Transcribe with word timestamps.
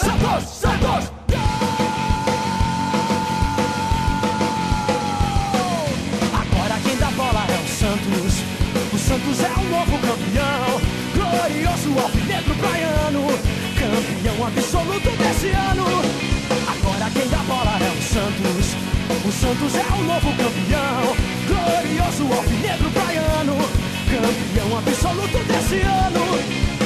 Santos, 0.00 0.48
Santos! 0.48 1.12
Agora 6.32 6.80
quem 6.82 6.96
dá 6.96 7.10
bola 7.10 7.44
é 7.46 7.58
o 7.62 7.68
Santos. 7.68 8.32
O 8.94 8.98
Santos 8.98 9.40
é 9.40 9.52
o 9.60 9.64
novo 9.68 9.98
campeão. 9.98 10.80
Glorioso 11.14 11.98
alvinegro 12.00 12.54
praiano. 12.54 13.26
Campeão 13.78 14.46
absoluto 14.46 15.10
desse 15.18 15.48
ano. 15.48 15.84
Agora 16.66 17.10
quem 17.10 17.28
dá 17.28 17.42
bola 17.44 17.78
é 17.78 17.90
o 17.90 18.02
Santos. 18.02 18.74
O 19.22 19.32
Santos 19.32 19.74
é 19.74 19.92
o 19.92 20.02
novo 20.04 20.30
campeão. 20.30 21.14
Glorioso 21.46 22.22
alvinegro 22.32 22.90
praiano. 22.90 23.56
Campeão 24.08 24.78
absoluto 24.78 25.38
desse 25.44 25.80
ano. 25.82 26.79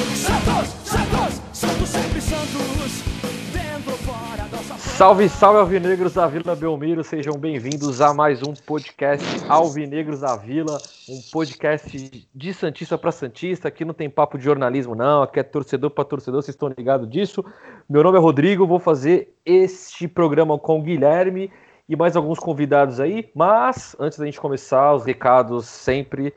Salve, 4.77 5.29
salve 5.29 5.59
alvinegros 5.59 6.13
da 6.13 6.25
Vila 6.25 6.55
Belmiro, 6.55 7.03
sejam 7.03 7.37
bem-vindos 7.37 8.01
a 8.01 8.13
mais 8.13 8.41
um 8.41 8.53
podcast 8.53 9.23
Alvinegros 9.47 10.21
da 10.21 10.35
Vila, 10.35 10.77
um 11.07 11.19
podcast 11.31 12.27
de 12.33 12.53
Santista 12.53 12.97
para 12.97 13.11
Santista, 13.11 13.67
aqui 13.67 13.85
não 13.85 13.93
tem 13.93 14.09
papo 14.09 14.37
de 14.37 14.43
jornalismo 14.43 14.95
não, 14.95 15.21
aqui 15.21 15.39
é 15.39 15.43
torcedor 15.43 15.91
para 15.91 16.05
torcedor, 16.05 16.41
vocês 16.41 16.55
estão 16.55 16.73
ligados 16.75 17.07
disso. 17.09 17.45
Meu 17.87 18.01
nome 18.01 18.17
é 18.17 18.21
Rodrigo, 18.21 18.65
vou 18.65 18.79
fazer 18.79 19.35
este 19.45 20.07
programa 20.07 20.57
com 20.57 20.79
o 20.79 20.81
Guilherme 20.81 21.51
e 21.87 21.95
mais 21.95 22.15
alguns 22.15 22.39
convidados 22.39 22.99
aí, 22.99 23.29
mas 23.35 23.95
antes 23.99 24.17
da 24.17 24.25
gente 24.25 24.41
começar, 24.41 24.93
os 24.93 25.05
recados 25.05 25.67
sempre 25.67 26.33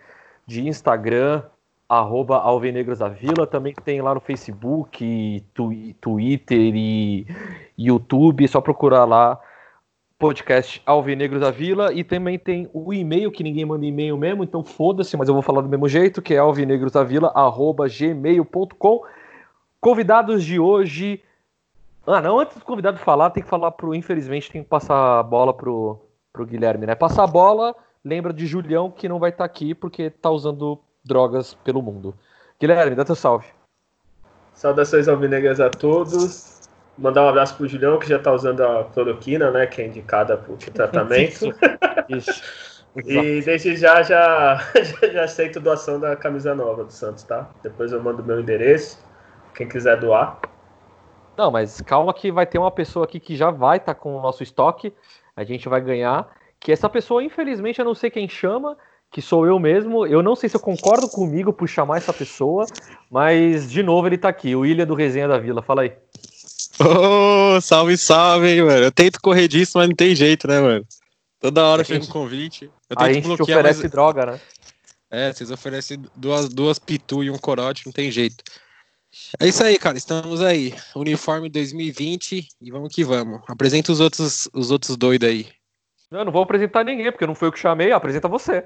de 0.46 0.66
Instagram, 0.68 1.42
arroba 1.88 2.37
Alvinegros 2.37 2.98
da 2.98 3.09
Vila, 3.09 3.47
também 3.47 3.74
tem 3.84 4.02
lá 4.02 4.15
no 4.15 4.20
Facebook, 4.20 5.42
twi- 5.55 5.95
Twitter 6.01 6.74
e 6.74 7.27
YouTube, 7.78 8.45
é 8.45 8.48
só 8.48 8.61
procurar 8.61 9.05
lá 9.05 9.41
podcast 10.19 10.83
Alvinegros 10.84 11.41
da 11.41 11.50
Vila 11.50 11.92
e 11.92 12.03
também 12.03 12.39
tem 12.39 12.69
o 12.75 12.92
e-mail, 12.92 13.30
que 13.30 13.45
ninguém 13.45 13.64
manda 13.64 13.86
e-mail 13.86 14.17
mesmo, 14.17 14.42
então 14.42 14.64
foda-se, 14.64 15.17
mas 15.17 15.28
eu 15.28 15.34
vou 15.34 15.42
falar 15.42 15.62
do 15.62 15.69
mesmo 15.69 15.89
jeito, 15.89 16.20
que 16.20 16.34
é 16.34 16.39
alvinegrosdavila, 16.39 17.28
arroba 17.34 17.86
gmail.com. 17.89 19.02
Convidados 19.80 20.45
de 20.45 20.58
hoje... 20.58 21.23
Ah, 22.05 22.20
não, 22.20 22.41
antes 22.41 22.56
do 22.56 22.64
convidado 22.64 22.98
falar, 22.98 23.30
tem 23.30 23.42
que 23.42 23.48
falar 23.48 23.70
pro... 23.70 23.95
Infelizmente, 23.95 24.50
tem 24.50 24.62
que 24.62 24.69
passar 24.69 25.20
a 25.20 25.23
bola 25.23 25.55
pro, 25.55 26.00
pro 26.33 26.47
Guilherme, 26.47 26.86
né? 26.86 26.95
Passar 26.97 27.23
a 27.25 27.27
bola, 27.28 27.77
lembra 28.05 28.33
de 28.33 28.47
Julião, 28.47 28.91
que 28.91 29.08
não 29.08 29.20
vai 29.20 29.30
estar 29.30 29.45
aqui 29.45 29.75
porque 29.75 30.11
tá 30.11 30.30
usando 30.30 30.80
drogas 31.04 31.54
pelo 31.54 31.82
mundo. 31.82 32.14
Guilherme, 32.60 32.96
dá 32.96 33.04
teu 33.04 33.14
salve. 33.14 33.46
Saudações 34.52 35.06
alvinegras 35.06 35.60
a 35.60 35.70
todos. 35.70 36.68
Mandar 36.98 37.24
um 37.24 37.28
abraço 37.28 37.56
pro 37.56 37.68
Julião, 37.68 37.98
que 37.98 38.08
já 38.08 38.18
tá 38.18 38.32
usando 38.32 38.60
a 38.60 38.84
cloroquina, 38.84 39.52
né? 39.52 39.66
Que 39.66 39.82
é 39.82 39.86
indicada 39.86 40.36
pro 40.36 40.56
tratamento. 40.74 41.55
Isso. 42.08 42.42
e 42.96 43.40
desde 43.42 43.77
já, 43.77 44.02
já, 44.02 44.60
já, 45.12 45.22
aceito 45.22 45.60
doação 45.60 46.00
da 46.00 46.16
camisa 46.16 46.56
nova 46.56 46.82
do 46.82 46.92
Santos, 46.92 47.22
tá? 47.22 47.48
Depois 47.62 47.92
eu 47.92 48.02
mando 48.02 48.24
meu 48.24 48.40
endereço. 48.40 48.98
Quem 49.55 49.68
quiser 49.68 50.00
doar. 50.00 50.40
Não, 51.36 51.52
mas 51.52 51.80
calma 51.80 52.12
que 52.12 52.33
vai 52.33 52.44
ter 52.44 52.58
uma 52.58 52.70
pessoa 52.72 53.05
aqui 53.05 53.20
que 53.20 53.36
já 53.36 53.52
vai 53.52 53.77
estar 53.77 53.94
com 53.94 54.16
o 54.16 54.20
nosso 54.20 54.42
estoque. 54.42 54.92
A 55.36 55.44
gente 55.44 55.68
vai 55.68 55.80
ganhar. 55.80 56.28
Que 56.58 56.72
essa 56.72 56.88
pessoa, 56.88 57.22
infelizmente, 57.22 57.78
eu 57.78 57.84
não 57.84 57.94
sei 57.94 58.10
quem 58.10 58.28
chama, 58.28 58.77
que 59.11 59.23
sou 59.23 59.47
eu 59.47 59.59
mesmo. 59.59 60.06
Eu 60.06 60.23
não 60.23 60.37
sei 60.37 60.48
se 60.48 60.56
eu 60.56 60.61
concordo 60.61 61.09
comigo 61.09 61.53
por 61.53 61.69
chamar 61.69 61.98
essa 61.98 62.12
pessoa, 62.12 62.67
mas 63.11 63.70
de 63.70 63.83
novo 63.83 64.06
ele 64.06 64.19
tá 64.19 64.28
aqui, 64.28 64.55
o 64.55 64.64
Ilha 64.67 64.84
do 64.87 64.95
Resenha 64.95 65.28
da 65.28 65.39
Vila. 65.39 65.62
Fala 65.62 65.83
aí. 65.83 65.92
Ô, 66.81 67.61
salve, 67.61 67.97
salve, 67.97 68.48
hein, 68.48 68.62
mano. 68.62 68.84
Eu 68.84 68.92
tento 68.92 69.20
correr 69.20 69.48
disso, 69.48 69.79
mas 69.79 69.89
não 69.89 69.97
tem 69.97 70.14
jeito, 70.14 70.47
né, 70.47 70.61
mano? 70.61 70.86
Toda 71.41 71.64
hora 71.64 71.83
A 71.83 71.84
chega 71.84 71.98
um 72.01 72.03
gente- 72.03 72.12
convite. 72.12 72.64
Eu 72.89 72.97
A 72.97 73.05
tento 73.05 73.14
gente 73.14 73.25
te 73.25 73.27
bloquear, 73.36 73.59
oferece 73.59 73.83
mas... 73.83 73.91
droga, 73.91 74.27
né? 74.27 74.41
É, 75.11 75.33
vocês 75.33 75.51
oferecem 75.51 76.02
duas, 76.14 76.48
duas 76.48 76.79
pitu 76.79 77.24
e 77.24 77.30
um 77.30 77.39
corote, 77.39 77.86
não 77.86 77.92
tem 77.92 78.11
jeito. 78.11 78.45
É 79.41 79.47
isso 79.48 79.64
aí, 79.64 79.79
cara. 79.79 79.97
Estamos 79.97 80.42
aí. 80.42 80.74
Uniforme 80.95 81.48
2020 81.48 82.47
e 82.61 82.70
vamos 82.70 82.95
que 82.95 83.02
vamos. 83.05 83.41
Apresenta 83.48 83.91
os 83.91 84.01
outros, 84.01 84.48
os 84.52 84.70
outros 84.70 84.97
doidos 84.97 85.29
aí. 85.29 85.48
Eu 86.11 86.24
não 86.24 86.33
vou 86.33 86.42
apresentar 86.42 86.85
ninguém, 86.85 87.11
porque 87.11 87.27
não 87.27 87.35
foi 87.35 87.48
eu 87.48 87.52
que 87.52 87.58
chamei, 87.58 87.91
apresenta 87.91 88.29
você. 88.29 88.64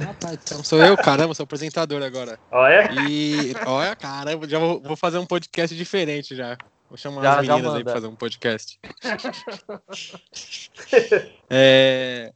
Ah, 0.00 0.14
tá. 0.14 0.32
Então 0.32 0.62
sou 0.62 0.82
eu, 0.84 0.96
caramba, 0.96 1.34
sou 1.34 1.44
apresentador 1.44 2.02
agora. 2.02 2.38
Olha, 2.50 2.88
E 3.08 3.52
olha, 3.66 3.96
caramba, 3.96 4.48
já 4.48 4.58
vou, 4.58 4.80
vou 4.80 4.96
fazer 4.96 5.18
um 5.18 5.26
podcast 5.26 5.74
diferente 5.76 6.36
já. 6.36 6.56
Vou 6.88 6.96
chamar 6.96 7.22
Já- 7.22 7.40
as 7.40 7.48
meninas 7.48 7.74
aí 7.74 7.84
pra 7.84 7.92
fazer 7.94 8.06
um 8.06 8.16
podcast. 8.16 8.78
é, 11.50 12.32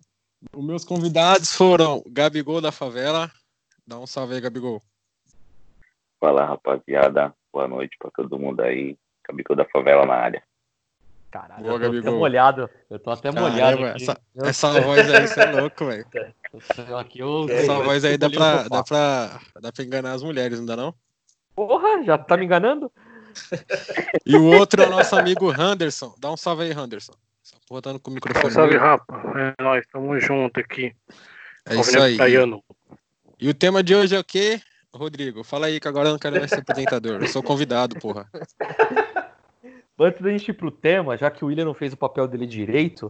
os 0.52 0.64
meus 0.64 0.84
convidados 0.84 1.52
foram 1.52 2.02
Gabigol 2.06 2.60
da 2.60 2.72
Favela. 2.72 3.30
Dá 3.86 3.98
um 3.98 4.06
salve 4.06 4.34
aí, 4.34 4.40
Gabigol. 4.40 4.82
Fala 6.20 6.44
rapaziada, 6.44 7.34
boa 7.52 7.66
noite 7.66 7.96
pra 7.98 8.10
todo 8.14 8.38
mundo 8.38 8.60
aí. 8.60 8.96
Gabigol 9.26 9.56
da 9.56 9.64
favela 9.64 10.04
na 10.04 10.14
área. 10.14 10.42
Caralho, 11.32 11.62
Boa, 11.62 11.74
eu 11.74 11.78
tô 11.80 11.86
até 11.86 11.94
Gabigol. 11.96 12.18
molhado. 12.18 12.70
Eu 12.90 12.98
tô 12.98 13.10
até 13.10 13.30
molhado. 13.32 13.78
Caramba, 13.78 13.96
essa, 13.96 14.20
Eu- 14.36 14.44
essa 14.44 14.80
voz 14.82 15.10
aí, 15.10 15.26
você 15.26 15.40
é 15.40 15.50
louco, 15.50 15.86
velho. 15.86 16.04
eu- 16.88 16.98
aqui 16.98 17.20
eu- 17.20 17.46
Essa 17.48 17.72
eu- 17.72 17.84
voz 17.84 18.04
aí 18.04 18.18
dá 18.18 18.28
pra, 18.28 18.68
dá, 18.68 18.82
pra, 18.84 19.40
dá 19.60 19.72
pra 19.72 19.82
enganar 19.84 20.12
as 20.12 20.22
mulheres, 20.22 20.58
não 20.58 20.66
dá 20.66 20.76
não? 20.76 20.94
Porra, 21.56 22.02
já 22.04 22.18
tá 22.18 22.36
me 22.36 22.44
enganando? 22.44 22.92
E 24.26 24.36
o 24.36 24.44
outro 24.44 24.82
é 24.82 24.86
o 24.86 24.90
nosso 24.90 25.16
amigo 25.16 25.50
Henderson. 25.52 26.14
Dá 26.20 26.30
um 26.30 26.36
salve 26.36 26.64
aí, 26.64 26.72
Henderson. 26.72 27.14
Essa 27.42 27.56
porra 27.66 27.80
tá 27.80 27.98
com 27.98 28.10
o 28.10 28.14
microfone. 28.14 28.52
Salve, 28.52 28.72
dele. 28.72 28.82
rapa. 28.84 29.22
É 29.58 29.62
nóis, 29.62 29.86
tamo 29.90 30.20
junto 30.20 30.60
aqui. 30.60 30.94
É 31.66 31.76
isso 31.76 31.98
aí. 31.98 32.18
E 33.40 33.48
o 33.48 33.54
tema 33.54 33.82
de 33.82 33.94
hoje 33.94 34.14
é 34.14 34.18
o 34.18 34.24
quê? 34.24 34.60
Rodrigo, 34.94 35.42
fala 35.42 35.66
aí 35.66 35.80
que 35.80 35.88
agora 35.88 36.08
eu 36.08 36.12
não 36.12 36.18
quero 36.18 36.36
mais 36.38 36.50
ser 36.50 36.60
apresentador. 36.60 37.22
Eu 37.22 37.26
sou 37.28 37.42
convidado, 37.42 37.98
porra. 37.98 38.28
Antes 39.98 40.22
da 40.22 40.30
gente 40.30 40.48
ir 40.48 40.54
pro 40.54 40.70
tema, 40.70 41.16
já 41.16 41.30
que 41.30 41.44
o 41.44 41.48
William 41.48 41.66
não 41.66 41.74
fez 41.74 41.92
o 41.92 41.96
papel 41.96 42.26
dele 42.26 42.46
direito, 42.46 43.08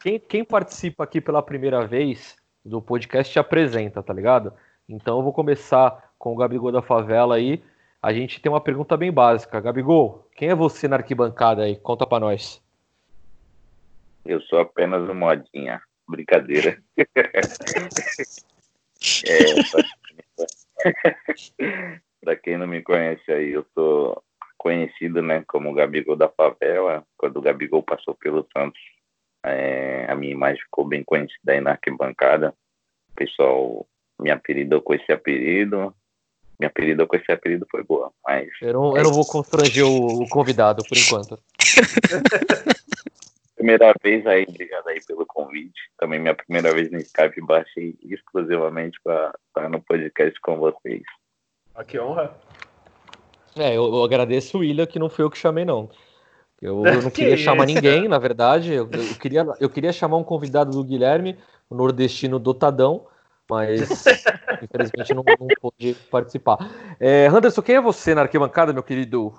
quem, 0.00 0.18
quem 0.18 0.44
participa 0.44 1.04
aqui 1.04 1.20
pela 1.20 1.42
primeira 1.42 1.86
vez 1.86 2.36
do 2.64 2.82
podcast 2.82 3.32
te 3.32 3.38
apresenta, 3.38 4.02
tá 4.02 4.12
ligado? 4.12 4.52
Então 4.88 5.18
eu 5.18 5.22
vou 5.22 5.32
começar 5.32 6.12
com 6.18 6.32
o 6.32 6.36
Gabigol 6.36 6.72
da 6.72 6.82
Favela 6.82 7.36
aí. 7.36 7.62
A 8.02 8.12
gente 8.12 8.40
tem 8.40 8.50
uma 8.50 8.60
pergunta 8.60 8.96
bem 8.96 9.12
básica. 9.12 9.60
Gabigol, 9.60 10.28
quem 10.34 10.50
é 10.50 10.54
você 10.54 10.88
na 10.88 10.96
arquibancada 10.96 11.62
aí? 11.62 11.76
Conta 11.76 12.06
pra 12.06 12.20
nós. 12.20 12.62
Eu 14.24 14.40
sou 14.42 14.58
apenas 14.58 15.02
uma 15.04 15.14
modinha. 15.14 15.80
Brincadeira. 16.06 16.82
é, 16.96 17.02
pra... 19.70 19.84
pra 22.20 22.36
quem 22.36 22.58
não 22.58 22.66
me 22.66 22.82
conhece 22.82 23.32
aí, 23.32 23.52
eu 23.52 23.64
sou 23.74 24.22
conhecido 24.56 25.22
né, 25.22 25.44
como 25.46 25.74
Gabigol 25.74 26.16
da 26.16 26.28
Favela. 26.28 27.04
Quando 27.16 27.36
o 27.38 27.42
Gabigol 27.42 27.82
passou 27.82 28.14
pelo 28.14 28.46
Santos, 28.56 28.80
é, 29.44 30.06
a 30.08 30.14
minha 30.14 30.32
imagem 30.32 30.62
ficou 30.62 30.84
bem 30.84 31.04
conhecida 31.04 31.52
aí 31.52 31.60
na 31.60 31.72
arquibancada. 31.72 32.54
O 33.10 33.14
pessoal 33.14 33.86
me 34.20 34.30
apelidou 34.30 34.80
com 34.80 34.94
esse 34.94 35.12
apelido. 35.12 35.94
Me 36.58 36.66
apelidou 36.66 37.06
com 37.06 37.16
esse 37.16 37.30
apelido 37.32 37.66
foi 37.70 37.82
boa, 37.82 38.12
mas 38.24 38.48
Eu 38.62 38.72
não, 38.72 38.96
eu 38.96 39.02
não 39.02 39.12
vou 39.12 39.26
constranger 39.26 39.84
o, 39.84 40.22
o 40.22 40.28
convidado 40.28 40.82
por 40.88 40.96
enquanto. 40.96 41.38
Primeira 43.56 43.94
vez 44.02 44.26
aí, 44.26 44.44
obrigado 44.48 44.88
aí 44.88 45.00
pelo 45.04 45.24
convite. 45.26 45.80
Também 45.98 46.20
minha 46.20 46.34
primeira 46.34 46.72
vez 46.72 46.90
no 46.90 46.98
Skype, 46.98 47.40
baixei 47.40 47.96
exclusivamente 48.02 48.98
para 49.02 49.32
estar 49.48 49.68
no 49.68 49.80
podcast 49.80 50.38
com 50.40 50.56
vocês. 50.58 51.02
ó, 51.74 51.82
que 51.82 51.98
honra. 51.98 52.36
É, 53.56 53.76
eu, 53.76 53.84
eu 53.84 54.02
agradeço 54.02 54.56
o 54.56 54.60
William, 54.60 54.86
que 54.86 54.98
não 54.98 55.08
foi 55.08 55.24
eu 55.24 55.30
que 55.30 55.38
chamei, 55.38 55.64
não. 55.64 55.88
Eu, 56.60 56.84
eu 56.84 56.92
não 57.02 57.10
Que 57.10 57.18
queria 57.18 57.36
chamar 57.36 57.64
isso, 57.64 57.74
ninguém, 57.74 58.08
na 58.08 58.18
verdade. 58.18 58.72
Eu, 58.72 58.90
eu 58.90 59.14
queria, 59.16 59.46
eu 59.60 59.70
queria 59.70 59.92
chamar 59.92 60.16
um 60.16 60.24
convidado 60.24 60.72
do 60.72 60.84
Guilherme, 60.84 61.38
o 61.68 61.74
nordestino 61.74 62.38
dotadão, 62.38 63.06
mas 63.48 63.88
infelizmente 64.62 65.14
não, 65.14 65.22
não 65.22 65.48
pôde 65.60 65.94
participar. 66.10 66.58
É, 66.98 67.26
Anderson, 67.26 67.62
quem 67.62 67.76
é 67.76 67.80
você 67.80 68.14
na 68.14 68.22
arquibancada, 68.22 68.72
meu 68.72 68.82
querido? 68.82 69.32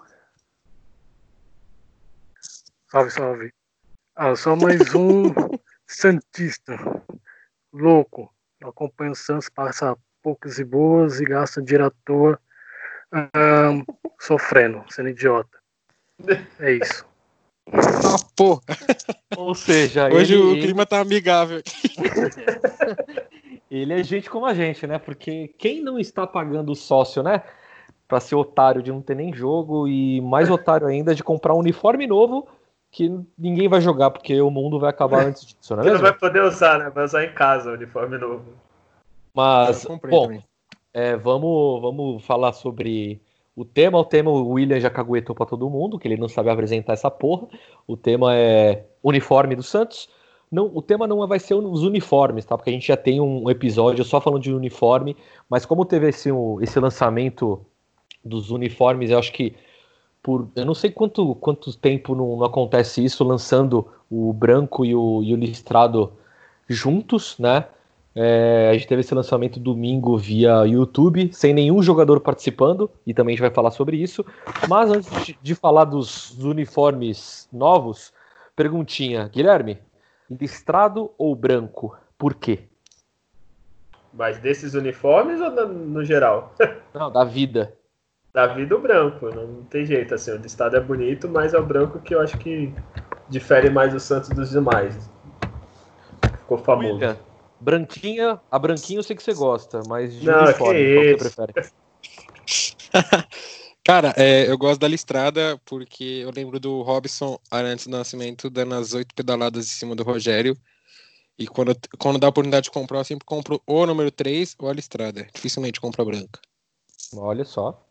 Salve, 2.89 3.11
salve. 3.11 3.53
Ah, 4.15 4.29
eu 4.29 4.35
sou 4.37 4.55
mais 4.55 4.93
um 4.93 5.33
Santista. 5.85 6.77
Louco. 7.73 8.33
Eu 8.61 8.69
acompanho 8.69 9.11
o 9.11 9.15
Santos, 9.15 9.49
passa 9.49 9.97
poucas 10.23 10.57
e 10.57 10.63
boas 10.63 11.19
e 11.19 11.25
gasta 11.25 11.61
dinheiro 11.61 11.85
à 11.85 11.91
toa. 12.05 12.39
Ah, 13.15 13.71
sofrendo, 14.19 14.83
sendo 14.89 15.09
idiota. 15.09 15.57
É 16.59 16.73
isso. 16.73 17.05
Ah, 17.71 18.17
porra. 18.35 18.61
Ou 19.37 19.55
seja, 19.55 20.07
Hoje 20.13 20.35
ele, 20.35 20.43
o 20.43 20.51
ele- 20.51 20.61
clima 20.61 20.85
tá 20.85 20.99
amigável. 20.99 21.61
ele 23.71 23.93
é 23.93 24.03
gente 24.03 24.29
como 24.29 24.45
a 24.45 24.53
gente, 24.53 24.85
né? 24.85 24.99
Porque 24.99 25.47
quem 25.57 25.81
não 25.81 25.97
está 25.97 26.27
pagando 26.27 26.71
o 26.71 26.75
sócio, 26.75 27.23
né? 27.23 27.41
para 28.07 28.19
ser 28.19 28.35
otário 28.35 28.83
de 28.83 28.91
não 28.91 29.01
ter 29.01 29.15
nem 29.15 29.33
jogo 29.33 29.87
e 29.87 30.21
mais 30.21 30.49
otário 30.49 30.87
ainda 30.87 31.15
de 31.15 31.23
comprar 31.23 31.53
um 31.53 31.59
uniforme 31.59 32.05
novo 32.05 32.47
que 32.91 33.09
ninguém 33.37 33.67
vai 33.67 33.81
jogar 33.81 34.11
porque 34.11 34.39
o 34.39 34.49
mundo 34.49 34.79
vai 34.79 34.89
acabar 34.89 35.25
antes 35.25 35.45
disso, 35.45 35.75
não 35.75 35.81
é 35.81 35.87
Você 35.87 35.93
não 35.93 36.01
vai 36.01 36.13
poder 36.13 36.43
usar, 36.43 36.79
né? 36.79 36.89
Vai 36.89 37.03
usar 37.03 37.25
em 37.25 37.33
casa 37.33 37.71
o 37.71 37.73
uniforme 37.73 38.17
novo. 38.17 38.45
Mas, 39.33 39.83
Eu 39.83 39.89
comprei 39.89 40.11
bom, 40.11 40.27
também. 40.27 40.43
É, 40.95 41.17
vamos, 41.17 41.81
vamos 41.81 42.25
falar 42.25 42.53
sobre 42.53 43.21
o 43.53 43.65
tema. 43.65 43.99
O 43.99 44.05
tema 44.05 44.31
o 44.31 44.47
William 44.53 44.79
já 44.79 44.89
caguetou 44.89 45.35
pra 45.35 45.45
todo 45.45 45.69
mundo, 45.69 45.99
que 45.99 46.07
ele 46.07 46.15
não 46.15 46.29
sabe 46.29 46.49
apresentar 46.49 46.93
essa 46.93 47.11
porra. 47.11 47.49
O 47.85 47.97
tema 47.97 48.33
é 48.33 48.85
uniforme 49.03 49.57
do 49.57 49.61
Santos. 49.61 50.07
Não, 50.49 50.71
o 50.73 50.81
tema 50.81 51.05
não 51.05 51.27
vai 51.27 51.37
ser 51.37 51.53
os 51.53 51.83
uniformes, 51.83 52.45
tá? 52.45 52.55
Porque 52.55 52.69
a 52.69 52.73
gente 52.73 52.87
já 52.87 52.95
tem 52.95 53.19
um 53.19 53.49
episódio 53.49 54.05
só 54.05 54.21
falando 54.21 54.41
de 54.41 54.53
uniforme, 54.53 55.17
mas 55.49 55.65
como 55.65 55.83
teve 55.83 56.07
esse, 56.07 56.29
esse 56.61 56.79
lançamento 56.79 57.59
dos 58.23 58.49
uniformes, 58.49 59.11
eu 59.11 59.19
acho 59.19 59.33
que 59.33 59.53
por 60.23 60.47
eu 60.55 60.65
não 60.65 60.73
sei 60.73 60.91
quanto, 60.91 61.35
quanto 61.35 61.75
tempo 61.77 62.15
não, 62.15 62.37
não 62.37 62.45
acontece 62.45 63.03
isso, 63.03 63.21
lançando 63.23 63.85
o 64.09 64.31
branco 64.31 64.85
e 64.85 64.95
o, 64.95 65.21
e 65.21 65.33
o 65.33 65.35
listrado 65.35 66.13
juntos, 66.69 67.37
né? 67.37 67.65
É, 68.17 68.69
a 68.69 68.73
gente 68.73 68.87
teve 68.87 69.01
esse 69.01 69.13
lançamento 69.13 69.59
domingo 69.59 70.17
via 70.17 70.65
YouTube, 70.65 71.33
sem 71.33 71.53
nenhum 71.53 71.83
jogador 71.83 72.21
participando, 72.21 72.89
e 73.05 73.13
também 73.13 73.33
a 73.33 73.35
gente 73.35 73.41
vai 73.41 73.53
falar 73.53 73.71
sobre 73.71 73.97
isso. 73.97 74.25
Mas 74.69 74.89
antes 74.89 75.35
de, 75.41 75.53
falar 75.53 75.83
dos, 75.83 76.31
uniformes 76.41 77.49
novos, 77.51 78.13
perguntinha, 78.55 79.27
Guilherme, 79.27 79.79
listrado 80.31 81.11
ou 81.17 81.35
branco? 81.35 81.97
Por 82.17 82.33
quê? 82.35 82.63
Mas 84.13 84.37
desses 84.37 84.75
uniformes 84.75 85.41
ou 85.41 85.51
no, 85.51 85.67
no 85.67 86.05
geral? 86.05 86.53
Não, 86.95 87.11
da 87.11 87.25
vida. 87.25 87.73
Davi 88.33 88.65
do 88.65 88.77
branco, 88.79 89.33
não 89.33 89.63
tem 89.63 89.85
jeito, 89.85 90.13
assim, 90.13 90.31
o 90.31 90.35
listado 90.35 90.75
é 90.75 90.79
bonito, 90.81 91.25
mas 91.29 91.53
é 91.53 91.57
o 91.57 91.65
branco 91.65 91.99
que 91.99 92.13
eu 92.13 92.19
acho 92.19 92.37
que 92.37 92.73
difere 93.29 93.69
mais 93.69 93.95
o 93.95 93.99
Santos 93.99 94.27
dos 94.31 94.49
demais. 94.49 95.09
Ficou 96.41 96.57
famoso. 96.57 96.95
William, 96.95 97.17
branquinha, 97.65 98.39
a 98.51 98.59
branquinha 98.59 98.99
eu 98.99 99.03
sei 99.03 99.15
que 99.15 99.23
você 99.23 99.33
gosta, 99.33 99.81
mas 99.89 100.13
de 100.13 100.27
Não, 100.27 100.43
uniforme, 100.45 100.85
que 100.85 100.93
qual 100.93 101.05
você 101.05 101.17
prefere? 101.17 101.53
Cara, 103.83 104.13
é, 104.15 104.49
eu 104.49 104.57
gosto 104.57 104.79
da 104.79 104.87
listrada 104.87 105.59
porque 105.65 106.21
eu 106.23 106.31
lembro 106.31 106.59
do 106.59 106.81
Robson 106.83 107.39
antes 107.51 107.87
do 107.87 107.97
nascimento 107.97 108.49
dando 108.49 108.75
as 108.75 108.93
oito 108.93 109.13
pedaladas 109.15 109.65
em 109.65 109.69
cima 109.69 109.95
do 109.95 110.03
Rogério. 110.03 110.55
E 111.37 111.47
quando, 111.47 111.75
quando 111.99 112.17
dá 112.19 112.27
a 112.27 112.29
oportunidade 112.29 112.65
de 112.65 112.71
comprar, 112.71 112.99
eu 112.99 113.03
sempre 113.03 113.25
compro 113.25 113.61
ou 113.67 113.81
o 113.83 113.85
número 113.85 114.09
3 114.09 114.55
ou 114.59 114.69
a 114.69 114.73
listrada. 114.73 115.27
Dificilmente 115.33 115.81
compro 115.81 116.01
a 116.01 116.05
branca. 116.05 116.39
Olha 117.15 117.43
só. 117.43 117.83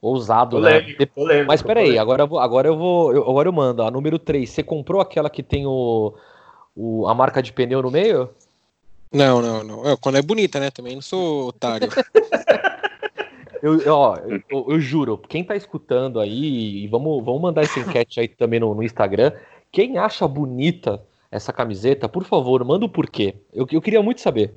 Ousado, 0.00 0.60
né? 0.60 0.80
Polêmico. 0.80 1.46
Mas 1.46 1.60
peraí, 1.60 1.84
polêmico. 1.84 2.02
agora 2.02 2.22
eu 2.22 2.28
vou, 2.28 2.38
agora 2.38 2.68
eu 2.68 2.76
vou, 2.78 3.12
eu- 3.14 3.28
agora 3.28 3.48
eu 3.48 3.52
mando. 3.52 3.82
A 3.82 3.90
número 3.90 4.18
3, 4.18 4.50
você 4.50 4.62
comprou 4.62 5.00
aquela 5.00 5.28
que 5.28 5.42
tem 5.42 5.66
o, 5.66 6.16
o- 6.74 7.06
a 7.06 7.14
marca 7.14 7.42
de 7.42 7.52
pneu 7.52 7.82
no 7.82 7.90
meio? 7.90 8.30
Não, 9.12 9.40
não, 9.40 9.64
não. 9.64 9.88
É, 9.88 9.96
quando 9.96 10.18
é 10.18 10.22
bonita, 10.22 10.60
né? 10.60 10.70
Também 10.70 10.94
não 10.94 11.02
sou 11.02 11.48
otário. 11.48 11.88
Eu, 13.60 13.80
eu- 13.80 13.92
ó, 13.94 14.16
eu, 14.18 14.40
eu- 14.48 14.66
eu 14.68 14.80
juro, 14.80 15.18
quem 15.18 15.42
tá 15.42 15.56
escutando 15.56 16.20
aí, 16.20 16.84
e 16.84 16.86
vamos, 16.86 17.24
vamos 17.24 17.42
mandar 17.42 17.62
essa 17.62 17.80
enquete 17.80 18.20
aí 18.20 18.28
também 18.28 18.60
no, 18.60 18.72
no 18.72 18.84
Instagram. 18.84 19.32
Quem 19.72 19.98
acha 19.98 20.28
bonita 20.28 21.02
essa 21.28 21.52
camiseta, 21.52 22.08
por 22.08 22.22
favor, 22.22 22.62
manda 22.64 22.84
o 22.84 22.88
porquê. 22.88 23.34
Eu, 23.52 23.66
eu 23.72 23.82
queria 23.82 24.00
muito 24.00 24.20
saber. 24.20 24.54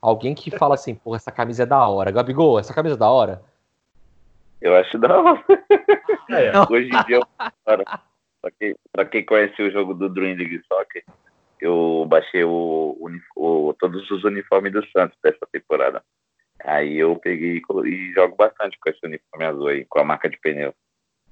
Alguém 0.00 0.36
que 0.36 0.52
fala 0.52 0.76
assim, 0.76 0.94
pô, 0.94 1.16
essa 1.16 1.32
camisa 1.32 1.64
é 1.64 1.66
da 1.66 1.84
hora. 1.88 2.12
Gabigol, 2.12 2.56
essa 2.60 2.72
camisa 2.72 2.94
é 2.94 2.98
da 2.98 3.10
hora? 3.10 3.42
Eu 4.60 4.76
acho 4.76 4.98
da 4.98 5.18
hora. 5.18 5.44
Ó. 6.54 6.72
Hoje 6.72 6.90
em 6.94 7.04
dia, 7.06 7.20
para, 7.64 7.84
pra, 8.40 8.50
quem, 8.52 8.76
pra 8.92 9.04
quem 9.04 9.24
conhece 9.26 9.60
o 9.62 9.70
jogo 9.72 9.94
do 9.94 10.08
Dream 10.08 10.36
League 10.36 10.60
Soccer, 10.68 11.02
eu 11.64 12.04
baixei 12.06 12.44
o, 12.44 12.96
o- 13.36 13.74
todos 13.78 14.10
os 14.10 14.24
uniformes 14.24 14.72
do 14.72 14.84
Santos 14.90 15.18
dessa 15.22 15.46
temporada. 15.50 16.02
Aí 16.62 16.96
eu 16.96 17.16
peguei 17.16 17.60
e 17.84 18.12
jogo 18.12 18.36
bastante 18.36 18.78
com 18.78 18.90
esse 18.90 19.04
uniforme 19.04 19.44
azul 19.44 19.66
aí, 19.68 19.84
com 19.86 19.98
a 20.00 20.04
marca 20.04 20.28
de 20.28 20.38
pneu. 20.38 20.74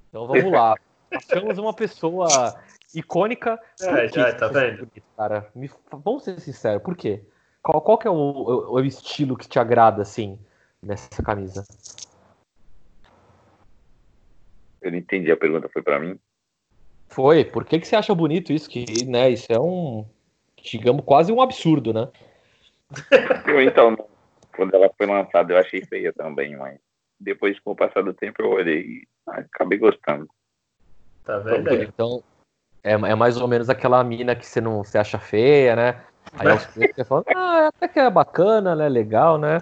Então 0.09 0.27
vamos 0.27 0.51
lá. 0.51 0.75
Achamos 1.13 1.57
uma 1.57 1.73
pessoa 1.73 2.59
icônica. 2.93 3.59
É, 3.79 4.07
já, 4.09 4.33
tá 4.35 4.47
vendo? 4.47 4.77
bonito, 4.87 5.03
cara? 5.15 5.51
Me 5.55 5.69
vamos 5.91 6.23
ser 6.23 6.39
sinceros, 6.39 6.83
por 6.83 6.95
quê? 6.95 7.23
Qual, 7.61 7.81
qual 7.81 7.97
que 7.97 8.07
é 8.07 8.11
o, 8.11 8.13
o- 8.13 8.73
o 8.73 8.79
estilo 8.81 9.37
que 9.37 9.47
te 9.47 9.57
agrada, 9.59 10.01
assim, 10.01 10.39
nessa 10.81 11.23
camisa? 11.23 11.63
Eu 14.81 14.91
não 14.91 14.97
entendi 14.97 15.31
a 15.31 15.37
pergunta, 15.37 15.69
foi 15.69 15.81
pra 15.81 15.99
mim? 15.99 16.19
Foi, 17.09 17.45
por 17.45 17.63
que, 17.63 17.79
que 17.79 17.87
você 17.87 17.95
acha 17.95 18.13
bonito 18.13 18.51
isso? 18.51 18.69
Que, 18.69 19.05
né, 19.05 19.29
isso 19.29 19.51
é 19.51 19.59
um, 19.59 20.05
digamos, 20.63 21.03
quase 21.05 21.31
um 21.31 21.41
absurdo, 21.41 21.93
né? 21.93 22.09
Eu, 23.47 23.61
então, 23.61 23.97
quando 24.55 24.73
ela 24.73 24.89
foi 24.97 25.05
lançada, 25.05 25.53
eu 25.53 25.57
achei 25.57 25.83
feia 25.85 26.13
também, 26.13 26.55
mas 26.55 26.79
depois, 27.19 27.59
com 27.59 27.71
o 27.71 27.75
passar 27.75 28.03
do 28.03 28.13
tempo, 28.13 28.41
eu 28.41 28.49
olhei 28.49 28.79
e 28.79 29.07
acabei 29.27 29.77
gostando. 29.77 30.27
Tá 31.23 31.39
vendo 31.39 31.69
aí? 31.69 31.83
Então, 31.83 32.23
é, 32.83 32.93
é 32.93 33.15
mais 33.15 33.37
ou 33.37 33.47
menos 33.47 33.69
aquela 33.69 34.03
mina 34.03 34.35
que 34.35 34.45
você 34.45 34.59
não 34.59 34.83
você 34.83 34.97
acha 34.97 35.17
feia, 35.17 35.75
né? 35.75 36.03
Aí 36.33 36.49
aos 36.49 36.65
poucos 36.67 36.95
você 36.95 37.05
fala, 37.05 37.23
ah, 37.35 37.67
até 37.67 37.87
que 37.87 37.99
é 37.99 38.09
bacana, 38.09 38.75
né? 38.75 38.89
Legal, 38.89 39.37
né? 39.37 39.59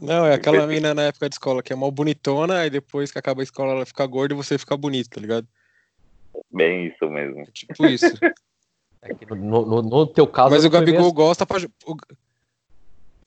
Não, 0.00 0.24
é 0.24 0.34
aquela 0.34 0.64
mina 0.66 0.94
na 0.94 1.02
época 1.04 1.28
de 1.28 1.34
escola 1.34 1.62
que 1.62 1.72
é 1.72 1.76
mal 1.76 1.90
bonitona, 1.90 2.64
e 2.64 2.70
depois 2.70 3.10
que 3.10 3.18
acaba 3.18 3.40
a 3.40 3.44
escola 3.44 3.72
ela 3.72 3.86
fica 3.86 4.06
gorda 4.06 4.32
e 4.32 4.36
você 4.36 4.56
fica 4.56 4.76
bonito, 4.76 5.10
tá 5.10 5.20
ligado? 5.20 5.46
Bem 6.52 6.86
isso 6.86 7.08
mesmo. 7.10 7.40
É 7.40 7.46
tipo 7.46 7.86
isso. 7.86 8.06
É 9.02 9.14
no, 9.34 9.64
no, 9.66 9.82
no 9.82 10.06
teu 10.06 10.26
caso. 10.26 10.50
Mas 10.50 10.64
o 10.64 10.70
Gabigol 10.70 11.00
mesmo- 11.00 11.12
gosta 11.14 11.46
pra. 11.46 11.58
O, 11.86 11.96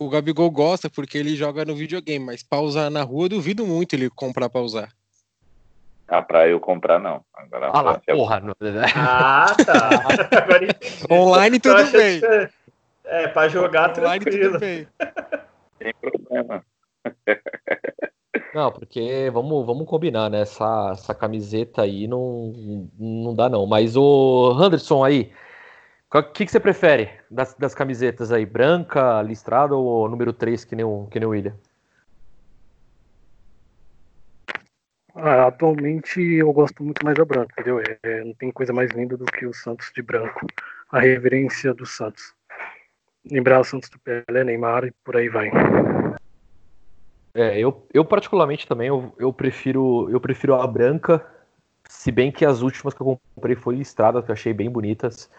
o 0.05 0.09
Gabigol 0.09 0.49
gosta 0.51 0.89
porque 0.89 1.17
ele 1.17 1.35
joga 1.35 1.63
no 1.63 1.75
videogame, 1.75 2.25
mas 2.25 2.43
pra 2.43 2.59
usar 2.59 2.89
na 2.89 3.03
rua 3.03 3.25
eu 3.25 3.29
duvido 3.29 3.65
muito 3.65 3.93
ele 3.93 4.09
comprar 4.09 4.49
pra 4.49 4.61
usar. 4.61 4.89
Ah, 6.07 6.21
pra 6.21 6.45
eu 6.47 6.59
comprar, 6.59 6.99
não. 6.99 7.23
Agora, 7.33 7.71
Ah 7.73 7.81
lá, 7.81 8.01
eu- 8.05 8.17
porra. 8.17 8.39
não- 8.41 8.53
Ah, 8.95 9.55
tá. 9.65 9.89
Online 11.09 11.59
tudo 11.59 11.89
bem. 11.91 12.19
que- 12.19 12.49
É, 13.05 13.27
pra 13.29 13.47
jogar 13.47 13.97
Online 13.97 14.25
tranquilo. 14.25 14.51
tudo 14.53 14.59
bem. 14.59 14.87
Tem 15.79 15.93
problema. 16.01 16.63
Não, 18.53 18.71
porque 18.71 19.29
vamos, 19.33 19.65
vamos 19.65 19.87
combinar, 19.87 20.29
né? 20.29 20.41
Essa, 20.41 20.91
essa 20.93 21.15
camiseta 21.15 21.81
aí 21.83 22.07
não, 22.07 22.53
não 22.99 23.33
dá, 23.33 23.49
não. 23.49 23.65
Mas 23.65 23.95
o 23.95 24.51
Anderson 24.59 25.03
aí, 25.03 25.31
o 26.19 26.23
que, 26.23 26.45
que 26.45 26.51
você 26.51 26.59
prefere 26.59 27.09
das, 27.29 27.53
das 27.55 27.73
camisetas 27.73 28.31
aí? 28.31 28.45
Branca, 28.45 29.21
listrada 29.21 29.75
ou 29.75 30.09
número 30.09 30.33
3, 30.33 30.65
que 30.65 30.75
nem 30.75 30.85
o, 30.85 31.07
que 31.09 31.19
nem 31.19 31.27
o 31.27 31.31
William? 31.31 31.55
Ah, 35.15 35.47
atualmente 35.47 36.21
eu 36.21 36.51
gosto 36.51 36.83
muito 36.83 37.03
mais 37.03 37.17
da 37.17 37.25
branca, 37.25 37.53
entendeu? 37.53 37.79
É, 37.79 37.97
é, 38.03 38.23
não 38.23 38.33
tem 38.33 38.51
coisa 38.51 38.73
mais 38.73 38.91
linda 38.91 39.15
do 39.15 39.25
que 39.25 39.45
o 39.45 39.53
Santos 39.53 39.91
de 39.93 40.01
branco. 40.01 40.45
A 40.91 40.99
reverência 40.99 41.73
do 41.73 41.85
Santos. 41.85 42.33
Lembrar 43.29 43.59
o 43.59 43.63
Santos 43.63 43.89
do 43.89 43.99
Pelé, 43.99 44.43
Neymar 44.43 44.85
e 44.85 44.91
por 45.03 45.15
aí 45.15 45.29
vai. 45.29 45.49
É, 47.33 47.57
eu, 47.57 47.87
eu 47.93 48.03
particularmente 48.03 48.67
também, 48.67 48.87
eu, 48.87 49.13
eu 49.17 49.31
prefiro 49.31 50.09
eu 50.09 50.19
prefiro 50.19 50.55
a 50.55 50.67
branca, 50.67 51.25
se 51.87 52.11
bem 52.11 52.31
que 52.31 52.45
as 52.45 52.61
últimas 52.61 52.93
que 52.93 53.01
eu 53.01 53.17
comprei 53.35 53.55
foi 53.55 53.75
listradas, 53.75 54.25
que 54.25 54.31
eu 54.31 54.33
achei 54.33 54.53
bem 54.53 54.69
bonitas, 54.69 55.29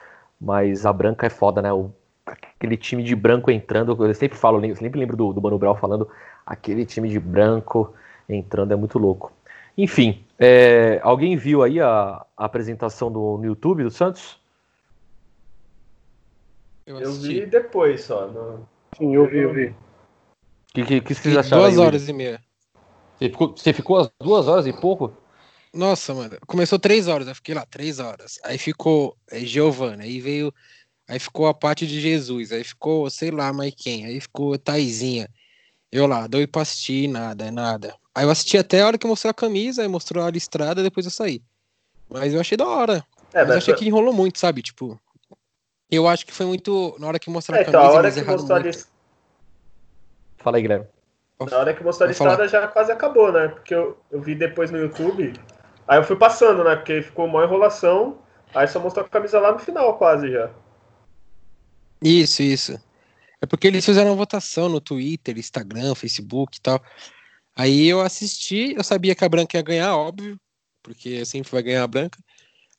mas 0.43 0.85
a 0.85 0.93
branca 0.93 1.25
é 1.27 1.31
foda, 1.31 1.63
né? 1.63 1.73
O, 1.73 1.93
aquele 2.27 2.77
time 2.77 3.03
de 3.05 3.15
branco 3.15 3.49
entrando, 3.51 4.05
eu 4.05 4.13
sempre 4.15 4.37
falo, 4.37 4.63
eu 4.65 4.75
sempre 4.75 4.99
lembro 4.99 5.17
do, 5.17 5.33
do 5.33 5.41
Mano 5.41 5.57
Brown 5.57 5.77
falando, 5.77 6.11
aquele 6.45 6.85
time 6.85 7.09
de 7.09 7.21
branco 7.21 7.95
entrando 8.29 8.73
é 8.73 8.77
muito 8.77 8.99
louco. 8.99 9.33
Enfim, 9.79 10.25
é, 10.39 11.01
alguém 11.03 11.37
viu 11.37 11.63
aí 11.63 11.81
a, 11.81 12.27
a 12.37 12.45
apresentação 12.45 13.11
do, 13.11 13.39
no 13.39 13.45
YouTube 13.45 13.85
do 13.85 13.91
Santos? 13.91 14.39
Eu 16.85 16.99
Eu 16.99 17.13
vi 17.13 17.47
depois 17.47 18.03
só. 18.03 18.27
no- 18.27 18.67
Sim, 18.99 19.15
eu 19.15 19.27
vi, 19.27 19.39
eu 19.39 19.53
vi. 19.55 19.67
O 19.69 19.75
que, 20.75 20.85
que, 20.85 21.01
que 21.01 21.15
vocês 21.15 21.37
acharam? 21.37 21.63
duas 21.63 21.79
aí, 21.79 21.85
horas 21.87 22.09
e 22.09 22.13
meia. 22.13 22.43
Você 23.19 23.29
ficou, 23.31 23.57
você 23.57 23.73
ficou 23.73 23.99
às 23.99 24.11
duas 24.21 24.49
horas 24.49 24.67
e 24.67 24.73
pouco? 24.73 25.13
Nossa, 25.73 26.13
mano. 26.15 26.37
Começou 26.47 26.79
três 26.79 27.09
horas, 27.09 27.27
eu 27.29 27.35
fiquei 27.35 27.55
lá 27.55 27.65
três 27.65 27.99
horas. 27.99 28.39
Aí 28.45 28.59
ficou 28.59 29.17
é, 29.31 29.41
Giovana, 29.41 30.03
aí 30.05 30.21
veio. 30.21 30.53
Aí 31.09 31.19
ficou 31.19 31.47
a 31.47 31.55
parte 31.55 31.87
de 31.87 32.01
Jesus, 32.01 32.53
aí 32.53 32.63
ficou, 32.63 33.09
sei 33.11 33.31
lá, 33.31 33.53
mais 33.53 33.75
quem. 33.77 34.07
Aí 34.07 34.21
ficou 34.21 34.57
Taizinha. 34.59 35.29
Eu 35.91 36.07
lá, 36.07 36.27
doido 36.27 36.49
pra 36.51 36.63
assistir, 36.63 37.09
nada, 37.09 37.51
nada. 37.51 37.95
Aí 38.15 38.25
eu 38.25 38.31
assisti 38.31 38.57
até 38.57 38.81
a 38.83 38.87
hora 38.87 38.99
que 38.99 39.07
mostrou 39.07 39.31
a 39.31 39.35
camisa, 39.35 39.83
aí 39.83 39.89
mostrou 39.89 40.25
a 40.25 40.31
listrada, 40.31 40.83
depois 40.83 41.05
eu 41.07 41.13
saí. 41.13 41.43
Mas 42.09 42.33
eu 42.35 42.41
achei 42.41 42.57
da 42.57 42.67
hora. 42.67 43.05
É, 43.33 43.45
Mas 43.45 43.57
achei 43.57 43.75
que 43.75 43.87
enrolou 43.87 44.13
muito, 44.13 44.39
sabe? 44.39 44.63
Tipo. 44.63 44.99
Eu 45.91 46.07
acho 46.09 46.25
que 46.25 46.33
foi 46.33 46.47
muito. 46.47 46.97
Na 46.99 47.09
hora 47.09 47.19
que 47.19 47.29
mostraram 47.29 47.61
É, 47.61 47.65
a 47.65 47.69
então, 47.69 47.81
camisa, 47.81 47.95
a 47.95 47.99
hora 47.99 48.13
que 48.13 48.23
mostrou 48.25 48.57
a 48.57 48.61
muito. 48.63 48.75
lis- 48.77 48.89
Fala 50.39 50.57
aí, 50.57 50.63
Guilherme. 50.63 50.87
Na 51.51 51.59
hora 51.59 51.75
que 51.75 51.83
mostrou 51.83 52.07
a 52.07 52.09
listrada 52.09 52.47
já 52.49 52.69
quase 52.69 52.93
acabou, 52.93 53.33
né? 53.33 53.49
Porque 53.49 53.75
eu, 53.75 53.99
eu 54.11 54.21
vi 54.21 54.35
depois 54.35 54.71
no 54.71 54.79
YouTube. 54.79 55.33
Aí 55.93 55.99
eu 55.99 56.05
fui 56.05 56.17
passando, 56.17 56.65
né? 56.65 56.75
Porque 56.75 57.03
ficou 57.03 57.27
uma 57.27 57.45
enrolação. 57.45 58.19
Aí 58.55 58.67
só 58.67 58.81
mostrou 58.81 59.05
a 59.05 59.09
camisa 59.11 59.39
lá 59.39 59.53
no 59.53 59.59
final, 59.59 59.99
quase 59.99 60.33
já. 60.33 60.51
Isso, 62.03 62.43
isso. 62.43 62.81
É 63.43 63.45
porque 63.45 63.67
eles 63.67 63.85
fizeram 63.85 64.17
votação 64.17 64.71
no 64.71 64.81
Twitter, 64.81 65.37
Instagram, 65.37 65.95
Facebook 65.95 66.57
e 66.57 66.63
tal. 66.63 66.83
Aí 67.55 67.87
eu 67.87 68.01
assisti, 68.01 68.73
eu 68.75 68.83
sabia 68.83 69.15
que 69.15 69.23
a 69.23 69.29
branca 69.29 69.59
ia 69.59 69.63
ganhar, 69.63 69.95
óbvio, 69.95 70.41
porque 70.83 71.27
sempre 71.27 71.53
vai 71.53 71.63
ganhar 71.63 71.83
a 71.85 71.87
branca. 71.87 72.19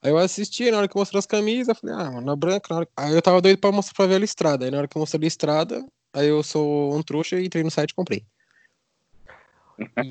Aí 0.02 0.10
eu 0.10 0.18
assisti, 0.18 0.72
na 0.72 0.80
hora 0.80 0.88
que 0.88 0.98
mostrou 0.98 1.20
as 1.20 1.28
camisas, 1.28 1.68
eu 1.68 1.76
falei, 1.76 1.96
ah, 1.96 2.10
mano, 2.14 2.32
a 2.32 2.36
branca. 2.36 2.66
na 2.72 2.78
hora- 2.78 2.88
Aí 2.98 3.14
eu 3.14 3.22
tava 3.22 3.40
doido 3.40 3.60
pra 3.60 3.72
mostrar 3.72 3.94
pra 3.94 4.08
ver 4.08 4.16
a 4.16 4.20
listrada. 4.20 4.66
Aí 4.66 4.72
na 4.72 4.80
hora 4.80 4.88
que 4.88 4.98
eu 4.98 5.00
mostrei 5.00 5.22
a 5.22 5.24
listrada, 5.24 5.86
aí 6.16 6.30
eu 6.30 6.42
sou 6.42 6.98
um 6.98 7.04
trouxa 7.04 7.40
e 7.40 7.46
entrei 7.46 7.64
no 7.64 7.70
site 7.70 7.92
e 7.92 7.94
comprei. 7.94 8.26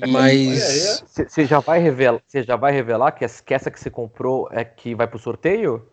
Mas. 0.09 1.03
Você 1.07 1.45
já 1.45 1.59
vai 1.59 1.79
revelar, 1.79 2.21
você 2.25 2.43
já 2.43 2.55
vai 2.55 2.71
revelar 2.71 3.11
que, 3.11 3.23
essa- 3.23 3.71
que 3.71 3.79
você 3.79 3.89
comprou 3.89 4.47
é 4.51 4.63
que 4.63 4.93
vai 4.95 5.07
pro 5.07 5.17
sorteio? 5.19 5.87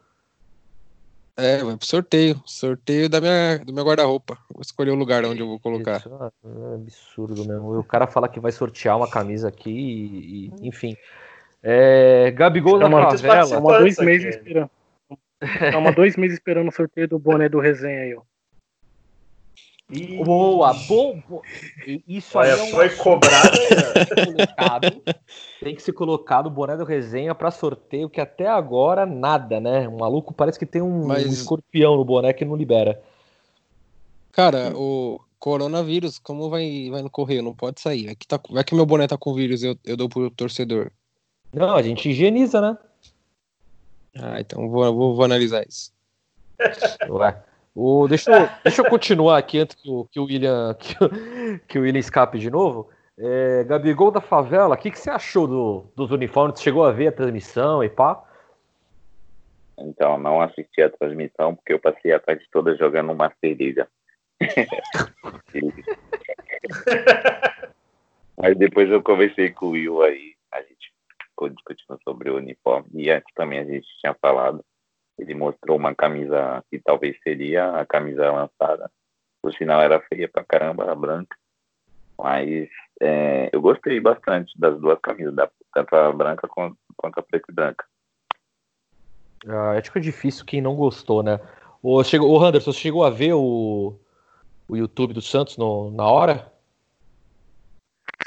É, 1.37 1.63
vai 1.65 1.77
pro 1.77 1.87
sorteio. 1.87 2.43
Sorteio 2.45 3.09
da 3.09 3.21
minha, 3.21 3.59
do 3.59 3.73
meu 3.73 3.85
guarda-roupa. 3.85 4.37
Vou 4.53 4.61
escolher 4.61 4.91
o 4.91 4.95
lugar 4.95 5.25
onde 5.25 5.41
eu 5.41 5.47
vou 5.47 5.59
colocar. 5.61 5.99
Isso 5.99 6.11
é 6.45 6.75
absurdo 6.75 7.45
mesmo. 7.47 7.79
O 7.79 7.85
cara 7.85 8.07
fala 8.07 8.29
que 8.29 8.41
vai 8.41 8.53
sortear 8.53 8.97
uma 8.97 9.09
camisa 9.11 9.49
aqui 9.49 9.71
e, 9.71 10.47
e- 10.47 10.69
enfim. 10.69 10.97
É, 11.63 12.31
Gabigol 12.33 12.79
Chama- 12.81 13.01
muitos 13.01 13.21
favela. 13.21 13.45
Estamos 13.45 13.73
há 13.73 13.79
dois 13.79 13.99
meses 13.99 14.37
esperando. 14.37 14.71
Estamos 15.43 15.91
há 15.91 15.95
dois 15.95 16.17
meses 16.17 16.37
esperando 16.37 16.69
o 16.69 16.73
sorteio 16.73 17.09
do 17.09 17.19
boné 17.19 17.49
do 17.49 17.61
resenha 17.61 18.01
aí, 18.03 18.15
ó. 18.15 18.23
E... 19.91 20.23
Boa, 20.23 20.73
bom, 20.73 21.21
bo- 21.29 21.43
Isso 22.07 22.39
aí 22.39 22.53
Olha, 22.53 22.61
é 22.61 22.65
um 22.65 22.71
foi 22.71 22.91
cobrado. 22.91 23.59
tem 25.61 25.75
que 25.75 25.83
ser 25.83 25.93
colocado. 25.93 26.47
O 26.47 26.51
boné 26.51 26.77
do 26.77 26.85
resenha 26.85 27.35
pra 27.35 27.51
sorteio, 27.51 28.09
que 28.09 28.21
até 28.21 28.47
agora 28.47 29.05
nada, 29.05 29.59
né? 29.61 29.89
O 29.89 29.99
maluco 29.99 30.33
parece 30.33 30.59
que 30.59 30.67
tem 30.67 30.81
um, 30.81 31.07
Mas- 31.07 31.27
um 31.27 31.33
escorpião 31.33 31.97
no 31.97 32.05
boné 32.05 32.33
que 32.33 32.45
não 32.45 32.55
libera. 32.55 33.03
Cara, 34.33 34.73
o 34.77 35.21
coronavírus, 35.41 36.19
como 36.19 36.49
vai, 36.49 36.89
vai 36.91 37.03
no 37.03 37.11
correio? 37.11 37.43
Não 37.43 37.55
pode 37.55 37.81
sair. 37.81 38.07
Vai 38.07 38.15
que, 38.15 38.27
tá, 38.27 38.41
vai 38.49 38.63
que 38.63 38.75
meu 38.75 38.87
boné 38.87 39.09
tá 39.09 39.19
com 39.19 39.35
vírus, 39.35 39.63
eu, 39.65 39.77
eu 39.85 39.97
dou 39.97 40.09
pro 40.09 40.31
torcedor. 40.31 40.93
Não, 41.53 41.75
a 41.75 41.83
gente 41.83 42.09
higieniza, 42.09 42.61
né? 42.61 42.79
Ah, 44.17 44.41
então 44.41 44.69
vou, 44.69 44.95
vou, 44.95 45.17
vou 45.17 45.25
analisar 45.25 45.67
isso. 45.67 45.93
Ué. 47.09 47.43
O, 47.75 48.09
deixa, 48.09 48.31
eu, 48.31 48.49
deixa 48.65 48.83
eu 48.83 48.85
continuar 48.91 49.39
aqui 49.39 49.59
antes 49.61 49.77
que 49.77 49.89
o, 49.89 50.05
que 50.07 50.19
o 50.19 50.25
William 50.25 50.75
que, 50.75 50.95
o- 51.05 51.59
que 51.69 51.79
o 51.79 51.83
William 51.83 52.01
escape 52.01 52.39
de 52.39 52.51
novo. 52.51 52.91
É, 53.19 53.65
Gabigol 53.65 54.11
da 54.11 54.21
favela, 54.21 54.75
o 54.75 54.79
que, 54.79 54.91
que 54.91 54.99
você 54.99 55.11
achou 55.11 55.47
do- 55.47 55.93
dos 55.95 56.11
uniformes? 56.11 56.59
Você 56.59 56.65
chegou 56.65 56.85
a 56.85 56.91
ver 56.93 57.09
a 57.09 57.13
transmissão 57.13 57.85
e 57.85 57.89
pá? 57.91 58.23
Então, 59.79 60.19
não 60.19 60.41
assisti 60.43 60.83
a 60.83 60.91
transmissão 60.91 61.55
porque 61.55 61.73
eu 61.73 61.79
passei 61.79 62.13
a 62.13 62.19
tarde 62.21 62.47
toda 62.51 62.77
jogando 62.77 63.13
uma 63.13 63.33
cerilha. 63.41 63.89
Mas 68.37 68.57
depois 68.57 68.91
eu 68.91 69.03
conversei 69.03 69.51
com 69.51 69.67
o 69.67 69.71
Will 69.71 70.03
aí, 70.03 70.35
a 70.53 70.61
gente 70.63 70.93
ficou 71.29 71.49
discutindo 71.49 71.99
sobre 72.03 72.31
o 72.31 72.37
uniforme. 72.37 72.89
E 72.95 73.11
antes 73.11 73.33
também 73.35 73.59
a 73.59 73.65
gente 73.65 73.87
tinha 74.01 74.15
falado. 74.15 74.65
Ele 75.21 75.35
mostrou 75.35 75.77
uma 75.77 75.95
camisa 75.95 76.65
que 76.71 76.79
talvez 76.79 77.17
seria 77.23 77.81
a 77.81 77.87
camisa 77.87 78.31
lançada. 78.33 78.91
Por 79.43 79.53
sinal, 79.55 79.81
era 79.83 80.01
feia 80.01 80.29
pra 80.29 80.45
caramba, 80.45 80.91
a 80.91 80.95
branca. 80.95 81.37
Mas 82.19 82.69
é, 83.01 83.51
eu 83.53 83.61
gostei 83.61 84.01
bastante 84.01 84.59
das 84.59 84.79
duas 84.81 84.99
camisas, 85.01 85.35
da, 85.35 85.51
tanto 85.75 85.95
a 85.95 86.13
branca 86.13 86.49
quanto, 86.49 86.77
quanto 86.97 87.19
a 87.19 87.23
preta 87.23 87.47
e 87.51 87.55
branca. 87.55 87.85
Ah, 89.47 89.73
acho 89.73 89.91
que 89.93 89.99
é 89.99 90.03
difícil 90.03 90.45
quem 90.45 90.61
não 90.61 90.75
gostou, 90.75 91.23
né? 91.23 91.39
O, 91.83 92.03
chegou, 92.05 92.31
o 92.31 92.43
Anderson, 92.45 92.73
você 92.73 92.79
chegou 92.81 93.05
a 93.05 93.11
ver 93.11 93.33
o, 93.35 93.99
o 94.69 94.77
YouTube 94.77 95.15
do 95.15 95.23
Santos 95.23 95.57
no- 95.57 95.91
na 95.91 96.07
hora? 96.07 96.53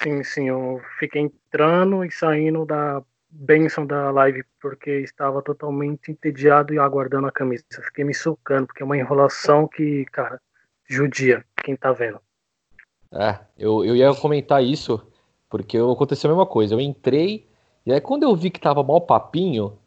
Sim, 0.02 0.24
sim, 0.24 0.50
eu 0.50 0.82
fiquei 1.00 1.22
entrando 1.22 2.04
e 2.04 2.12
saindo 2.12 2.66
da 2.66 3.02
bênção 3.34 3.86
da 3.86 4.12
live 4.12 4.44
porque 4.62 4.92
estava 5.00 5.42
totalmente 5.42 6.12
entediado 6.12 6.74
e 6.74 6.80
aguardando 6.80 7.28
a 7.28 7.32
camisa. 7.32 7.64
Fiquei 7.82 8.04
me 8.04 8.14
socando, 8.14 8.68
porque 8.68 8.84
é 8.84 8.86
uma 8.86 8.98
enrolação 8.98 9.68
que, 9.68 10.06
cara, 10.06 10.40
judia 10.88 11.44
quem 11.64 11.76
tá 11.76 11.92
vendo. 11.92 12.20
É, 13.12 13.40
eu, 13.58 13.84
eu 13.84 13.96
ia 13.96 14.14
comentar 14.14 14.64
isso, 14.64 15.02
porque 15.50 15.78
aconteceu 15.78 16.30
a 16.30 16.34
mesma 16.34 16.46
coisa. 16.46 16.76
Eu 16.76 16.82
entrei, 16.82 17.48
e 17.86 17.92
aí 17.92 18.00
quando 18.00 18.24
eu 18.24 18.36
vi 18.36 18.50
que 18.50 18.60
tava 18.60 18.84
mal 18.84 19.02
papinho, 19.02 19.78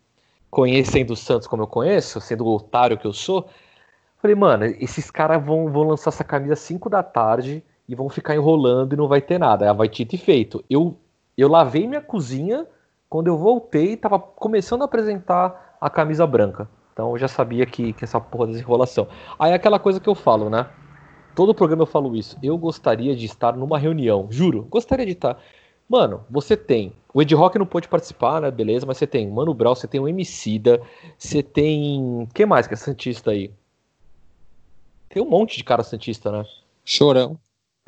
conhecendo 0.50 1.12
o 1.12 1.16
Santos 1.16 1.46
como 1.46 1.62
eu 1.62 1.66
conheço, 1.66 2.20
sendo 2.20 2.44
o 2.44 2.54
otário 2.54 2.98
que 2.98 3.06
eu 3.06 3.12
sou, 3.12 3.48
falei, 4.20 4.34
mano, 4.34 4.64
esses 4.64 5.10
caras 5.10 5.44
vão, 5.44 5.70
vão 5.70 5.84
lançar 5.84 6.10
essa 6.10 6.24
camisa 6.24 6.54
às 6.54 6.60
5 6.60 6.88
da 6.88 7.02
tarde 7.02 7.62
e 7.88 7.94
vão 7.94 8.08
ficar 8.08 8.34
enrolando 8.34 8.92
e 8.92 8.96
não 8.96 9.06
vai 9.08 9.20
ter 9.20 9.38
nada. 9.38 9.72
Vai 9.72 9.88
dito 9.88 10.14
e 10.14 10.18
feito. 10.18 10.64
Eu, 10.68 10.96
eu 11.36 11.48
lavei 11.48 11.86
minha 11.86 12.00
cozinha, 12.00 12.66
quando 13.08 13.28
eu 13.28 13.36
voltei, 13.36 13.96
tava 13.96 14.18
começando 14.18 14.82
a 14.82 14.84
apresentar 14.86 15.76
a 15.80 15.88
camisa 15.88 16.26
branca. 16.26 16.68
Então 16.92 17.10
eu 17.10 17.18
já 17.18 17.28
sabia 17.28 17.66
que, 17.66 17.92
que 17.92 18.04
essa 18.04 18.20
porra 18.20 18.46
dessa 18.48 18.60
enrolação. 18.60 19.06
Aí 19.38 19.52
é 19.52 19.54
aquela 19.54 19.78
coisa 19.78 20.00
que 20.00 20.08
eu 20.08 20.14
falo, 20.14 20.48
né? 20.48 20.68
Todo 21.34 21.54
programa 21.54 21.82
eu 21.82 21.86
falo 21.86 22.16
isso. 22.16 22.38
Eu 22.42 22.56
gostaria 22.56 23.14
de 23.14 23.26
estar 23.26 23.54
numa 23.54 23.78
reunião, 23.78 24.26
juro, 24.30 24.66
gostaria 24.70 25.04
de 25.04 25.12
estar. 25.12 25.38
Mano, 25.88 26.25
você 26.28 26.56
tem. 26.56 26.92
O 27.14 27.22
Ed 27.22 27.34
Rock 27.34 27.58
não 27.58 27.66
pôde 27.66 27.88
participar, 27.88 28.40
né? 28.40 28.50
Beleza, 28.50 28.84
mas 28.86 28.96
você 28.96 29.06
tem 29.06 29.30
Mano 29.30 29.54
Brown, 29.54 29.75
você 29.75 29.86
tem 29.86 30.00
o 30.00 30.08
Emicida, 30.08 30.80
você 31.16 31.42
tem. 31.42 32.26
Quem 32.34 32.46
mais 32.46 32.66
que 32.66 32.75
é 32.75 32.76
Santista 32.76 33.30
aí? 33.30 33.52
Tem 35.08 35.22
um 35.22 35.28
monte 35.28 35.56
de 35.56 35.64
cara 35.64 35.82
Santista, 35.82 36.32
né? 36.32 36.44
Chorão. 36.84 37.38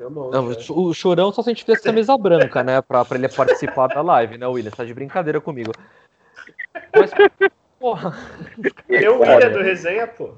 Monte, 0.01 0.33
Não, 0.33 0.49
né? 0.49 0.57
o 0.71 0.95
Chorão 0.95 1.33
só 1.33 1.43
se 1.43 1.51
a 1.51 1.53
gente 1.53 1.65
fizesse 1.65 1.83
essa 1.83 1.93
mesa 1.93 2.17
branca, 2.17 2.63
né? 2.63 2.81
Pra, 2.81 3.05
pra 3.05 3.19
ele 3.19 3.29
participar 3.29 3.89
da 3.89 4.01
live, 4.01 4.39
né, 4.39 4.47
William? 4.47 4.71
Você 4.71 4.77
tá 4.77 4.85
de 4.85 4.95
brincadeira 4.95 5.41
comigo. 5.41 5.73
Mas, 6.95 7.11
porra, 7.81 8.17
Tem 8.87 9.09
o 9.09 9.21
William 9.21 9.51
do 9.51 9.59
resenha, 9.59 10.07
pô. 10.07 10.35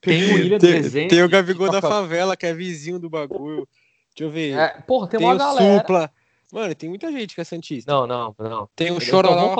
tem 0.00 0.24
o 0.24 0.34
William 0.34 0.58
do 0.58 0.60
Tem, 0.60 0.72
Resenha. 0.72 1.08
tem 1.08 1.22
o 1.22 1.28
Gabigol 1.28 1.70
da 1.70 1.80
favela, 1.80 2.36
que 2.36 2.46
é 2.46 2.52
vizinho 2.52 2.98
do 2.98 3.08
bagulho. 3.08 3.68
Deixa 4.10 4.24
eu 4.24 4.30
ver. 4.30 4.58
É, 4.58 4.80
porra, 4.80 5.06
tem, 5.06 5.18
tem 5.18 5.28
uma 5.28 5.34
o 5.34 5.38
galera. 5.38 5.78
Supla. 5.78 6.10
Mano, 6.52 6.74
tem 6.74 6.88
muita 6.88 7.12
gente 7.12 7.34
que 7.34 7.40
é 7.40 7.44
Santista. 7.44 7.92
Não, 7.92 8.06
não, 8.06 8.34
não. 8.38 8.68
Tem 8.74 8.90
o 8.90 9.00
Chororó. 9.00 9.54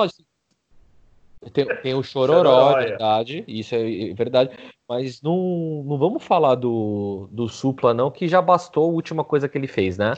Tem, 1.52 1.66
tem 1.82 1.94
o 1.94 2.02
Chororó, 2.02 2.78
é 2.78 2.82
é. 2.84 2.88
verdade. 2.88 3.44
Isso 3.46 3.74
é 3.74 4.14
verdade. 4.14 4.56
Mas 4.88 5.20
não, 5.20 5.82
não 5.84 5.98
vamos 5.98 6.22
falar 6.22 6.54
do, 6.54 7.28
do 7.32 7.48
Supla, 7.48 7.92
não, 7.92 8.10
que 8.10 8.28
já 8.28 8.40
bastou 8.40 8.84
a 8.84 8.92
última 8.92 9.24
coisa 9.24 9.48
que 9.48 9.58
ele 9.58 9.66
fez, 9.66 9.98
né? 9.98 10.14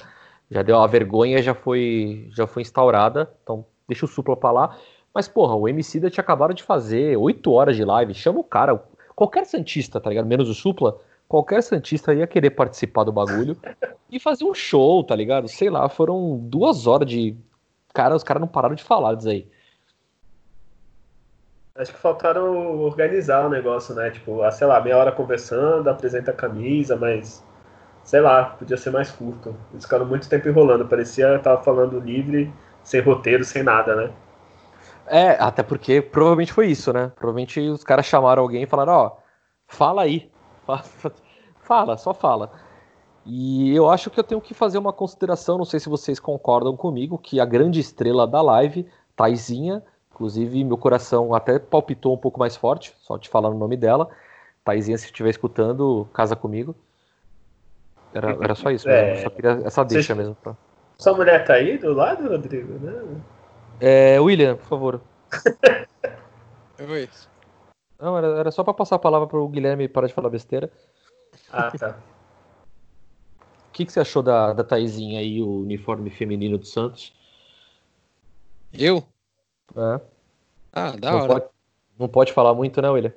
Já 0.51 0.63
deu 0.63 0.79
a 0.79 0.87
vergonha, 0.87 1.43
já 1.43 1.55
foi, 1.55 2.29
já 2.33 2.47
foi 2.47 2.63
instaurada. 2.63 3.31
Então, 3.43 3.65
deixa 3.87 4.05
o 4.05 4.09
Supla 4.09 4.37
pra 4.37 4.51
lá. 4.51 4.77
Mas, 5.15 5.27
porra, 5.27 5.55
o 5.55 5.69
MC 5.69 6.01
da 6.01 6.11
tinha 6.11 6.23
acabado 6.23 6.55
de 6.55 6.63
fazer 6.63 7.17
oito 7.17 7.51
horas 7.53 7.77
de 7.77 7.85
live. 7.85 8.15
Chama 8.15 8.41
o 8.41 8.45
cara. 8.45 8.83
Qualquer 9.15 9.47
Santista, 9.47 10.01
tá 10.01 10.11
ligado? 10.11 10.27
Menos 10.27 10.49
o 10.49 10.55
Supla. 10.55 10.99
Qualquer 11.27 11.63
Santista 11.63 12.15
ia 12.15 12.27
querer 12.27 12.51
participar 12.51 13.05
do 13.05 13.13
bagulho 13.13 13.57
e 14.11 14.21
fazer 14.21 14.45
um 14.45 14.55
show, 14.55 15.03
tá 15.05 15.15
ligado? 15.15 15.49
Sei 15.49 15.69
lá, 15.69 15.89
foram 15.89 16.39
duas 16.39 16.87
horas 16.87 17.09
de. 17.09 17.37
Cara, 17.93 18.15
os 18.15 18.23
caras 18.23 18.41
não 18.41 18.49
pararam 18.49 18.75
de 18.75 18.85
falar 18.85 19.15
disso 19.15 19.29
aí. 19.29 19.47
Acho 21.79 21.93
que 21.95 21.99
faltaram 21.99 22.79
organizar 22.81 23.47
o 23.47 23.51
negócio, 23.51 23.95
né? 23.95 24.11
Tipo, 24.11 24.43
ah, 24.43 24.51
sei 24.51 24.67
lá, 24.67 24.81
meia 24.83 24.99
hora 24.99 25.13
conversando, 25.13 25.89
apresenta 25.89 26.31
a 26.31 26.35
camisa, 26.35 26.97
mas 26.97 27.43
sei 28.05 28.21
lá, 28.21 28.47
podia 28.47 28.77
ser 28.77 28.91
mais 28.91 29.11
curto. 29.13 29.57
Eles 29.73 29.85
ficaram 29.85 30.07
muito 30.07 30.29
tempo 30.29 30.49
enrolando, 30.49 30.89
parecia 30.89 31.39
tava 31.41 31.63
falando 31.63 32.01
livre, 32.01 32.53
sem 32.83 33.01
roteiro, 33.03 33.45
sem 33.45 33.63
nada, 33.63 33.97
né? 33.97 34.13
É, 35.07 35.31
até 35.43 35.63
porque 35.63 36.03
provavelmente 36.03 36.53
foi 36.53 36.69
isso, 36.69 36.93
né? 36.93 37.09
Provavelmente 37.17 37.61
os 37.61 37.83
caras 37.85 38.07
chamaram 38.07 38.43
alguém 38.43 38.63
e 38.65 38.67
falaram, 38.67 38.93
ó, 38.93 39.17
fala 39.67 40.03
aí. 40.03 40.31
Fa- 40.67 40.83
Fala, 41.61 41.97
só 41.99 42.15
fala. 42.15 42.51
E 43.27 43.75
eu 43.75 43.91
acho 43.91 44.11
que 44.11 44.21
eu 44.21 44.25
tenho 44.25 44.41
que 44.41 44.55
fazer 44.55 44.79
uma 44.79 44.93
consideração, 44.93 45.59
não 45.59 45.65
sei 45.67 45.81
se 45.81 45.89
vocês 45.89 46.21
concordam 46.21 46.77
comigo, 46.77 47.19
que 47.19 47.41
a 47.41 47.45
grande 47.47 47.81
estrela 47.81 48.27
da 48.27 48.43
live, 48.43 48.87
Taizinha, 49.17 49.83
inclusive 50.19 50.65
meu 50.65 50.77
coração 50.77 51.33
até 51.33 51.61
palpitou 51.61 52.13
um 52.13 52.19
pouco 52.19 52.41
mais 52.41 52.57
forte, 52.57 52.93
só 53.01 53.17
te 53.17 53.29
falar 53.29 53.49
o 53.49 53.57
nome 53.57 53.77
dela. 53.77 54.09
Taizinha, 54.65 54.99
se 54.99 55.07
estiver 55.07 55.31
escutando, 55.31 56.09
casa 56.13 56.35
comigo. 56.35 56.75
Era, 58.13 58.33
era 58.43 58.55
só 58.57 58.71
isso, 58.71 58.89
mesmo, 58.89 59.09
É. 59.09 59.23
só 59.23 59.31
queria 59.31 59.63
essa 59.65 59.85
deixa 59.85 60.15
mesmo. 60.15 60.35
Pra... 60.35 60.57
Sua 60.99 61.15
mulher 61.15 61.45
tá 61.47 61.55
aí 61.55 61.79
do 61.79 61.93
lado, 61.93 62.29
Rodrigo? 62.29 62.75
Né? 62.81 63.23
É, 63.81 64.21
William, 64.21 64.57
por 64.57 64.67
favor. 64.67 65.01
Oi. 66.81 67.09
Não, 68.01 68.19
era, 68.19 68.27
era 68.39 68.51
só 68.51 68.65
pra 68.65 68.75
passar 68.75 68.97
a 68.97 68.99
palavra 68.99 69.29
pro 69.29 69.49
Guilherme 69.49 69.89
parar 69.89 70.09
de 70.09 70.15
falar 70.15 70.31
besteira. 70.31 70.71
Ah, 71.53 71.71
tá. 71.71 71.97
que, 73.73 73.87
que 73.87 73.93
você 73.93 74.01
achou 74.01 74.23
da, 74.23 74.53
da 74.53 74.65
Taizinha 74.65 75.21
aí, 75.21 75.41
o 75.41 75.61
uniforme 75.61 76.11
feminino 76.11 76.59
do 76.59 76.67
Santos? 76.67 77.15
Eu? 78.73 79.05
É. 79.77 80.01
Ah, 80.73 80.93
da 80.93 81.11
não, 81.11 81.19
hora. 81.19 81.29
pode, 81.29 81.45
não 81.99 82.09
pode 82.09 82.33
falar 82.33 82.55
muito, 82.55 82.81
né, 82.81 82.89
William? 82.89 83.13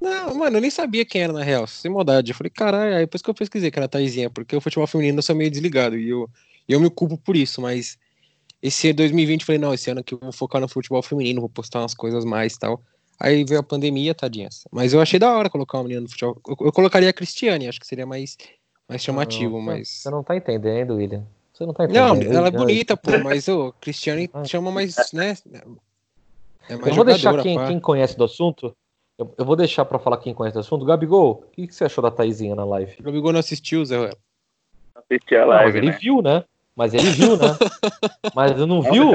Não, 0.00 0.34
mano, 0.34 0.58
eu 0.58 0.60
nem 0.60 0.70
sabia 0.70 1.04
quem 1.04 1.22
era 1.22 1.32
na 1.32 1.42
real, 1.42 1.66
sem 1.66 1.90
maldade. 1.90 2.30
Eu 2.30 2.36
falei, 2.36 2.50
caralho, 2.50 2.94
aí 2.94 3.04
depois 3.04 3.22
que 3.22 3.30
eu 3.30 3.34
pesquisei 3.34 3.70
que 3.70 3.78
era 3.78 3.86
a 3.86 3.88
Taizinha, 3.88 4.28
porque 4.28 4.54
o 4.54 4.60
futebol 4.60 4.86
feminino 4.86 5.18
eu 5.18 5.22
sou 5.22 5.34
meio 5.34 5.50
desligado 5.50 5.96
e 5.96 6.08
eu, 6.08 6.28
eu 6.68 6.78
me 6.78 6.90
culpo 6.90 7.16
por 7.16 7.34
isso, 7.34 7.62
mas 7.62 7.96
esse 8.62 8.88
ano 8.88 8.96
2020 8.96 9.40
eu 9.40 9.46
falei, 9.46 9.58
não, 9.58 9.72
esse 9.72 9.90
ano 9.90 10.00
aqui 10.00 10.14
eu 10.14 10.18
vou 10.18 10.32
focar 10.32 10.60
no 10.60 10.68
futebol 10.68 11.02
feminino, 11.02 11.40
vou 11.40 11.48
postar 11.48 11.80
umas 11.80 11.94
coisas 11.94 12.24
mais 12.24 12.54
e 12.54 12.58
tal. 12.58 12.82
Aí 13.18 13.44
veio 13.44 13.60
a 13.60 13.62
pandemia, 13.62 14.14
tadinhas. 14.14 14.64
Mas 14.70 14.92
eu 14.92 15.00
achei 15.00 15.18
da 15.18 15.32
hora 15.32 15.48
colocar 15.48 15.78
uma 15.78 15.84
menina 15.84 16.02
no 16.02 16.08
futebol. 16.08 16.40
Eu, 16.46 16.56
eu 16.66 16.72
colocaria 16.72 17.08
a 17.08 17.12
Cristiane, 17.12 17.68
acho 17.68 17.80
que 17.80 17.86
seria 17.86 18.06
mais, 18.06 18.36
mais 18.88 19.02
chamativo, 19.02 19.56
Não, 19.56 19.62
mas. 19.62 19.88
Você 19.88 20.10
não 20.10 20.22
tá 20.22 20.36
entendendo, 20.36 20.96
William. 20.96 21.24
Você 21.54 21.64
não 21.64 21.72
tá 21.72 21.84
entendendo. 21.84 22.24
Não, 22.24 22.36
ela 22.36 22.48
é 22.48 22.50
Não, 22.50 22.58
bonita, 22.58 22.96
pô, 22.96 23.12
mas 23.22 23.46
o 23.46 23.72
Cristiane 23.80 24.28
Ah. 24.34 24.44
chama 24.44 24.72
mais, 24.72 25.12
né? 25.12 25.34
É 26.68 26.74
mais 26.74 26.88
Eu 26.88 26.94
vou 26.94 27.04
deixar 27.04 27.40
quem, 27.40 27.64
quem 27.64 27.78
conhece 27.80 28.18
do 28.18 28.24
assunto. 28.24 28.76
Eu, 29.16 29.32
eu 29.38 29.44
vou 29.44 29.54
deixar 29.54 29.84
pra 29.84 30.00
falar 30.00 30.16
quem 30.16 30.34
conhece 30.34 30.54
do 30.54 30.60
assunto. 30.60 30.84
Gabigol, 30.84 31.44
o 31.46 31.50
que, 31.52 31.68
que 31.68 31.74
você 31.74 31.84
achou 31.84 32.02
da 32.02 32.10
Taizinha 32.10 32.56
na 32.56 32.64
live? 32.64 32.96
O 32.98 33.02
Gabigol 33.04 33.32
não 33.32 33.38
assistiu, 33.38 33.84
Zé. 33.84 34.10
Assisti 34.96 35.36
a 35.36 35.46
Não, 35.46 35.46
mas 35.46 35.62
live, 35.62 35.78
ele 35.78 35.90
né? 35.92 35.98
viu, 36.00 36.20
né? 36.20 36.44
Mas 36.74 36.92
ele 36.92 37.10
viu, 37.10 37.36
né? 37.36 37.46
Mas 38.34 38.58
não 38.66 38.82
viu? 38.82 39.12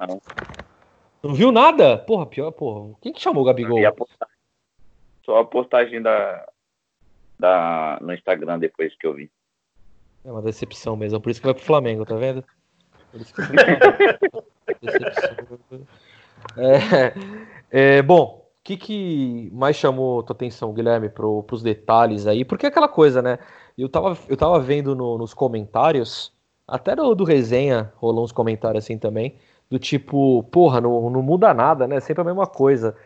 Não, 0.00 0.20
Não 1.22 1.34
viu 1.34 1.52
nada? 1.52 1.98
Porra, 1.98 2.26
pior, 2.26 2.50
porra. 2.50 2.96
Quem 3.00 3.12
que 3.12 3.20
chamou 3.20 3.44
o 3.44 3.46
Gabigol? 3.46 3.78
a. 3.86 3.92
Só 5.24 5.38
a 5.38 5.44
postagem 5.44 6.02
da, 6.02 6.44
da, 7.38 7.98
no 8.02 8.12
Instagram 8.12 8.58
depois 8.58 8.92
que 8.96 9.06
eu 9.06 9.14
vi. 9.14 9.30
É 10.24 10.30
uma 10.30 10.42
decepção 10.42 10.96
mesmo, 10.96 11.20
por 11.20 11.30
isso 11.30 11.40
que 11.40 11.46
vai 11.46 11.54
pro 11.54 11.62
Flamengo, 11.64 12.04
tá 12.06 12.16
vendo? 12.16 12.42
Por 13.12 13.20
isso 13.20 13.34
que 13.34 13.42
vai 13.42 13.78
pro 13.78 13.96
Flamengo. 14.28 14.44
Decepção. 14.80 15.86
É, 17.70 17.96
é, 17.98 18.02
bom, 18.02 18.46
o 18.60 18.62
que, 18.62 18.76
que 18.76 19.50
mais 19.52 19.76
chamou 19.76 20.22
tua 20.22 20.34
atenção, 20.34 20.72
Guilherme, 20.72 21.08
pro, 21.08 21.42
pros 21.42 21.62
detalhes 21.62 22.26
aí? 22.26 22.44
Porque 22.44 22.66
é 22.66 22.68
aquela 22.68 22.88
coisa, 22.88 23.20
né? 23.20 23.38
Eu 23.76 23.88
tava, 23.88 24.16
eu 24.28 24.36
tava 24.36 24.58
vendo 24.60 24.94
no- 24.94 25.18
nos 25.18 25.34
comentários, 25.34 26.32
até 26.66 26.94
do, 26.96 27.14
do 27.14 27.24
resenha 27.24 27.92
rolou 27.96 28.24
uns 28.24 28.32
comentários 28.32 28.84
assim 28.84 28.96
também, 28.98 29.36
do 29.70 29.78
tipo, 29.78 30.42
porra, 30.44 30.80
não, 30.80 31.10
não 31.10 31.22
muda 31.22 31.52
nada, 31.52 31.86
né? 31.86 32.00
Sempre 32.00 32.22
a 32.22 32.24
mesma 32.24 32.46
coisa. 32.46 32.96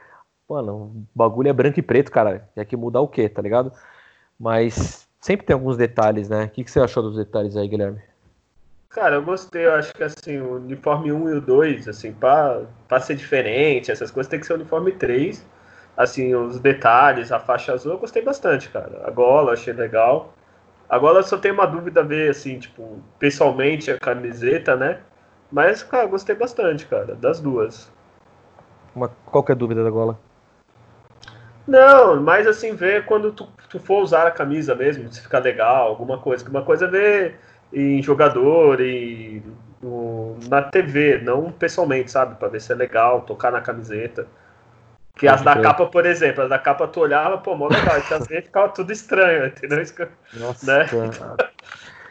Mano, 0.48 0.72
o 0.74 1.06
bagulho 1.14 1.48
é 1.48 1.52
branco 1.52 1.78
e 1.80 1.82
preto, 1.82 2.10
cara. 2.12 2.48
Tem 2.54 2.64
que 2.66 2.76
mudar 2.76 3.00
o 3.00 3.08
quê, 3.08 3.28
tá 3.28 3.42
ligado? 3.42 3.72
Mas 4.38 5.07
sempre 5.20 5.46
tem 5.46 5.54
alguns 5.54 5.76
detalhes, 5.76 6.28
né? 6.28 6.44
O 6.44 6.48
que, 6.50 6.64
que 6.64 6.70
você 6.70 6.80
achou 6.80 7.02
dos 7.02 7.16
detalhes 7.16 7.56
aí, 7.56 7.68
Guilherme? 7.68 8.00
Cara, 8.88 9.16
eu 9.16 9.22
gostei, 9.22 9.66
eu 9.66 9.74
acho 9.74 9.92
que 9.92 10.02
assim, 10.02 10.38
o 10.38 10.56
uniforme 10.56 11.12
1 11.12 11.28
e 11.28 11.32
o 11.34 11.40
2, 11.40 11.88
assim, 11.88 12.12
pra, 12.12 12.62
pra 12.88 12.98
ser 13.00 13.16
diferente, 13.16 13.90
essas 13.90 14.10
coisas 14.10 14.30
tem 14.30 14.40
que 14.40 14.46
ser 14.46 14.54
o 14.54 14.56
uniforme 14.56 14.92
3. 14.92 15.44
Assim, 15.96 16.34
os 16.34 16.60
detalhes, 16.60 17.32
a 17.32 17.40
faixa 17.40 17.72
azul, 17.72 17.92
eu 17.92 17.98
gostei 17.98 18.22
bastante, 18.22 18.68
cara. 18.70 19.02
A 19.04 19.10
gola, 19.10 19.52
achei 19.52 19.72
legal. 19.72 20.32
Agora 20.88 21.18
eu 21.18 21.22
só 21.22 21.36
tenho 21.36 21.54
uma 21.54 21.66
dúvida 21.66 22.00
a 22.00 22.04
ver, 22.04 22.30
assim, 22.30 22.58
tipo, 22.58 22.98
pessoalmente 23.18 23.90
a 23.90 23.98
camiseta, 23.98 24.76
né? 24.76 25.00
Mas, 25.50 25.82
cara, 25.82 26.04
eu 26.04 26.08
gostei 26.08 26.34
bastante, 26.34 26.86
cara, 26.86 27.14
das 27.14 27.40
duas. 27.40 27.90
Uma, 28.94 29.08
qual 29.26 29.44
que 29.44 29.52
é 29.52 29.54
a 29.54 29.58
dúvida 29.58 29.84
da 29.84 29.90
gola? 29.90 30.18
Não, 31.66 32.22
mas 32.22 32.46
assim, 32.46 32.74
ver 32.74 33.04
quando 33.04 33.30
tu, 33.32 33.46
tu 33.68 33.78
for 33.78 34.02
usar 34.02 34.26
a 34.26 34.30
camisa 34.30 34.74
mesmo, 34.74 35.12
se 35.12 35.20
ficar 35.20 35.40
legal, 35.40 35.88
alguma 35.88 36.18
coisa. 36.18 36.44
Que 36.44 36.50
Uma 36.50 36.64
coisa 36.64 36.86
é 36.86 36.88
ver 36.88 37.40
em 37.72 38.02
jogador 38.02 38.80
e 38.80 39.42
no- 39.82 40.36
na 40.48 40.62
TV, 40.62 41.18
não 41.18 41.52
pessoalmente, 41.52 42.10
sabe? 42.10 42.36
Pra 42.36 42.48
ver 42.48 42.60
se 42.60 42.72
é 42.72 42.74
legal, 42.74 43.22
tocar 43.22 43.52
na 43.52 43.60
camiseta. 43.60 44.26
Que 45.16 45.26
as 45.26 45.42
da 45.42 45.54
capa, 45.54 45.86
por 45.86 46.06
exemplo, 46.06 46.44
as 46.44 46.48
da 46.48 46.58
capa 46.58 46.86
tu 46.86 47.00
olhava, 47.00 47.38
pô, 47.38 47.54
mó 47.56 47.66
legal, 47.68 47.96
e 47.96 48.14
às 48.14 48.26
vezes 48.28 48.44
ficava 48.44 48.68
tudo 48.68 48.92
estranho, 48.92 49.46
entendeu? 49.46 49.82
Nossa. 50.34 50.78
Né? 50.78 50.86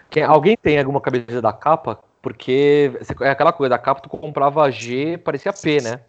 Quem, 0.10 0.24
alguém 0.24 0.56
tem 0.62 0.80
alguma 0.80 1.02
camisa 1.02 1.42
da 1.42 1.54
capa? 1.54 2.00
Porque 2.22 2.92
é 3.22 3.30
aquela 3.30 3.54
coisa, 3.54 3.70
da 3.70 3.80
capa 3.80 4.02
tu 4.02 4.10
comprava 4.10 4.70
G, 4.70 5.18
parecia 5.18 5.54
P, 5.54 5.82
né? 5.82 6.02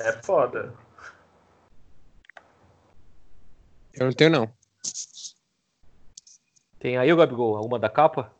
É 0.00 0.12
foda. 0.22 0.72
Eu 3.94 4.06
não 4.06 4.12
tenho, 4.12 4.30
não. 4.30 4.57
Tem 6.78 6.96
aí 6.96 7.12
o 7.12 7.16
Gabigol, 7.16 7.56
alguma 7.56 7.78
da 7.78 7.88
capa? 7.88 8.32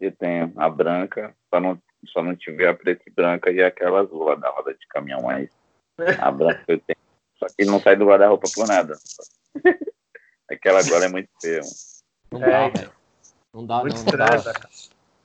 Eu 0.00 0.12
tenho 0.12 0.52
a 0.56 0.68
branca, 0.68 1.34
só 1.48 1.60
não, 1.60 1.80
só 2.06 2.22
não 2.22 2.34
tiver 2.36 2.68
a 2.68 2.74
preta 2.74 3.02
e 3.06 3.10
branca 3.10 3.50
e 3.50 3.62
aquela 3.62 4.00
azul 4.00 4.24
lá 4.24 4.34
da 4.34 4.50
roda 4.50 4.74
de 4.74 4.86
caminhão, 4.88 5.22
mas 5.22 5.48
a 6.18 6.30
branca 6.30 6.64
eu 6.68 6.80
tenho. 6.80 6.96
Só 7.38 7.46
que 7.48 7.64
não 7.64 7.80
sai 7.80 7.96
do 7.96 8.06
guarda-roupa 8.06 8.48
por 8.54 8.66
nada. 8.66 8.98
Aquela 10.50 10.80
agora 10.80 11.06
é 11.06 11.08
muito 11.08 11.28
feia. 11.40 11.60
mano. 11.60 11.72
Não 12.32 12.42
É, 12.42 12.50
dá, 12.50 12.66
então. 12.66 12.80
velho. 12.80 12.92
Não 13.52 13.66
dá, 13.66 13.80
Muito 13.80 13.94
não, 13.96 14.04
não 14.04 14.18
dá. 14.18 14.68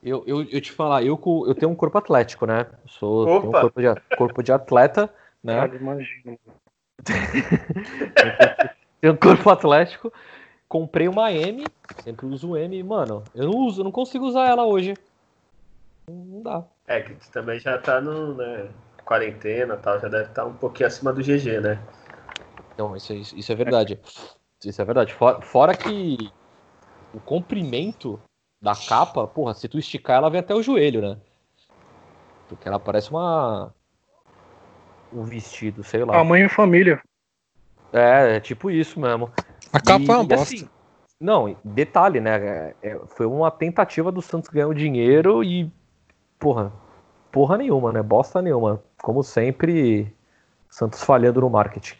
Eu, 0.03 0.23
eu, 0.25 0.43
eu 0.43 0.61
te 0.61 0.71
falar, 0.71 1.03
eu, 1.03 1.19
eu 1.47 1.53
tenho 1.53 1.71
um 1.71 1.75
corpo 1.75 1.97
atlético, 1.97 2.45
né? 2.45 2.65
Eu 2.83 2.89
sou, 2.89 3.25
tenho 3.25 3.49
um 3.49 3.51
corpo 3.51 3.81
de, 3.81 4.17
corpo 4.17 4.41
de 4.41 4.51
atleta, 4.51 5.13
né? 5.43 5.55
Cara, 5.55 5.75
imagina. 5.75 6.37
Tenho 9.01 9.13
um 9.13 9.17
corpo 9.17 9.49
atlético. 9.49 10.13
Comprei 10.69 11.07
uma 11.07 11.33
M, 11.33 11.65
sempre 12.01 12.27
uso 12.27 12.55
M, 12.55 12.81
mano. 12.83 13.23
Eu 13.35 13.47
não 13.47 13.55
uso, 13.57 13.81
eu 13.81 13.83
não 13.83 13.91
consigo 13.91 14.25
usar 14.25 14.47
ela 14.47 14.65
hoje. 14.65 14.93
Não 16.07 16.41
dá. 16.41 16.63
É 16.87 17.01
que 17.01 17.13
tu 17.15 17.29
também 17.31 17.59
já 17.59 17.77
tá 17.77 17.99
no, 17.99 18.35
né, 18.35 18.69
quarentena 19.03 19.73
e 19.73 19.77
tal, 19.77 19.99
já 19.99 20.07
deve 20.07 20.29
estar 20.29 20.45
um 20.45 20.53
pouquinho 20.53 20.87
acima 20.87 21.11
do 21.11 21.21
GG, 21.21 21.59
né? 21.59 21.81
Então, 22.73 22.95
isso, 22.95 23.13
isso, 23.13 23.35
isso 23.35 23.51
é 23.51 23.55
verdade. 23.55 23.99
Isso 24.63 24.81
é 24.81 24.85
verdade. 24.85 25.13
Fora, 25.13 25.41
fora 25.41 25.75
que 25.75 26.17
o 27.13 27.19
comprimento 27.19 28.21
da 28.61 28.73
capa, 28.75 29.27
porra, 29.27 29.53
se 29.53 29.67
tu 29.67 29.77
esticar, 29.77 30.17
ela 30.17 30.29
vem 30.29 30.39
até 30.39 30.53
o 30.53 30.63
joelho, 30.63 31.01
né? 31.01 31.17
Porque 32.47 32.67
ela 32.67 32.79
parece 32.79 33.09
uma. 33.09 33.73
Um 35.11 35.23
vestido, 35.23 35.83
sei 35.83 36.05
lá. 36.05 36.13
Tamanho 36.13 36.45
e 36.45 36.49
família. 36.49 37.01
É, 37.93 38.37
é 38.37 38.39
tipo 38.39 38.69
isso 38.71 38.99
mesmo. 38.99 39.31
A 39.71 39.79
capa 39.79 40.03
é 40.13 40.15
uma 40.15 40.23
E, 40.23 40.27
bosta. 40.27 40.43
assim, 40.55 40.69
não, 41.19 41.55
detalhe, 41.63 42.19
né? 42.19 42.35
é- 42.35 42.75
é- 42.81 42.99
foi 43.07 43.25
uma 43.25 43.51
tentativa 43.51 44.11
do 44.11 44.21
Santos 44.21 44.49
ganhar 44.49 44.67
o 44.67 44.73
dinheiro 44.73 45.43
e. 45.43 45.71
Porra, 46.39 46.71
porra 47.31 47.57
nenhuma, 47.57 47.91
né? 47.91 48.01
Bosta 48.01 48.41
nenhuma. 48.41 48.81
Como 49.01 49.23
sempre, 49.23 50.13
Santos 50.69 51.03
falhando 51.03 51.41
no 51.41 51.49
marketing. 51.49 51.95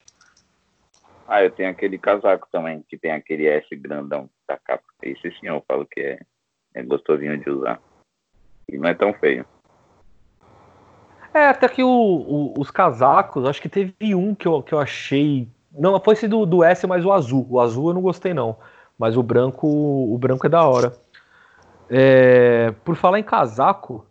Ah, 1.27 1.43
eu 1.43 1.51
tenho 1.51 1.69
aquele 1.69 1.97
casaco 1.97 2.47
também, 2.51 2.83
que 2.89 2.97
tem 2.97 3.11
aquele 3.11 3.47
S 3.47 3.73
grandão 3.75 4.29
da 4.47 4.57
capa. 4.57 4.83
Esse 5.01 5.31
sim 5.39 5.47
eu 5.47 5.63
falo 5.67 5.85
que 5.85 5.99
é, 6.01 6.19
é 6.73 6.83
gostosinho 6.83 7.37
de 7.37 7.49
usar. 7.49 7.79
E 8.67 8.77
não 8.77 8.89
é 8.89 8.93
tão 8.93 9.13
feio. 9.13 9.45
É, 11.33 11.47
até 11.47 11.69
que 11.69 11.81
o- 11.83 11.87
o- 11.89 12.53
os 12.59 12.69
casacos, 12.69 13.45
acho 13.45 13.61
que 13.61 13.69
teve 13.69 13.93
um 14.13 14.35
que 14.35 14.47
eu, 14.47 14.61
que 14.61 14.73
eu 14.73 14.79
achei. 14.79 15.47
Não, 15.73 15.99
foi 15.99 16.13
esse 16.13 16.27
do, 16.27 16.45
do 16.45 16.63
S, 16.63 16.85
mas 16.85 17.05
o 17.05 17.11
azul. 17.11 17.45
O 17.49 17.59
azul 17.59 17.89
eu 17.89 17.93
não 17.93 18.01
gostei, 18.01 18.33
não. 18.33 18.57
Mas 18.97 19.15
o 19.17 19.23
branco, 19.23 19.67
o 19.67 20.17
branco 20.17 20.45
é 20.45 20.49
da 20.49 20.65
hora. 20.67 20.93
É, 21.89 22.71
por 22.83 22.95
falar 22.95 23.19
em 23.19 23.23
casaco, 23.23 24.05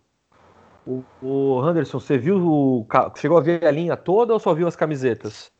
o, 0.86 1.02
o 1.22 1.60
Anderson, 1.60 2.00
você 2.00 2.18
viu 2.18 2.36
o. 2.38 2.86
Chegou 3.16 3.38
a 3.38 3.40
ver 3.40 3.64
a 3.64 3.70
linha 3.70 3.96
toda 3.96 4.32
ou 4.32 4.40
só 4.40 4.52
viu 4.54 4.66
as 4.66 4.76
camisetas? 4.76 5.50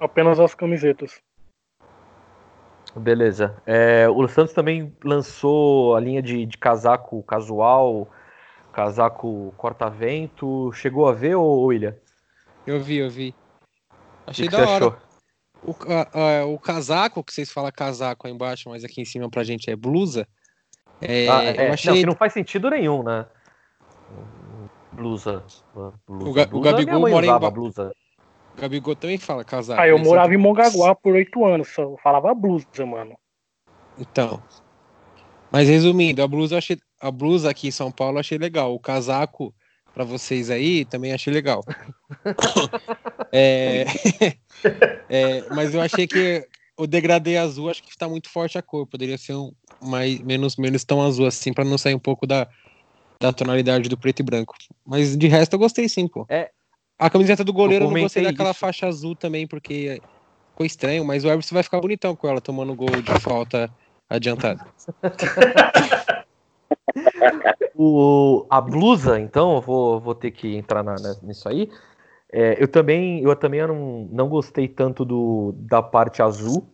Apenas 0.00 0.40
as 0.40 0.54
camisetas. 0.54 1.20
Beleza. 2.94 3.54
É, 3.66 4.08
o 4.08 4.26
Santos 4.26 4.54
também 4.54 4.94
lançou 5.04 5.94
a 5.94 6.00
linha 6.00 6.22
de, 6.22 6.46
de 6.46 6.56
casaco 6.56 7.22
casual, 7.22 8.08
casaco 8.72 9.52
corta-vento. 9.56 10.72
Chegou 10.72 11.08
a 11.08 11.12
ver, 11.12 11.34
ô 11.34 11.64
William? 11.64 11.94
Eu 12.66 12.80
vi, 12.80 12.96
eu 12.96 13.10
vi. 13.10 13.34
O 14.26 14.30
Achei 14.30 14.48
que, 14.48 14.56
da 14.56 14.68
hora. 14.68 14.86
achou? 14.86 14.96
O, 15.62 15.74
ca- 15.74 16.10
ah, 16.12 16.44
o 16.46 16.58
casaco, 16.58 17.22
que 17.24 17.32
vocês 17.32 17.50
falam 17.50 17.70
casaco 17.72 18.26
aí 18.26 18.32
embaixo, 18.32 18.68
mas 18.68 18.84
aqui 18.84 19.00
em 19.00 19.04
cima 19.04 19.30
pra 19.30 19.44
gente 19.44 19.70
é 19.70 19.76
blusa. 19.76 20.28
É, 21.00 21.28
Ah, 21.28 21.44
é, 21.44 21.60
eu 21.60 21.66
Não, 21.66 21.74
achei. 21.74 22.00
que 22.00 22.06
não 22.06 22.14
faz 22.14 22.32
sentido 22.32 22.70
nenhum, 22.70 23.02
né? 23.02 23.26
Blusa. 24.92 25.44
blusa. 26.06 26.30
O 26.30 26.32
Ga- 26.32 26.42
o 26.42 26.46
blusa, 26.48 26.70
Gabigol 26.72 26.84
minha 26.84 26.98
mãe 26.98 27.30
mora 27.30 27.48
em 27.48 27.52
blusa. 27.52 27.92
O 28.54 28.60
Gabigol 28.60 28.96
também 28.96 29.18
fala 29.18 29.44
casaco. 29.44 29.80
Ah, 29.80 29.86
eu 29.88 29.96
Ele 29.96 30.04
morava 30.04 30.32
em 30.32 30.38
Mongaguá 30.38 30.94
por 30.94 31.14
oito 31.14 31.44
anos, 31.44 31.68
só 31.68 31.96
falava 32.02 32.34
blusa, 32.34 32.66
mano. 32.86 33.18
Então. 33.98 34.42
Mas 35.50 35.68
resumindo, 35.68 36.22
a 36.22 36.28
blusa, 36.28 36.54
eu 36.54 36.58
achei... 36.58 36.78
a 37.00 37.10
blusa 37.10 37.50
aqui 37.50 37.68
em 37.68 37.72
São 37.72 37.90
Paulo 37.90 38.16
eu 38.16 38.20
achei 38.20 38.38
legal. 38.38 38.74
O 38.74 38.80
casaco 38.80 39.54
pra 39.96 40.04
vocês 40.04 40.50
aí 40.50 40.84
também 40.84 41.14
achei 41.14 41.32
legal. 41.32 41.64
É, 43.32 43.84
é, 45.10 45.44
mas 45.50 45.74
eu 45.74 45.80
achei 45.80 46.06
que 46.06 46.46
o 46.76 46.86
degradê 46.86 47.36
azul 47.36 47.68
acho 47.68 47.82
que 47.82 47.98
tá 47.98 48.08
muito 48.08 48.30
forte 48.30 48.56
a 48.56 48.62
cor. 48.62 48.86
Poderia 48.86 49.18
ser 49.18 49.34
um 49.34 49.52
mais, 49.82 50.20
menos, 50.20 50.56
menos 50.56 50.84
tão 50.84 51.02
azul 51.02 51.26
assim, 51.26 51.52
para 51.52 51.64
não 51.64 51.76
sair 51.76 51.94
um 51.94 51.98
pouco 51.98 52.26
da, 52.26 52.48
da 53.20 53.32
tonalidade 53.32 53.88
do 53.88 53.98
preto 53.98 54.20
e 54.20 54.22
branco. 54.22 54.54
Mas 54.86 55.16
de 55.16 55.26
resto 55.26 55.54
eu 55.54 55.58
gostei 55.58 55.88
sim, 55.88 56.06
pô. 56.06 56.24
É. 56.28 56.50
A 56.98 57.10
camiseta 57.10 57.42
do 57.42 57.52
goleiro 57.52 57.86
eu 57.86 57.90
não 57.90 58.00
gostei 58.00 58.22
daquela 58.22 58.52
isso. 58.52 58.60
faixa 58.60 58.86
azul 58.86 59.16
também, 59.16 59.46
porque 59.46 60.00
ficou 60.52 60.64
estranho, 60.64 61.04
mas 61.04 61.24
o 61.24 61.28
Everton 61.28 61.54
vai 61.54 61.62
ficar 61.64 61.80
bonitão 61.80 62.14
com 62.14 62.28
ela 62.28 62.40
tomando 62.40 62.74
gol 62.74 63.02
de 63.02 63.20
falta 63.20 63.68
adiantada. 64.08 64.64
O, 67.78 68.46
a 68.48 68.58
blusa, 68.58 69.20
então, 69.20 69.56
eu 69.56 69.60
vou, 69.60 70.00
vou 70.00 70.14
ter 70.14 70.30
que 70.30 70.56
entrar 70.56 70.82
na- 70.82 70.98
na- 70.98 71.16
nisso 71.22 71.46
aí. 71.46 71.70
É, 72.32 72.56
eu 72.62 72.66
também, 72.66 73.22
eu 73.22 73.36
também 73.36 73.66
não, 73.66 74.08
não 74.10 74.28
gostei 74.28 74.66
tanto 74.66 75.04
do, 75.04 75.52
da 75.58 75.82
parte 75.82 76.22
azul. 76.22 76.66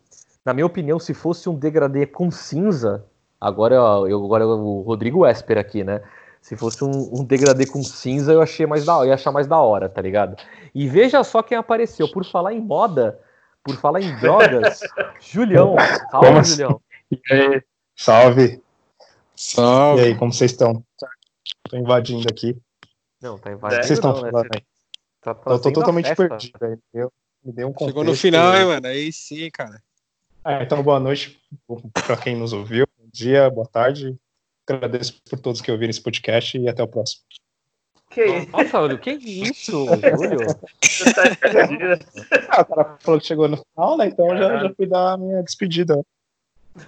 Na 0.45 0.55
minha 0.55 0.67
opinião, 0.67 0.99
se 1.01 1.13
fosse 1.13 1.49
um 1.49 1.55
degradê 1.57 2.07
com 2.07 2.31
cinza, 2.31 3.05
agora 3.41 3.75
eu 3.75 4.25
agora 4.25 4.47
o 4.47 4.83
Rodrigo 4.83 5.27
Esper 5.27 5.59
aqui, 5.59 5.83
né? 5.83 6.01
Se 6.41 6.57
fosse 6.57 6.83
um, 6.85 7.21
um 7.21 7.25
degradê 7.25 7.67
com 7.67 7.83
cinza, 7.83 8.33
eu 8.33 8.41
achei 8.41 8.67
mais 8.67 8.85
da 8.85 8.99
eu 8.99 9.07
ia 9.07 9.15
achar 9.15 9.31
mais 9.31 9.47
da 9.47 9.59
hora, 9.61 9.89
tá 9.89 10.01
ligado? 10.03 10.37
E 10.75 10.89
veja 10.89 11.23
só 11.23 11.43
quem 11.43 11.57
apareceu. 11.57 12.09
Por 12.09 12.25
falar 12.25 12.53
em 12.53 12.61
moda, 12.61 13.19
por 13.63 13.77
falar 13.77 14.01
em 14.01 14.19
drogas, 14.19 14.81
Julião. 15.21 15.77
Salve, 16.11 16.27
Como 16.27 16.39
assim? 16.39 16.51
Julião. 16.51 16.81
E 17.11 17.21
aí, 17.31 17.63
salve. 19.43 20.03
E 20.03 20.05
aí, 20.07 20.15
como 20.17 20.33
vocês 20.33 20.53
estão? 20.53 20.85
Tô 21.69 21.77
invadindo 21.77 22.27
aqui. 22.31 22.57
Não, 23.21 23.39
tá 23.39 23.51
O 23.51 23.53
invadindo. 23.55 23.81
que 23.81 23.87
vocês 23.87 23.99
estão 23.99 24.15
né? 24.15 24.31
falando 24.31 24.49
aí? 24.55 24.65
tá 25.21 25.37
Eu 25.47 25.61
tô 25.61 25.69
a 25.69 25.73
totalmente 25.73 26.15
perdido 26.15 26.65
aí. 26.65 26.77
Eu, 26.95 27.13
me 27.45 27.53
deu 27.53 27.69
um 27.69 27.73
contexto. 27.73 27.89
chegou 27.89 28.05
no 28.05 28.17
final, 28.17 28.57
hein, 28.57 28.65
mano? 28.67 28.87
Aí 28.87 29.13
sim, 29.13 29.51
cara. 29.51 29.83
Ah, 30.45 30.63
então, 30.63 30.83
boa 30.83 30.99
noite 30.99 31.41
para 31.95 32.17
quem 32.17 32.37
nos 32.37 32.53
ouviu. 32.53 32.87
Bom 32.99 33.09
dia, 33.13 33.49
boa 33.51 33.67
tarde. 33.67 34.17
Agradeço 34.69 35.21
por 35.29 35.39
todos 35.39 35.61
que 35.61 35.71
ouviram 35.71 35.91
esse 35.91 36.01
podcast 36.01 36.59
e 36.59 36.69
até 36.69 36.83
o 36.83 36.89
próximo. 36.89 37.23
Que 38.11 38.25
isso? 38.25 38.51
Nossa, 38.51 38.81
olha, 38.81 38.99
que 38.99 39.11
isso, 39.13 39.87
Júlio? 39.87 40.47
Tá? 41.15 41.23
Ah, 42.51 42.61
o 42.61 42.65
cara 42.67 42.97
falou 43.01 43.21
que 43.21 43.27
chegou 43.27 43.49
no 43.49 43.57
final, 43.57 43.97
né? 43.97 44.07
Então 44.07 44.29
eu 44.29 44.37
já, 44.37 44.59
já 44.59 44.75
fui 44.75 44.87
dar 44.87 45.13
a 45.15 45.17
minha 45.17 45.43
despedida. 45.43 46.05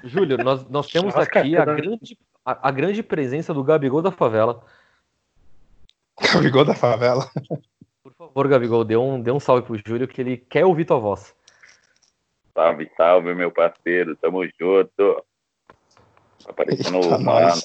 Júlio, 0.02 0.36
nós, 0.38 0.68
nós 0.68 0.86
temos 0.88 1.14
Nossa, 1.14 1.26
aqui 1.26 1.56
a 1.56 1.64
cara, 1.64 1.74
grande, 1.76 2.18
a, 2.44 2.68
a 2.68 2.70
grande 2.70 3.02
presença 3.02 3.54
do 3.54 3.64
Gabigol 3.64 4.02
da 4.02 4.10
favela. 4.10 4.62
Gabigol 6.32 6.64
da 6.64 6.74
favela. 6.74 7.28
Por 8.02 8.12
favor, 8.12 8.48
Gabigol, 8.48 8.84
dê 8.84 8.96
um, 8.96 9.20
dê 9.20 9.30
um 9.30 9.40
salve 9.40 9.62
pro 9.62 9.80
Júlio 9.84 10.06
que 10.06 10.20
ele 10.20 10.36
quer 10.36 10.64
ouvir 10.64 10.84
tua 10.84 10.98
voz. 10.98 11.34
Salve, 12.52 12.90
salve, 12.96 13.34
meu 13.34 13.50
parceiro. 13.50 14.14
Tamo 14.16 14.46
junto. 14.60 15.24
Tá 16.44 16.52
parecendo 16.52 16.98
Eita, 16.98 17.16
o 17.16 17.20
mano. 17.20 17.54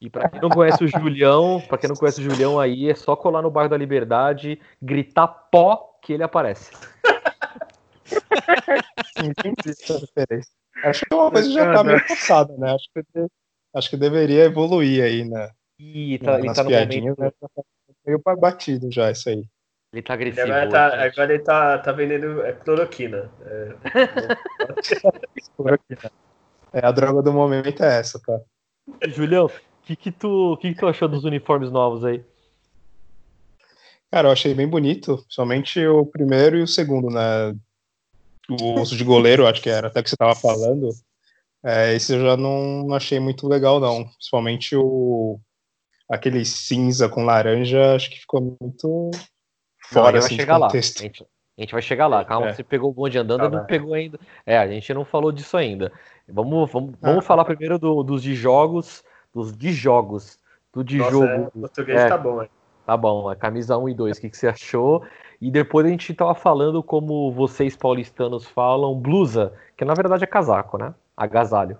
E 0.00 0.08
pra 0.08 0.28
quem 0.28 0.40
não 0.40 0.48
conhece 0.48 0.84
o 0.84 0.86
Julião, 0.86 1.60
para 1.66 1.76
quem 1.76 1.88
não 1.88 1.96
conhece 1.96 2.20
o 2.20 2.22
Julião 2.22 2.60
aí, 2.60 2.88
é 2.88 2.94
só 2.94 3.16
colar 3.16 3.42
no 3.42 3.50
bairro 3.50 3.68
da 3.68 3.76
Liberdade, 3.76 4.60
gritar 4.80 5.26
pó 5.26 5.98
que 6.00 6.12
ele 6.12 6.22
aparece. 6.22 6.70
Entendi 9.18 9.70
essa 9.70 9.98
referência. 9.98 10.57
Acho 10.84 11.04
que 11.04 11.14
é 11.14 11.16
uma 11.16 11.30
coisa 11.30 11.48
que 11.48 11.54
já 11.54 11.72
tá 11.72 11.84
meio 11.84 12.06
passada, 12.06 12.56
né? 12.56 12.74
Acho 12.74 12.88
que, 12.92 13.26
acho 13.74 13.90
que 13.90 13.96
deveria 13.96 14.44
evoluir 14.44 15.02
aí, 15.02 15.24
né? 15.24 15.50
E 15.78 16.18
tá, 16.18 16.38
ele 16.38 16.52
tá 16.52 16.64
no 16.64 16.70
momento, 16.70 17.20
né? 17.20 17.30
Tá 17.40 17.62
meio 18.06 18.22
batido 18.38 18.90
já 18.90 19.10
isso 19.10 19.28
aí. 19.28 19.44
ele 19.92 20.02
tá 20.02 20.14
Ele 20.14 20.22
agressivo. 20.22 20.52
agora, 20.52 20.70
tá, 20.70 20.88
hoje. 20.88 21.06
agora 21.06 21.34
ele 21.34 21.42
tá, 21.42 21.78
tá 21.78 21.92
vendendo 21.92 22.42
é, 22.42 22.52
cloroquina. 22.52 23.30
É, 23.42 23.74
Por 25.56 25.72
aqui, 25.72 25.94
né? 26.02 26.10
É, 26.72 26.86
a 26.86 26.90
droga 26.90 27.22
do 27.22 27.32
momento 27.32 27.82
é 27.82 27.98
essa, 27.98 28.20
cara. 28.20 28.42
Julião, 29.08 29.46
o 29.46 29.50
que 29.82 29.96
que 29.96 30.10
tu, 30.10 30.56
que 30.60 30.74
que 30.74 30.80
tu 30.80 30.86
achou 30.86 31.08
dos 31.08 31.24
uniformes 31.24 31.70
novos 31.70 32.04
aí? 32.04 32.24
Cara, 34.10 34.28
eu 34.28 34.32
achei 34.32 34.54
bem 34.54 34.66
bonito, 34.66 35.22
somente 35.28 35.86
o 35.86 36.06
primeiro 36.06 36.56
e 36.56 36.62
o 36.62 36.66
segundo, 36.66 37.08
né? 37.08 37.54
O 38.50 38.80
uso 38.80 38.96
de 38.96 39.04
goleiro, 39.04 39.46
acho 39.46 39.60
que 39.60 39.68
era 39.68 39.88
até 39.88 40.02
que 40.02 40.08
você 40.08 40.16
tava 40.16 40.34
falando. 40.34 40.88
É, 41.64 41.94
esse 41.94 42.14
eu 42.14 42.20
já 42.22 42.36
não, 42.36 42.84
não 42.86 42.94
achei 42.94 43.18
muito 43.20 43.46
legal, 43.48 43.78
não. 43.80 44.04
Principalmente 44.08 44.74
o 44.76 45.38
aquele 46.10 46.42
cinza 46.44 47.08
com 47.08 47.24
laranja, 47.24 47.94
acho 47.94 48.08
que 48.10 48.18
ficou 48.20 48.56
muito 48.60 49.10
Não, 49.12 49.20
fora 49.90 50.12
vai 50.12 50.18
assim, 50.20 50.36
de 50.36 50.40
chegar 50.40 50.56
lá. 50.56 50.66
A 50.66 50.70
contexto. 50.70 51.00
gente, 51.02 51.22
a 51.22 51.60
gente 51.60 51.72
vai 51.72 51.82
chegar 51.82 52.06
lá. 52.06 52.24
Calma, 52.24 52.48
É. 52.48 52.54
você 52.54 52.62
pegou 52.64 52.90
o 52.90 52.94
bonde 52.94 53.18
andando, 53.18 53.42
Tá 53.42 53.50
não 53.50 53.66
pegou 53.66 53.92
ainda. 53.92 54.18
É, 54.46 54.56
a 54.56 54.66
gente 54.66 54.94
não 54.94 55.04
falou 55.04 55.30
disso 55.30 55.54
ainda. 55.56 55.92
Vamos, 56.26 56.70
vamos, 56.72 56.94
Ah. 57.02 57.08
vamos 57.10 57.26
falar 57.26 57.44
primeiro 57.44 57.78
do- 57.78 58.02
dos 58.02 58.22
de 58.22 58.34
jogos, 58.34 59.02
dos 59.34 59.54
de 59.54 59.70
jogos, 59.72 60.38
do 60.72 60.82
de 60.82 60.96
nossa, 60.96 61.10
jogo. 61.10 61.26
é, 61.26 61.38
o 61.48 61.50
português 61.60 62.00
É. 62.00 62.08
tá 62.08 62.16
bom, 62.16 62.42
hein? 62.42 62.48
Tá 62.86 62.96
bom, 62.96 63.28
a 63.28 63.36
camisa 63.36 63.76
1 63.76 63.86
e 63.90 63.94
2, 63.94 64.16
o 64.16 64.20
que, 64.22 64.30
que 64.30 64.36
você 64.38 64.48
achou? 64.48 65.04
E 65.40 65.50
depois 65.50 65.86
a 65.86 65.88
gente 65.88 66.12
tava 66.14 66.34
falando 66.34 66.82
como 66.82 67.32
vocês 67.32 67.76
paulistanos 67.76 68.44
falam, 68.46 68.98
blusa, 68.98 69.52
que 69.76 69.84
na 69.84 69.94
verdade 69.94 70.24
é 70.24 70.26
casaco, 70.26 70.76
né? 70.76 70.92
Agasalho. 71.16 71.78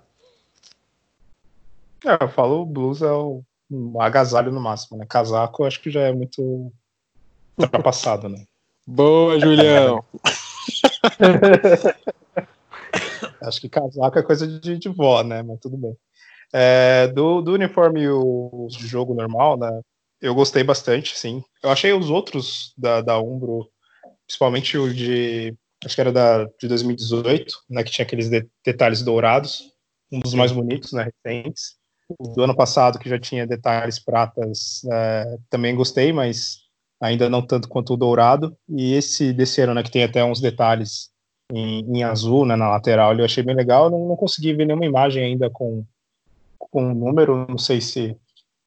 É, 2.05 2.23
eu 2.23 2.29
falo 2.29 2.65
blusa 2.65 3.07
é 3.07 3.11
o 3.11 3.43
um 3.69 4.01
agasalho 4.01 4.51
no 4.51 4.59
máximo, 4.61 4.97
né? 4.97 5.05
Casaco 5.07 5.61
eu 5.61 5.67
acho 5.67 5.81
que 5.81 5.91
já 5.91 6.01
é 6.01 6.11
muito 6.11 6.71
ultrapassado, 7.57 8.27
né? 8.29 8.43
Boa, 8.87 9.39
Julião. 9.39 10.03
Acho 13.41 13.61
que 13.61 13.69
casaco 13.69 14.17
é 14.17 14.23
coisa 14.23 14.47
de, 14.47 14.77
de 14.77 14.89
vó, 14.89 15.23
né? 15.23 15.43
Mas 15.43 15.59
tudo 15.59 15.77
bem. 15.77 15.95
É, 16.51 17.07
do, 17.07 17.41
do 17.41 17.53
uniforme 17.53 18.01
e 18.01 18.09
o 18.09 18.67
de 18.69 18.87
jogo 18.87 19.13
normal, 19.13 19.57
né? 19.57 19.81
Eu 20.21 20.35
gostei 20.35 20.63
bastante, 20.63 21.17
sim. 21.17 21.43
Eu 21.63 21.69
achei 21.69 21.93
os 21.93 22.09
outros 22.09 22.73
da, 22.77 23.01
da 23.01 23.19
Umbro, 23.19 23.69
principalmente 24.27 24.77
o 24.77 24.93
de. 24.93 25.55
Acho 25.83 25.95
que 25.95 26.01
era 26.01 26.11
da, 26.11 26.43
de 26.59 26.67
2018, 26.67 27.55
né? 27.69 27.83
Que 27.83 27.91
tinha 27.91 28.05
aqueles 28.05 28.29
de- 28.29 28.47
detalhes 28.65 29.01
dourados, 29.01 29.71
um 30.11 30.19
dos 30.19 30.33
mais 30.33 30.51
bonitos, 30.51 30.91
né? 30.91 31.09
Recentes. 31.25 31.77
O 32.19 32.33
do 32.33 32.43
ano 32.43 32.55
passado, 32.55 32.99
que 32.99 33.07
já 33.07 33.19
tinha 33.19 33.47
detalhes 33.47 33.99
pratas, 33.99 34.81
é, 34.91 35.37
também 35.49 35.75
gostei, 35.75 36.11
mas 36.11 36.57
ainda 36.99 37.29
não 37.29 37.45
tanto 37.45 37.69
quanto 37.69 37.93
o 37.93 37.97
dourado. 37.97 38.57
E 38.67 38.93
esse 38.93 39.31
desse 39.31 39.61
ano, 39.61 39.73
né? 39.73 39.83
Que 39.83 39.91
tem 39.91 40.03
até 40.03 40.23
uns 40.23 40.41
detalhes 40.41 41.11
em, 41.51 41.79
em 41.97 42.03
azul, 42.03 42.45
né, 42.45 42.55
na 42.55 42.69
lateral, 42.69 43.15
eu 43.15 43.25
achei 43.25 43.43
bem 43.43 43.55
legal. 43.55 43.89
Não, 43.89 44.07
não 44.07 44.15
consegui 44.15 44.53
ver 44.53 44.65
nenhuma 44.65 44.85
imagem 44.85 45.23
ainda 45.23 45.49
com 45.49 45.85
com 46.59 46.83
um 46.83 46.93
número, 46.93 47.47
não 47.47 47.57
sei 47.57 47.81
se 47.81 48.15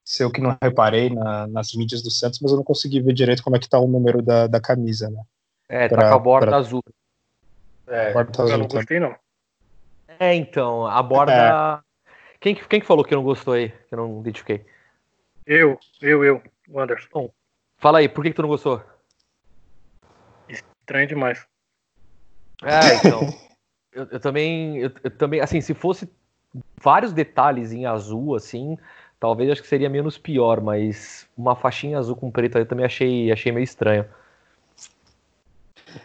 se 0.05 0.23
eu 0.23 0.31
que 0.31 0.41
não 0.41 0.57
reparei 0.61 1.11
na- 1.11 1.47
nas 1.47 1.73
mídias 1.75 2.03
do 2.03 2.11
Santos, 2.11 2.41
mas 2.41 2.51
eu 2.51 2.57
não 2.57 2.65
consegui 2.65 3.01
ver 3.01 3.13
direito 3.13 3.43
como 3.43 3.57
é 3.57 3.59
que 3.59 3.69
tá 3.69 3.79
o 3.79 3.87
número 3.87 4.21
da, 4.23 4.47
da 4.47 4.61
camisa, 4.61 5.09
né? 5.11 5.23
É, 5.69 5.89
tá 5.89 5.97
Pra- 5.97 6.09
com 6.09 6.15
a 6.15 6.19
borda 6.19 6.47
pra- 6.49 6.57
azul. 6.59 6.83
É, 7.87 8.13
Eu 8.13 8.19
azul 8.21 8.37
não 8.37 8.47
também. 8.47 8.69
gostei, 8.69 9.01
não. 9.01 9.15
É, 10.19 10.35
então, 10.35 10.87
a 10.87 11.03
borda. 11.03 11.83
Quem, 12.41 12.55
que- 12.55 12.67
quem 12.67 12.81
que 12.81 12.87
falou 12.87 13.05
que 13.05 13.15
não 13.15 13.23
gostou 13.23 13.55
aí? 13.55 13.71
Que 13.71 13.95
eu 13.95 13.99
não 13.99 14.21
identifiquei. 14.21 14.65
Eu, 15.47 15.79
eu, 16.01 16.25
eu, 16.25 16.43
o 16.69 16.81
Anderson. 16.81 17.31
Fala 17.79 17.99
aí, 17.99 18.09
por 18.09 18.23
que, 18.23 18.31
que 18.31 18.37
tu 18.37 18.43
não 18.43 18.49
gostou? 18.49 18.83
Estranho 20.49 21.07
demais. 21.09 21.47
É, 22.63 22.95
então. 22.95 23.21
eu, 23.93 24.05
eu 24.11 24.21
também. 24.21 24.79
Eu, 24.79 24.91
eu 25.03 25.11
também, 25.17 25.41
assim, 25.41 25.61
se 25.61 25.75
fosse 25.75 26.09
vários 26.81 27.13
detalhes 27.13 27.73
em 27.73 27.87
azul, 27.87 28.35
assim, 28.37 28.77
talvez 29.23 29.49
acho 29.53 29.63
que 29.63 29.69
seria 29.69 29.89
menos 29.89 30.19
pior, 30.19 30.61
mas 30.61 31.29
uma 31.39 31.55
faixinha 31.55 31.97
azul 31.97 32.17
com 32.17 32.29
preto 32.29 32.59
aí 32.59 32.65
também 32.65 32.85
achei, 32.85 33.31
achei 33.31 33.53
meio 33.53 33.63
estranho. 33.63 34.05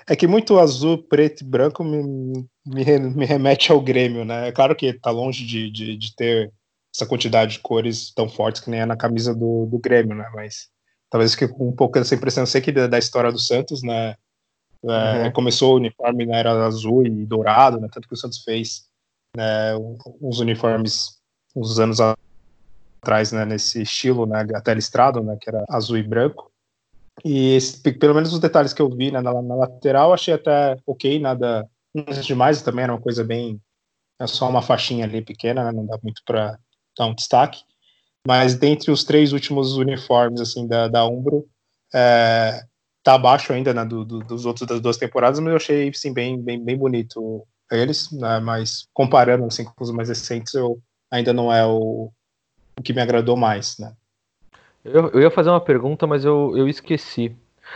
É 0.05 0.15
que 0.15 0.27
muito 0.27 0.59
azul, 0.59 0.99
preto 0.99 1.41
e 1.41 1.43
branco 1.43 1.83
me, 1.83 2.47
me, 2.63 2.99
me 3.15 3.25
remete 3.25 3.71
ao 3.71 3.81
Grêmio, 3.81 4.23
né? 4.23 4.49
É 4.49 4.51
claro 4.51 4.75
que 4.75 4.93
tá 4.93 5.09
longe 5.09 5.43
de, 5.43 5.71
de, 5.71 5.97
de 5.97 6.15
ter 6.15 6.53
essa 6.93 7.07
quantidade 7.07 7.53
de 7.53 7.59
cores 7.59 8.13
tão 8.13 8.29
fortes 8.29 8.61
que 8.61 8.69
nem 8.69 8.81
é 8.81 8.85
na 8.85 8.95
camisa 8.95 9.33
do, 9.33 9.65
do 9.65 9.79
Grêmio, 9.79 10.15
né? 10.15 10.29
Mas 10.35 10.69
talvez 11.09 11.33
fique 11.33 11.47
com 11.47 11.69
um 11.69 11.75
pouco 11.75 11.97
dessa 11.97 12.13
impressão. 12.13 12.43
Eu 12.43 12.47
sei 12.47 12.61
que 12.61 12.71
da, 12.71 12.85
da 12.85 12.99
história 12.99 13.31
do 13.31 13.39
Santos, 13.39 13.81
né? 13.81 14.15
é, 14.83 15.23
Uhum. 15.23 15.31
Começou 15.31 15.73
o 15.73 15.77
uniforme 15.77 16.23
na 16.27 16.37
era 16.37 16.67
azul 16.67 17.03
e 17.03 17.25
dourado, 17.25 17.79
né? 17.79 17.87
Tanto 17.91 18.07
que 18.07 18.13
o 18.13 18.17
Santos 18.17 18.43
fez 18.43 18.83
né, 19.35 19.75
uns 20.21 20.39
uniformes 20.39 21.17
uns 21.55 21.79
anos 21.79 21.99
atrás, 23.01 23.31
né? 23.31 23.45
Nesse 23.45 23.81
estilo, 23.81 24.25
né? 24.25 24.45
Até 24.53 24.73
listrado, 24.73 25.23
né? 25.23 25.37
Que 25.39 25.49
era 25.49 25.63
azul 25.69 25.97
e 25.97 26.03
branco. 26.03 26.51
E 27.25 27.55
esse- 27.55 27.81
pe- 27.81 27.93
pelo 27.93 28.13
menos 28.13 28.31
os 28.33 28.39
detalhes 28.39 28.73
que 28.73 28.81
eu 28.81 28.89
vi 28.89 29.11
né, 29.11 29.21
na, 29.21 29.41
na 29.41 29.55
lateral, 29.55 30.13
achei 30.13 30.33
até 30.33 30.77
ok, 30.85 31.19
nada 31.19 31.67
nada 31.93 32.21
demais. 32.21 32.61
Também 32.61 32.83
era 32.83 32.93
uma 32.93 33.01
coisa 33.01 33.23
bem. 33.23 33.59
É 34.19 34.27
só 34.27 34.49
uma 34.49 34.61
faixinha 34.61 35.05
ali 35.05 35.21
pequena, 35.21 35.63
né, 35.65 35.71
não 35.71 35.85
dá 35.85 35.97
muito 36.03 36.21
para 36.25 36.57
dar 36.97 37.05
um 37.07 37.15
destaque. 37.15 37.61
Mas 38.27 38.55
dentre 38.55 38.91
os 38.91 39.03
três 39.03 39.31
últimos 39.31 39.77
uniformes 39.77 40.41
assim 40.41 40.67
da, 40.67 40.87
da 40.87 41.05
Umbro, 41.07 41.47
é, 41.93 42.63
tá 43.03 43.13
abaixo 43.13 43.53
ainda 43.53 43.73
né, 43.73 43.85
do, 43.85 44.03
do, 44.03 44.19
dos 44.19 44.45
outros 44.45 44.67
das 44.67 44.81
duas 44.81 44.97
temporadas, 44.97 45.39
mas 45.39 45.49
eu 45.51 45.55
achei 45.57 45.93
sim 45.93 46.13
bem, 46.13 46.41
bem, 46.41 46.63
bem 46.63 46.75
bonito 46.77 47.47
eles, 47.71 48.11
né, 48.11 48.39
mas 48.39 48.87
comparando 48.93 49.45
assim 49.45 49.63
com 49.63 49.83
os 49.83 49.91
mais 49.91 50.09
recentes, 50.09 50.53
eu 50.53 50.79
ainda 51.11 51.31
não 51.31 51.51
é 51.53 51.65
o, 51.65 52.11
o 52.77 52.81
que 52.81 52.93
me 52.93 53.01
agradou 53.01 53.35
mais, 53.35 53.77
né? 53.79 53.93
Eu, 54.83 55.09
eu 55.09 55.21
ia 55.21 55.31
fazer 55.31 55.49
uma 55.49 55.59
pergunta, 55.59 56.07
mas 56.07 56.23
eu, 56.23 56.53
eu 56.55 56.67
esqueci. 56.67 57.35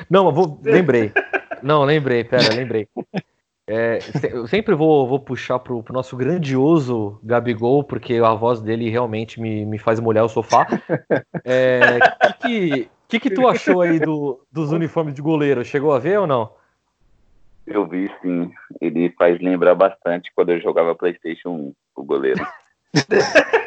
Não, 0.09 0.27
eu 0.27 0.31
vou, 0.31 0.59
lembrei. 0.63 1.11
Não, 1.61 1.83
lembrei, 1.83 2.23
pera, 2.23 2.55
lembrei. 2.55 2.87
É, 3.67 3.99
eu 4.31 4.47
sempre 4.47 4.73
vou, 4.73 5.07
vou 5.07 5.19
puxar 5.19 5.59
pro, 5.59 5.83
pro 5.83 5.93
nosso 5.93 6.17
grandioso 6.17 7.19
Gabigol, 7.23 7.83
porque 7.83 8.15
a 8.15 8.33
voz 8.33 8.59
dele 8.61 8.89
realmente 8.89 9.39
me, 9.39 9.63
me 9.65 9.77
faz 9.77 9.99
molhar 9.99 10.25
o 10.25 10.29
sofá. 10.29 10.65
É, 11.45 11.99
que, 12.41 12.89
que, 13.07 13.19
que 13.19 13.29
tu 13.29 13.47
achou 13.47 13.81
aí 13.81 13.99
do, 13.99 14.43
dos 14.51 14.71
uniformes 14.71 15.13
de 15.13 15.21
goleiro? 15.21 15.63
Chegou 15.63 15.93
a 15.93 15.99
ver 15.99 16.19
ou 16.19 16.25
não? 16.25 16.51
Eu 17.67 17.85
vi 17.85 18.11
sim. 18.21 18.51
Ele 18.81 19.11
faz 19.11 19.39
lembrar 19.39 19.75
bastante 19.75 20.31
quando 20.35 20.49
eu 20.49 20.59
jogava 20.59 20.95
PlayStation 20.95 21.49
1, 21.49 21.73
o 21.95 22.03
goleiro. 22.03 22.45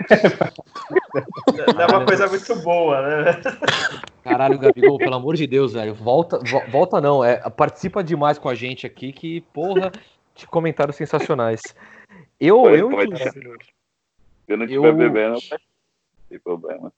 Não 1.74 1.82
é 1.82 1.86
uma 1.86 2.04
coisa 2.04 2.26
muito 2.28 2.56
boa, 2.56 3.02
né? 3.02 3.40
Caralho, 4.22 4.58
Gabigol, 4.58 4.98
pelo 4.98 5.14
amor 5.14 5.36
de 5.36 5.46
Deus, 5.46 5.72
velho. 5.74 5.94
Volta, 5.94 6.38
vo- 6.38 6.62
volta 6.70 7.00
não, 7.00 7.24
é, 7.24 7.36
participa 7.50 8.02
demais 8.02 8.38
com 8.38 8.48
a 8.48 8.54
gente 8.54 8.86
aqui, 8.86 9.12
que, 9.12 9.40
porra, 9.52 9.92
de 10.34 10.46
comentários 10.46 10.96
sensacionais. 10.96 11.60
Eu, 12.40 12.60
Foi, 12.62 12.80
eu, 12.80 12.92
inclusive, 12.92 13.30
Se 13.30 13.38
eu 14.48 14.56
não 14.56 14.64
estiver 14.64 14.88
Eu- 14.88 14.96
bebendo, 14.96 15.38
não 15.50 15.58
tem 16.28 16.38
problema. 16.38 16.92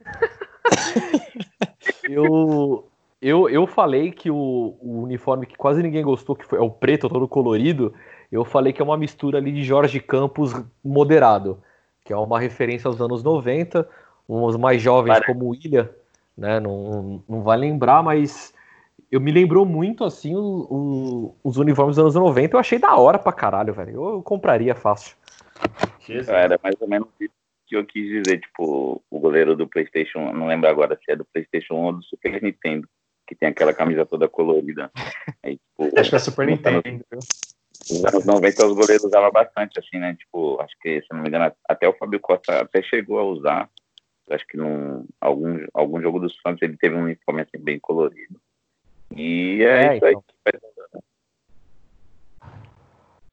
eu, 2.04 2.88
eu, 3.20 3.48
eu 3.48 3.66
falei 3.66 4.10
que 4.10 4.30
o, 4.30 4.76
o 4.80 5.02
uniforme 5.02 5.46
que 5.46 5.56
quase 5.56 5.82
ninguém 5.82 6.02
gostou, 6.02 6.36
que 6.36 6.44
foi 6.44 6.58
é 6.58 6.62
o 6.62 6.70
preto, 6.70 7.08
todo 7.08 7.28
colorido, 7.28 7.94
eu 8.30 8.44
falei 8.44 8.72
que 8.72 8.80
é 8.80 8.84
uma 8.84 8.96
mistura 8.96 9.38
ali 9.38 9.52
de 9.52 9.62
Jorge 9.62 10.00
Campos 10.00 10.52
moderado, 10.84 11.62
que 12.10 12.14
é 12.14 12.16
uma 12.16 12.40
referência 12.40 12.88
aos 12.88 13.00
anos 13.00 13.22
90, 13.22 13.88
uns 14.28 14.56
mais 14.56 14.82
jovens 14.82 15.14
Para. 15.14 15.26
como 15.26 15.44
o 15.44 15.48
William, 15.50 15.88
né, 16.36 16.58
não, 16.58 17.22
não 17.28 17.40
vai 17.44 17.56
lembrar, 17.56 18.02
mas 18.02 18.52
eu 19.12 19.20
me 19.20 19.30
lembrou 19.30 19.64
muito, 19.64 20.02
assim, 20.02 20.34
o- 20.34 20.66
o- 20.68 21.36
os 21.44 21.56
uniformes 21.56 21.94
dos 21.94 22.02
anos 22.04 22.16
90, 22.16 22.56
eu 22.56 22.60
achei 22.60 22.80
da 22.80 22.96
hora 22.96 23.16
pra 23.16 23.30
caralho, 23.32 23.72
velho, 23.72 23.92
eu 24.16 24.22
compraria 24.24 24.74
fácil. 24.74 25.16
Era 26.26 26.58
mais 26.60 26.74
ou 26.80 26.88
menos 26.88 27.06
isso 27.20 27.32
que 27.68 27.76
eu 27.76 27.86
quis 27.86 28.08
dizer, 28.08 28.40
tipo, 28.40 29.00
o 29.08 29.18
goleiro 29.20 29.54
do 29.54 29.68
Playstation, 29.68 30.32
não 30.32 30.48
lembro 30.48 30.68
agora 30.68 30.98
se 31.04 31.12
é 31.12 31.14
do 31.14 31.24
Playstation 31.24 31.74
1 31.74 31.84
ou 31.84 31.92
do 31.92 32.02
Super 32.02 32.42
Nintendo, 32.42 32.88
que 33.24 33.36
tem 33.36 33.48
aquela 33.50 33.72
camisa 33.72 34.04
toda 34.04 34.26
colorida. 34.28 34.90
Aí, 35.44 35.58
tipo, 35.58 35.96
Acho 36.00 36.10
que 36.10 36.16
é 36.16 36.18
Super 36.18 36.48
anos- 36.48 36.58
Nintendo. 36.84 37.04
Nos 37.88 38.04
anos 38.04 38.24
90 38.24 38.66
os 38.66 38.74
goleiros 38.74 39.04
usavam 39.04 39.30
bastante, 39.30 39.78
assim, 39.78 39.98
né? 39.98 40.14
Tipo, 40.14 40.60
acho 40.60 40.74
que, 40.80 41.00
se 41.02 41.06
não 41.12 41.22
me 41.22 41.28
engano, 41.28 41.52
até 41.68 41.88
o 41.88 41.96
Fábio 41.96 42.20
Costa 42.20 42.60
até 42.60 42.82
chegou 42.82 43.18
a 43.18 43.24
usar. 43.24 43.70
Acho 44.30 44.46
que 44.46 44.56
num 44.56 45.06
algum, 45.20 45.66
algum 45.74 46.00
jogo 46.00 46.20
do 46.20 46.30
Santos 46.30 46.62
ele 46.62 46.76
teve 46.76 46.94
um 46.94 47.02
uniforme 47.04 47.42
assim, 47.42 47.58
bem 47.58 47.80
colorido. 47.80 48.40
E 49.16 49.62
é, 49.62 49.86
É, 49.86 49.96
isso 49.96 50.04
aí. 50.04 50.12
então. 50.12 51.02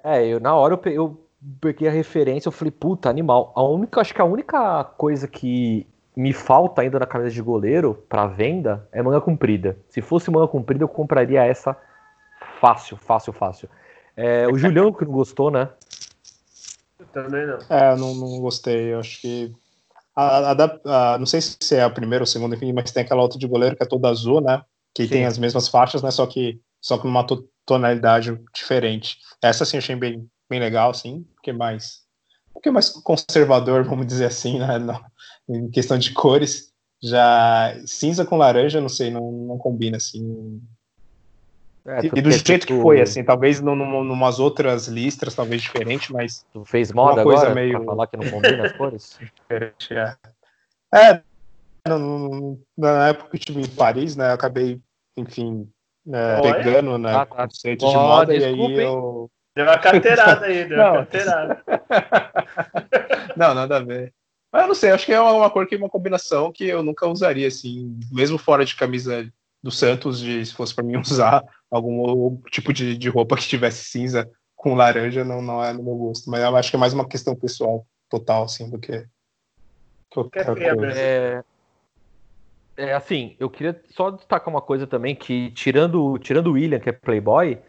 É, 0.04 0.26
eu 0.26 0.40
na 0.40 0.56
hora 0.56 0.80
eu, 0.86 0.92
eu 0.92 1.28
peguei 1.62 1.88
a 1.88 1.92
referência, 1.92 2.48
eu 2.48 2.52
falei, 2.52 2.72
puta, 2.72 3.10
animal. 3.10 3.52
A 3.56 3.62
única, 3.62 4.02
acho 4.02 4.14
que 4.14 4.22
a 4.22 4.26
única 4.26 4.84
coisa 4.84 5.28
que 5.28 5.86
me 6.16 6.34
falta 6.34 6.82
ainda 6.82 6.98
na 6.98 7.06
camisa 7.06 7.30
de 7.30 7.42
goleiro 7.42 7.94
pra 8.10 8.26
venda 8.26 8.88
é 8.92 9.04
manga 9.04 9.22
comprida. 9.22 9.78
Se 9.88 10.02
fosse 10.02 10.32
manga 10.32 10.48
comprida, 10.48 10.84
eu 10.84 10.88
compraria 10.88 11.44
essa 11.44 11.78
fácil, 12.60 12.98
fácil, 12.98 13.32
fácil. 13.32 13.70
É, 14.18 14.48
o 14.48 14.58
Julião 14.58 14.92
que 14.92 15.06
não 15.06 15.12
gostou, 15.12 15.52
né? 15.52 15.70
Também 17.14 17.46
não. 17.46 17.60
É, 17.70 17.92
eu 17.94 17.98
não, 17.98 18.16
não 18.16 18.40
gostei. 18.42 18.94
Eu 18.94 19.00
acho 19.00 19.22
que. 19.22 19.54
A, 20.16 20.52
a 20.52 21.14
a- 21.14 21.18
não 21.20 21.28
sei 21.28 21.40
se 21.40 21.76
é 21.76 21.84
a 21.84 21.90
primeira 21.90 22.24
ou 22.24 22.26
a 22.26 22.28
segunda, 22.28 22.56
enfim, 22.56 22.74
mas 22.74 22.92
tem 22.92 23.04
aquela 23.04 23.22
outra 23.22 23.38
de 23.38 23.48
goleiro 23.48 23.76
que 23.76 23.84
é 23.84 23.88
toda 23.88 24.10
azul, 24.10 24.42
né? 24.42 24.64
Que 24.94 25.04
Sim. 25.04 25.10
tem 25.10 25.26
as 25.26 25.38
mesmas 25.38 25.68
faixas, 25.68 26.02
né? 26.02 26.10
Só 26.10 26.26
que, 26.26 26.60
só 26.82 26.98
numa 27.04 27.24
to- 27.24 27.48
tonalidade 27.64 28.36
diferente. 28.54 29.18
Essa 29.42 29.64
sim 29.64 29.78
achei 29.78 29.96
bem, 29.96 30.28
bem 30.50 30.60
legal, 30.60 30.90
assim, 30.90 31.24
porque 31.36 31.54
mais. 31.54 32.02
Um 32.50 32.54
pouquinho 32.54 32.74
mais 32.74 32.90
conservador, 32.90 33.84
vamos 33.86 34.08
dizer 34.08 34.26
assim, 34.26 34.58
né? 34.58 34.80
Não- 34.80 35.00
em 35.48 35.70
questão 35.70 35.98
de 35.98 36.12
cores. 36.14 36.74
Já 37.04 37.80
cinza 37.86 38.26
com 38.26 38.38
laranja, 38.38 38.82
não 38.82 38.90
sei, 38.90 39.12
não, 39.12 39.32
não 39.32 39.58
combina, 39.60 39.98
assim. 39.98 40.60
É, 41.88 42.02
E, 42.04 42.08
e 42.08 42.10
do 42.22 42.24
tu- 42.24 42.32
jeito 42.32 42.68
que 42.68 42.74
tu- 42.74 42.82
foi, 42.82 43.00
assim, 43.00 43.24
talvez 43.24 43.62
num, 43.62 43.74
num, 43.76 44.04
numas 44.04 44.40
outras 44.40 44.88
listras, 44.88 45.34
talvez 45.34 45.62
diferente, 45.62 46.12
mas 46.12 46.46
Tu 46.52 46.66
fez 46.66 46.92
moda 46.92 47.22
uma 47.22 47.24
coisa 47.24 47.44
agora 47.44 47.56
meio- 47.56 47.78
pra 47.78 47.86
falar 47.86 48.08
que 48.08 48.18
não 48.18 48.30
combina 48.30 48.64
as 48.66 48.74
cores? 48.74 49.18
diferente, 49.50 49.94
é. 49.94 50.16
É, 50.94 51.22
no- 51.88 51.98
no- 51.98 52.62
na 52.78 53.08
época 53.10 53.30
que 53.30 53.36
eu 53.36 53.40
estive 53.40 53.62
em 53.62 53.76
Paris, 53.76 54.18
né, 54.18 54.30
eu 54.30 54.34
acabei, 54.34 54.82
enfim, 55.16 55.70
Olha. 56.06 56.56
pegando, 56.56 56.98
né, 56.98 57.14
Ah, 57.16 57.26
tá. 57.26 57.48
conceito 57.48 57.80
de 57.88 57.96
Ó, 57.96 58.04
moda, 58.04 58.36
e 58.36 58.40
desculpa, 58.40 58.64
aí 58.64 58.72
hein? 58.74 58.80
eu... 58.82 59.32
Deu 59.56 59.66
uma 59.66 59.78
carteirada 59.80 60.46
aí, 60.46 60.66
deu 60.66 60.78
uma 60.78 60.86
Não. 60.86 60.94
carteirada. 60.94 61.64
não, 63.36 63.54
nada 63.54 63.78
a 63.78 63.80
ver. 63.80 64.14
Mas 64.52 64.62
eu 64.64 64.68
não 64.68 64.76
sei, 64.76 64.92
acho 64.92 65.06
que 65.06 65.14
é 65.14 65.20
uma, 65.20 65.32
uma 65.34 65.50
cor 65.50 65.66
que 65.68 65.76
uma 65.76 65.90
combinação 65.90 66.52
que 66.52 66.66
eu 66.66 66.84
nunca 66.84 67.08
usaria, 67.08 67.48
assim, 67.48 67.98
mesmo 68.12 68.38
fora 68.38 68.64
de 68.66 68.76
camisa 68.76 69.28
do 69.64 69.72
Santos, 69.72 70.20
de, 70.20 70.46
se 70.46 70.54
fosse 70.54 70.76
para 70.76 70.84
mim 70.84 70.98
usar 71.02 71.44
algum 71.70 72.38
tipo 72.50 72.72
de, 72.74 72.98
de 72.98 73.10
roupa 73.10 73.36
que 73.36 73.48
tivesse 73.48 73.86
cinza 73.86 74.30
com 74.56 74.74
laranja, 74.74 75.24
não, 75.24 75.42
não 75.42 75.64
é 75.64 75.72
no 75.72 75.84
meu 75.84 75.96
gosto. 75.96 76.30
Mas 76.30 76.42
eu 76.42 76.56
acho 76.56 76.70
que 76.70 76.76
é 76.76 76.80
mais 76.80 76.94
uma 76.94 77.08
questão 77.08 77.36
pessoal 77.36 77.86
total, 78.10 78.44
assim, 78.44 78.70
do 78.70 78.80
que 78.80 79.06
qualquer 80.10 80.42
é 80.42 80.56
feia 80.56 80.76
coisa. 80.76 80.88
mesmo. 80.88 81.00
É, 81.00 81.44
é 82.78 82.94
assim, 82.94 83.36
eu 83.40 83.50
queria 83.50 83.80
só 83.90 84.12
destacar 84.12 84.50
uma 84.50 84.62
coisa 84.62 84.88
também, 84.88 85.16
que 85.16 85.52
tirando, 85.52 86.18
tirando 86.20 86.48
o 86.48 86.54
William, 86.54 86.80
que 86.80 86.90
é 86.90 86.94
playboy, 86.94 87.60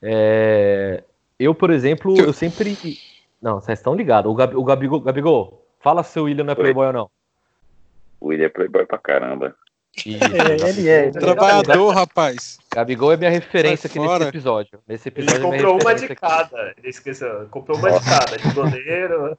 é, 0.00 1.04
eu, 1.38 1.54
por 1.54 1.70
exemplo, 1.70 2.18
eu 2.18 2.32
sempre... 2.32 2.76
Não, 3.40 3.60
vocês 3.60 3.80
estão 3.80 3.96
ligados. 3.96 4.30
O, 4.30 4.34
Gabi, 4.36 4.54
o 4.54 4.62
Gabigol, 4.62 5.00
Gabigol, 5.00 5.66
fala 5.80 6.04
se 6.04 6.16
o 6.20 6.24
William 6.24 6.44
não 6.44 6.52
é 6.52 6.54
playboy 6.54 6.86
ou 6.86 6.92
não. 6.92 7.10
O 8.20 8.28
William 8.28 8.46
é 8.46 8.48
playboy 8.48 8.86
pra 8.86 8.98
caramba. 8.98 9.56
É, 10.06 10.68
ele 10.68 10.88
é. 10.88 11.08
ele 11.08 11.08
é. 11.08 11.10
Trabalhador, 11.10 11.90
rapaz. 11.90 12.58
Gabigol 12.74 13.12
é 13.12 13.16
minha 13.16 13.30
referência 13.30 13.86
aqui 13.86 13.98
nesse 13.98 14.22
episódio. 14.24 14.80
Nesse 14.88 15.08
Ele 15.08 15.14
episódio 15.20 15.36
é 15.36 15.48
minha 15.50 15.62
comprou 15.62 15.80
uma 15.82 15.94
de 15.94 16.14
cada. 16.14 16.74
Ele 16.78 16.88
esqueceu. 16.88 17.46
Comprou 17.50 17.76
uma 17.78 17.92
de 17.92 18.04
cada. 18.04 18.36
De 18.38 18.50
goleiro. 18.54 19.38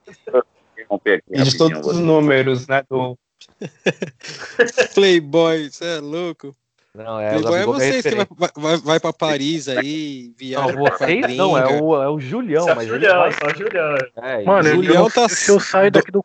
E 1.32 1.44
de 1.44 1.58
todos 1.58 1.88
os 1.88 1.98
números, 1.98 2.68
né, 2.68 2.84
do, 2.90 3.18
Playboy, 4.94 5.70
você 5.70 5.98
é 5.98 6.00
louco. 6.00 6.56
Não, 6.96 7.20
é, 7.20 7.32
Playboy 7.32 7.60
é 7.60 7.66
vocês 7.66 8.04
que 8.06 8.16
vai, 8.16 8.28
vai, 8.56 8.78
vai 8.78 9.00
pra 9.00 9.12
Paris 9.12 9.68
aí, 9.68 10.32
viaja 10.38 10.72
Não, 10.74 10.86
vocês 10.86 11.36
não, 11.36 11.58
é 11.58 11.82
o, 11.82 12.04
é 12.04 12.08
o 12.08 12.20
Julião, 12.20 12.66
Só 12.66 12.76
mas 12.76 12.84
ele 12.88 12.94
Julião, 12.94 13.18
vai- 13.18 13.32
só 13.32 13.50
Julião. 13.50 13.98
é, 14.18 14.44
Mano, 14.44 14.68
ele- 14.70 14.76
Julião 14.76 15.04
eu, 15.06 15.12
tá- 15.12 15.28
se 15.28 15.50
eu 15.52 15.60
sair 15.60 15.90
daqui 15.90 16.12
do, 16.12 16.24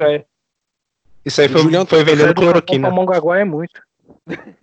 aí. 0.00 0.22
Isso 1.24 1.40
aí 1.40 1.46
O 1.46 1.50
foi, 1.50 1.62
Julião 1.62 1.86
foi 1.86 2.04
sair 2.04 2.16
vendendo 2.16 2.34
cloroquina. 2.34 2.88
pra 2.88 2.96
Mongaguá 2.96 3.38
é 3.38 3.44
muito. 3.44 3.80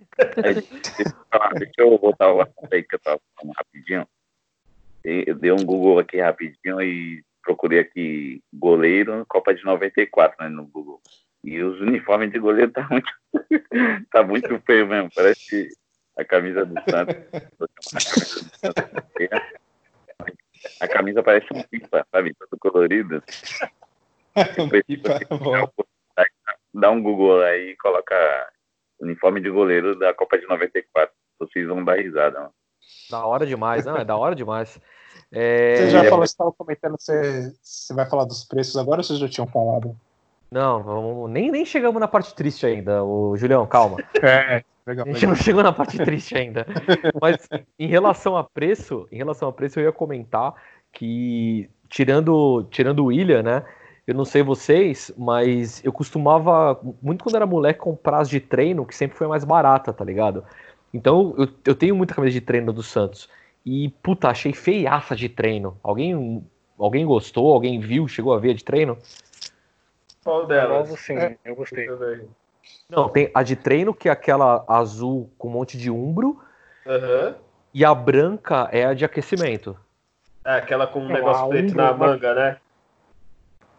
Ah, 1.30 1.48
deixa 1.54 1.72
eu 1.78 1.96
voltar 1.96 2.30
o 2.30 2.42
assunto 2.42 2.68
aí 2.70 2.82
que 2.82 2.94
eu 2.94 2.98
tava 2.98 3.18
falando 3.34 3.54
rapidinho. 3.56 4.06
Eu 5.02 5.34
dei 5.34 5.50
um 5.50 5.64
Google 5.64 5.98
aqui 5.98 6.20
rapidinho 6.20 6.82
e 6.82 7.24
procurei 7.42 7.78
aqui 7.78 8.42
goleiro 8.52 9.24
Copa 9.26 9.54
de 9.54 9.64
94, 9.64 10.36
né, 10.42 10.50
no 10.50 10.66
Google. 10.66 11.00
E 11.42 11.62
os 11.62 11.80
uniformes 11.80 12.30
de 12.30 12.38
goleiro 12.38 12.70
tá 12.70 12.86
muito, 12.90 13.10
tá 14.12 14.22
muito 14.22 14.60
feio 14.66 14.86
mesmo. 14.86 15.08
Parece 15.14 15.70
a 16.18 16.24
camisa 16.24 16.66
do 16.66 16.74
Santos. 16.82 17.16
A 17.32 17.98
camisa 18.00 18.44
do 18.44 18.56
Santos. 18.58 19.50
A 20.80 20.88
camisa 20.88 21.22
parece 21.22 21.46
um 21.54 21.62
pipa, 21.62 22.06
sabe? 22.12 22.34
Todo 22.34 22.58
colorido. 22.58 23.22
Pipa, 24.86 25.18
bom. 25.38 25.68
Dá 26.72 26.90
um 26.90 27.02
Google 27.02 27.42
aí 27.42 27.70
e 27.70 27.76
coloca 27.76 28.14
uniforme 29.00 29.40
de 29.40 29.50
goleiro 29.50 29.98
da 29.98 30.12
Copa 30.14 30.38
de 30.38 30.46
94. 30.46 31.12
Vocês 31.38 31.66
vão 31.66 31.84
dar 31.84 31.96
risada, 31.96 32.38
mano. 32.38 32.52
Da 33.10 33.24
hora 33.24 33.46
demais, 33.46 33.84
não, 33.84 33.96
é 33.96 34.04
da 34.04 34.16
hora 34.16 34.34
demais. 34.34 34.80
É, 35.32 35.74
Você 35.76 35.90
já 35.90 36.04
É. 36.04 36.08
falou, 36.08 36.26
você 36.26 36.32
estava 36.32 36.52
comentando, 36.52 36.96
você, 36.98 37.52
você 37.62 37.94
vai 37.94 38.08
falar 38.08 38.24
dos 38.24 38.44
preços 38.44 38.76
agora 38.76 39.00
ou 39.00 39.04
vocês 39.04 39.18
já 39.18 39.28
tinham 39.28 39.46
falado? 39.46 39.96
Não, 40.50 40.82
vamos, 40.82 41.30
nem, 41.30 41.50
nem 41.50 41.64
chegamos 41.64 42.00
na 42.00 42.08
parte 42.08 42.34
triste 42.34 42.66
ainda, 42.66 43.04
o 43.04 43.36
Julião, 43.36 43.66
calma. 43.66 43.96
É, 44.22 44.64
legal. 44.86 45.06
A 45.06 45.12
gente 45.12 45.26
não 45.26 45.36
chegou 45.36 45.62
na 45.62 45.72
parte 45.72 45.96
triste 45.98 46.36
ainda. 46.36 46.66
Mas 47.22 47.48
em 47.78 47.86
relação 47.86 48.36
a 48.36 48.44
preço, 48.44 49.06
em 49.12 49.16
relação 49.16 49.48
a 49.48 49.52
preço, 49.52 49.78
eu 49.78 49.84
ia 49.84 49.92
comentar 49.92 50.54
que 50.92 51.70
tirando, 51.88 52.64
tirando 52.70 53.00
o 53.00 53.06
William, 53.06 53.42
né? 53.42 53.64
Eu 54.10 54.14
não 54.16 54.24
sei 54.24 54.42
vocês, 54.42 55.12
mas 55.16 55.84
eu 55.84 55.92
costumava, 55.92 56.80
muito 57.00 57.22
quando 57.22 57.36
era 57.36 57.46
moleque, 57.46 57.78
comprar 57.78 58.18
as 58.18 58.28
de 58.28 58.40
treino, 58.40 58.84
que 58.84 58.96
sempre 58.96 59.16
foi 59.16 59.28
mais 59.28 59.44
barata, 59.44 59.92
tá 59.92 60.04
ligado? 60.04 60.44
Então 60.92 61.32
eu, 61.38 61.48
eu 61.64 61.76
tenho 61.76 61.94
muita 61.94 62.12
camisa 62.12 62.32
de 62.32 62.40
treino 62.40 62.72
do 62.72 62.82
Santos. 62.82 63.28
E, 63.64 63.88
puta, 64.02 64.28
achei 64.28 64.52
feiaça 64.52 65.14
de 65.14 65.28
treino. 65.28 65.78
Alguém, 65.80 66.44
alguém 66.76 67.06
gostou? 67.06 67.52
Alguém 67.52 67.78
viu? 67.78 68.08
Chegou 68.08 68.34
a 68.34 68.40
ver 68.40 68.54
de 68.54 68.64
treino? 68.64 68.98
Qual 70.24 70.44
delas? 70.44 70.88
Novo 70.88 71.00
sim, 71.00 71.16
É. 71.16 71.36
eu 71.44 71.54
gostei. 71.54 71.88
Não, 72.88 73.08
tem 73.08 73.30
a 73.32 73.44
de 73.44 73.54
treino, 73.54 73.94
que 73.94 74.08
é 74.08 74.12
aquela 74.12 74.64
azul 74.66 75.30
com 75.38 75.46
um 75.46 75.52
monte 75.52 75.78
de 75.78 75.88
umbro. 75.88 76.36
Aham. 76.84 77.36
E 77.72 77.84
a 77.84 77.94
branca 77.94 78.68
é 78.72 78.86
a 78.86 78.92
de 78.92 79.04
aquecimento. 79.04 79.76
É 80.44 80.54
aquela 80.54 80.88
com 80.88 80.98
um 80.98 81.06
Não, 81.06 81.14
negócio 81.14 81.48
preto 81.48 81.76
na 81.76 81.92
né? 81.92 81.96
manga, 81.96 82.34
né? 82.34 82.56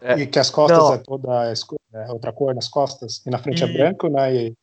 É. 0.02 0.18
E 0.18 0.26
que 0.26 0.38
as 0.38 0.50
costas 0.50 0.78
Não. 0.78 0.94
é 0.94 0.98
toda 0.98 1.52
é 1.94 2.10
outra 2.10 2.32
cor 2.32 2.54
nas 2.54 2.68
costas, 2.68 3.22
e 3.26 3.30
na 3.30 3.38
frente 3.38 3.62
E- 3.62 3.64
é 3.64 3.72
branco, 3.72 4.08
né? 4.08 4.34
E 4.34 4.54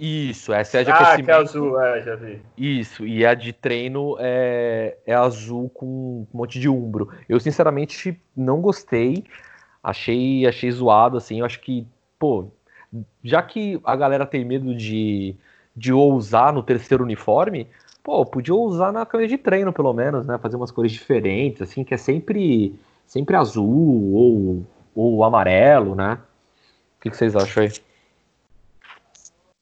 Isso, 0.00 0.52
essa 0.52 0.78
é 0.78 0.80
a 0.80 0.84
de 0.84 0.90
Ah, 0.90 0.94
que 0.94 1.02
é 1.02 1.06
aquecimento. 1.06 1.30
azul, 1.32 1.80
é, 1.80 2.02
já 2.02 2.14
vi. 2.16 2.40
Isso, 2.56 3.06
e 3.06 3.24
a 3.26 3.34
de 3.34 3.52
treino 3.52 4.16
é, 4.18 4.96
é 5.06 5.14
azul 5.14 5.68
com 5.70 5.86
um 5.86 6.26
monte 6.32 6.58
de 6.60 6.68
umbro. 6.68 7.08
Eu, 7.28 7.38
sinceramente, 7.40 8.20
não 8.36 8.60
gostei. 8.60 9.24
Achei, 9.82 10.46
achei 10.46 10.70
zoado, 10.70 11.16
assim. 11.16 11.40
Eu 11.40 11.44
acho 11.46 11.60
que, 11.60 11.86
pô, 12.18 12.46
já 13.22 13.42
que 13.42 13.80
a 13.84 13.94
galera 13.94 14.26
tem 14.26 14.44
medo 14.44 14.74
de, 14.74 15.34
de 15.76 15.92
ousar 15.92 16.52
no 16.52 16.62
terceiro 16.62 17.04
uniforme, 17.04 17.66
pô, 18.02 18.24
podia 18.24 18.54
ousar 18.54 18.92
na 18.92 19.04
camisa 19.06 19.28
de 19.30 19.38
treino, 19.38 19.72
pelo 19.72 19.92
menos, 19.92 20.26
né? 20.26 20.38
Fazer 20.38 20.56
umas 20.56 20.70
cores 20.70 20.90
diferentes, 20.92 21.62
assim, 21.62 21.84
que 21.84 21.94
é 21.94 21.98
sempre, 21.98 22.74
sempre 23.06 23.36
azul 23.36 24.12
ou, 24.14 24.62
ou 24.98 25.22
amarelo, 25.22 25.94
né? 25.94 26.18
O 26.96 27.00
que, 27.00 27.10
que 27.10 27.16
vocês 27.16 27.36
acham 27.36 27.62
aí? 27.62 27.72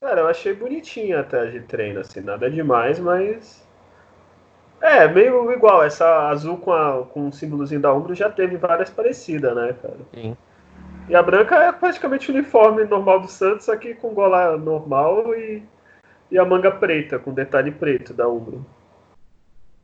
Cara, 0.01 0.23
eu 0.23 0.29
achei 0.29 0.55
bonitinha 0.55 1.21
até 1.21 1.45
de 1.47 1.61
treino, 1.61 2.01
assim, 2.01 2.21
nada 2.21 2.51
demais, 2.51 2.99
mas. 2.99 3.67
É, 4.81 5.07
meio 5.09 5.53
igual, 5.53 5.83
essa 5.83 6.29
azul 6.29 6.57
com, 6.57 6.73
a, 6.73 7.05
com 7.05 7.29
o 7.29 7.33
símbolozinho 7.33 7.81
da 7.81 7.93
Umbro 7.93 8.15
já 8.15 8.31
teve 8.31 8.57
várias 8.57 8.89
parecidas, 8.89 9.55
né, 9.55 9.75
cara? 9.83 9.97
Sim. 10.15 10.37
E 11.09 11.15
a 11.15 11.23
branca 11.23 11.57
é 11.57 11.73
praticamente 11.73 12.31
o 12.31 12.35
uniforme 12.35 12.85
normal 12.85 13.21
do 13.21 13.29
Santos, 13.29 13.69
aqui 13.69 13.95
com 13.95 14.15
gola 14.15 14.57
normal 14.57 15.35
e, 15.35 15.63
e 16.31 16.39
a 16.39 16.45
manga 16.45 16.71
preta, 16.71 17.19
com 17.19 17.33
detalhe 17.33 17.73
preto 17.73 18.15
da 18.15 18.27
Umbro. 18.29 18.65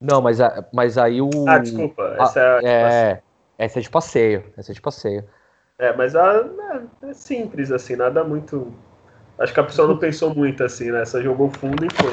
Não, 0.01 0.21
mas, 0.23 0.41
a- 0.41 0.67
mas 0.73 0.97
aí 0.99 1.21
o. 1.21 1.31
Ah, 1.47 1.59
desculpa, 1.59 2.17
essa 2.19 2.41
é 2.41 2.59
a. 2.59 2.61
É, 2.63 3.23
essa 3.59 3.79
é 3.79 3.83
de 3.83 3.91
passeio. 3.91 4.45
Essa 4.57 4.73
é 4.73 4.75
de 4.75 4.81
passeio. 4.81 5.25
É, 5.79 5.95
mas 5.97 6.15
a, 6.15 6.45
é, 7.03 7.11
é 7.11 7.15
simples, 7.15 7.71
assim, 7.71 7.97
nada 7.97 8.23
muito. 8.23 8.73
Acho 9.39 9.53
que 9.53 9.61
a 9.61 9.65
pessoa 9.65 9.89
não 9.89 9.99
pensou 9.99 10.35
muito 10.35 10.63
assim, 10.63 10.91
né? 10.91 11.05
Só 11.05 11.21
jogou 11.21 11.51
fundo 11.51 11.85
e 11.85 11.89
foi. 11.91 12.13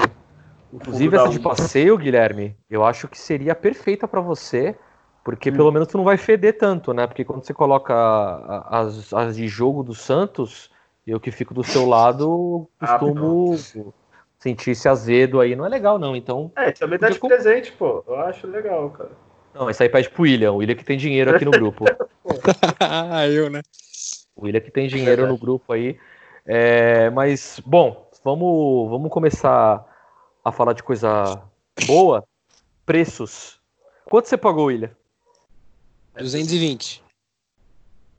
Inclusive, 0.73 1.15
essa 1.15 1.29
de 1.29 1.39
passeio, 1.39 1.97
Guilherme, 1.97 2.55
eu 2.69 2.83
acho 2.85 3.07
que 3.07 3.17
seria 3.17 3.55
perfeita 3.55 4.07
pra 4.07 4.21
você, 4.21 4.75
porque 5.23 5.49
Hum. 5.49 5.53
pelo 5.53 5.71
menos 5.71 5.87
tu 5.87 5.97
não 5.97 6.05
vai 6.05 6.17
feder 6.17 6.57
tanto, 6.57 6.93
né? 6.93 7.05
Porque 7.07 7.25
quando 7.25 7.43
você 7.43 7.53
coloca 7.53 7.93
as, 8.69 9.13
as 9.13 9.35
de 9.35 9.47
jogo 9.47 9.83
do 9.83 9.93
Santos, 9.93 10.71
eu 11.05 11.19
que 11.19 11.31
fico 11.31 11.53
do 11.53 11.63
seu 11.63 11.85
lado, 11.85 12.67
Ah, 12.79 12.97
costumo 12.97 13.55
sentir 14.37 14.71
esse 14.71 14.87
azedo 14.87 15.39
aí. 15.39 15.55
Não 15.55 15.65
é 15.65 15.69
legal, 15.69 15.99
não. 15.99 16.15
Então, 16.15 16.51
É, 16.55 16.71
também 16.71 16.97
dá 16.97 17.09
de 17.09 17.19
presente, 17.19 17.71
pô. 17.73 18.03
Eu 18.07 18.15
acho 18.21 18.47
legal, 18.47 18.89
cara. 18.91 19.11
não, 19.53 19.69
isso 19.69 19.83
aí 19.83 19.89
pede 19.89 20.09
pro 20.09 20.23
William. 20.23 20.53
O 20.53 20.57
William 20.57 20.75
que 20.75 20.85
tem 20.85 20.97
dinheiro 20.97 21.35
aqui 21.35 21.45
no 21.45 21.51
grupo. 21.51 21.85
Ah, 22.79 23.25
eu, 23.29 23.49
né? 23.49 23.61
O 24.35 24.45
William 24.45 24.61
que 24.61 24.71
tem 24.71 24.87
dinheiro 24.87 25.27
no 25.27 25.37
grupo 25.37 25.73
aí. 25.73 25.97
É, 26.45 27.09
mas, 27.09 27.61
bom, 27.65 28.09
vamos, 28.23 28.89
vamos 28.89 29.11
começar 29.11 29.85
a 30.43 30.51
falar 30.51 30.73
de 30.73 30.83
coisa 30.83 31.41
boa. 31.85 32.23
Preços. 32.85 33.59
Quanto 34.05 34.27
você 34.27 34.37
pagou, 34.37 34.65
William? 34.65 34.91
220. 36.17 37.03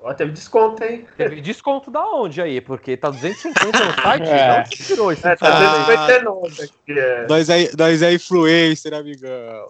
Ó, 0.02 0.14
teve 0.14 0.32
desconto, 0.32 0.82
hein? 0.82 1.06
Teve 1.16 1.40
desconto 1.42 1.90
da 1.90 2.02
onde 2.06 2.40
aí? 2.40 2.60
Porque 2.60 2.96
tá 2.96 3.10
250 3.10 3.84
no 3.84 4.02
site? 4.02 4.28
É. 4.28 4.56
Não 4.56 4.64
tirou 4.64 5.12
esse 5.12 5.26
É, 5.26 5.36
tá 5.36 5.46
Ah. 5.48 5.84
259 5.84 6.62
aqui. 6.62 6.98
É. 6.98 7.26
Nós 7.26 7.48
é, 7.50 7.70
nós 7.76 8.00
é 8.02 8.12
influencer, 8.14 8.94
amigão. 8.94 9.66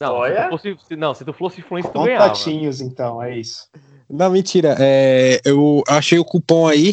Não, 0.00 0.08
se 0.08 0.12
Olha. 0.14 0.44
tu 0.44 0.50
fosse, 0.50 0.78
se- 0.88 0.96
não, 0.96 1.14
se 1.14 1.24
tu 1.24 1.32
fosse 1.32 1.60
influencer, 1.60 1.92
tu 1.92 2.02
ganhava. 2.02 2.28
contatinhos, 2.28 2.80
então, 2.80 3.22
é 3.22 3.36
isso. 3.38 3.68
Não, 4.08 4.30
mentira. 4.30 4.76
É, 4.78 5.40
eu 5.44 5.82
achei 5.88 6.18
o 6.18 6.24
cupom 6.24 6.68
aí, 6.68 6.92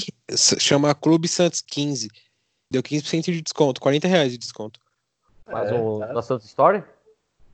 chama 0.59 0.95
Clube 0.95 1.27
Santos 1.27 1.61
15. 1.61 2.09
Deu 2.71 2.81
15% 2.81 3.25
de 3.25 3.41
desconto, 3.41 3.79
40 3.81 4.07
reais 4.07 4.31
de 4.31 4.37
desconto. 4.37 4.79
Mas 5.45 5.69
É, 5.69 5.73
o 5.73 5.99
tá. 5.99 6.07
da 6.13 6.21
Santos 6.21 6.47
Story? 6.47 6.83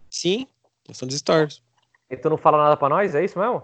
Sim, 0.10 0.48
são 0.94 1.08
dos 1.08 1.18
stores. 1.18 1.62
E 2.10 2.16
tu 2.16 2.30
não 2.30 2.38
fala 2.38 2.58
nada 2.58 2.78
pra 2.78 2.88
nós, 2.90 3.14
é 3.16 3.24
isso 3.26 3.38
mesmo? 3.38 3.62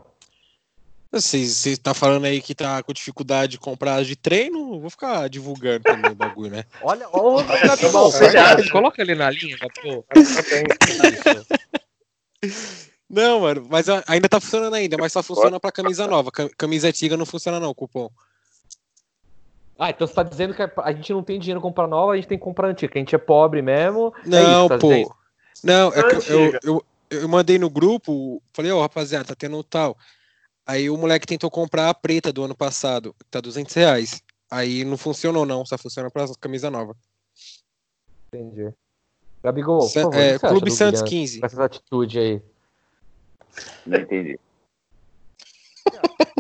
Você, 1.16 1.48
você 1.48 1.78
tá 1.78 1.94
falando 1.94 2.26
aí 2.26 2.42
que 2.42 2.54
tá 2.54 2.84
com 2.84 2.92
dificuldade 2.92 3.54
de 3.54 3.58
comprar 3.58 4.04
de 4.04 4.18
treino? 4.18 4.82
Vou 4.82 4.90
ficar 4.90 5.30
divulgando 5.30 5.86
também 5.86 6.12
o 6.12 6.16
bagulho, 6.16 6.52
né? 6.52 6.66
Olha, 6.82 7.08
ó, 7.10 7.38
olhada. 7.38 7.78
coloca, 8.58 8.70
coloca 8.70 9.02
ele 9.02 9.16
na 9.16 9.30
linha, 9.30 9.58
pô. 9.82 10.04
Não, 13.10 13.42
mano, 13.42 13.66
mas 13.70 13.88
a- 13.88 14.04
ainda 14.08 14.28
tá 14.28 14.42
funcionando 14.42 14.74
ainda, 14.74 14.98
mas 14.98 15.14
só 15.14 15.24
funciona 15.24 15.58
pra 15.58 15.72
camisa 15.72 16.06
nova. 16.06 16.32
Cam- 16.32 16.50
Camisa 16.58 16.90
antiga 16.90 17.16
não 17.16 17.26
funciona 17.26 17.62
não, 17.62 17.74
cupom. 17.74 18.10
Ah, 19.80 19.90
então 19.90 20.06
você 20.06 20.14
tá 20.14 20.24
dizendo 20.24 20.54
que 20.54 20.62
a 20.62 20.92
gente 20.92 21.14
não 21.14 21.24
tem 21.24 21.40
dinheiro 21.40 21.62
pra 21.62 21.70
comprar 21.70 21.88
nova, 21.88 22.14
a 22.14 22.16
gente 22.16 22.28
tem 22.28 22.38
que 22.38 22.44
comprar 22.44 22.68
antiga, 22.68 22.92
que 22.92 22.98
a 22.98 23.02
gente 23.02 23.16
é 23.16 23.18
pobre 23.18 23.62
mesmo. 23.62 24.14
é 24.18 24.28
Não, 24.28 24.66
isso, 24.66 24.70
tá 24.70 24.78
pô. 24.80 24.90
dizendo? 24.90 25.16
Não, 25.64 25.94
é 25.94 26.04
que 26.04 26.16
eu, 26.16 26.22
eu, 26.24 26.60
eu, 26.64 26.86
eu 27.10 27.30
mandei 27.30 27.58
no 27.58 27.70
grupo, 27.70 28.42
falei, 28.54 28.72
ó, 28.72 28.82
rapaziada, 28.82 29.26
tá 29.26 29.36
tendo 29.36 29.64
tal. 29.64 29.98
Aí 30.66 30.90
o 30.90 30.98
moleque 30.98 31.28
tentou 31.28 31.50
comprar 31.52 31.90
a 31.90 31.94
preta 31.94 32.34
do 32.34 32.44
ano 32.44 32.56
passado, 32.56 33.14
que 33.14 33.26
tá 33.30 33.40
200 33.40 33.74
reais. 33.76 34.22
Aí 34.50 34.84
não 34.84 34.98
funcionou 34.98 35.46
não, 35.46 35.66
só 35.66 35.78
funciona 35.78 36.10
pra 36.10 36.26
camisa 36.40 36.72
nova. 36.72 36.96
Entendi. 38.28 38.74
Gabigol, 39.44 39.82
Sa- 39.82 40.02
favor, 40.04 40.16
é, 40.20 40.36
o 40.36 40.40
que 40.40 40.40
você 40.40 40.46
acha 40.46 40.56
Clube 40.56 40.72
Santos 40.72 41.02
Guilherme 41.02 41.10
15. 41.28 41.40
Com 41.40 41.46
essas 41.46 41.60
atitudes 41.60 42.18
aí. 42.22 42.42
Não 43.86 44.00
entendi. 44.00 44.40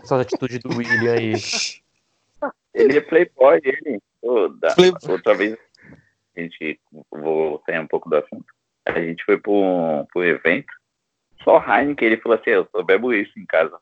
Essas 0.03 0.19
atitudes 0.21 0.59
do 0.59 0.75
William 0.75 1.13
aí. 1.13 1.33
Ele 2.73 2.97
é 2.97 3.01
playboy, 3.01 3.61
ele. 3.63 3.99
Ô, 4.21 4.47
da- 4.49 4.73
Play- 4.75 4.91
Outra 5.07 5.35
vez, 5.35 5.55
a 6.35 6.41
gente, 6.41 6.79
vou 7.11 7.61
sair 7.65 7.79
um 7.79 7.87
pouco 7.87 8.09
do 8.09 8.15
assunto. 8.17 8.45
A 8.87 8.99
gente 8.99 9.23
foi 9.23 9.39
pro, 9.39 10.05
pro 10.11 10.23
evento, 10.23 10.71
só 11.43 11.57
Heineken, 11.59 12.07
ele 12.07 12.21
falou 12.21 12.37
assim, 12.37 12.49
eu 12.51 12.67
só 12.71 12.83
bebo 12.83 13.13
isso 13.13 13.37
em 13.39 13.45
casa. 13.45 13.77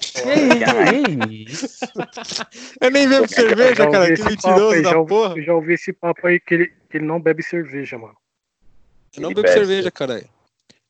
Isso? 0.00 1.86
Eu 2.80 2.90
nem 2.90 3.08
bebo 3.08 3.28
cerveja, 3.28 3.88
cara, 3.90 4.14
que 4.14 4.22
mentiroso 4.22 4.82
da 4.82 4.90
já 4.90 4.98
ouvi- 4.98 5.08
porra. 5.08 5.34
Eu 5.38 5.42
já 5.42 5.54
ouvi 5.54 5.74
esse 5.74 5.92
papo 5.92 6.26
aí 6.26 6.40
que 6.40 6.54
ele, 6.54 6.66
que 6.90 6.96
ele 6.98 7.06
não 7.06 7.20
bebe 7.20 7.42
cerveja, 7.42 7.96
mano. 7.98 8.16
Eu 9.14 9.22
não 9.22 9.28
Ele 9.30 9.34
bebo 9.36 9.46
bebe. 9.46 9.58
cerveja, 9.58 9.90
caralho. 9.90 10.28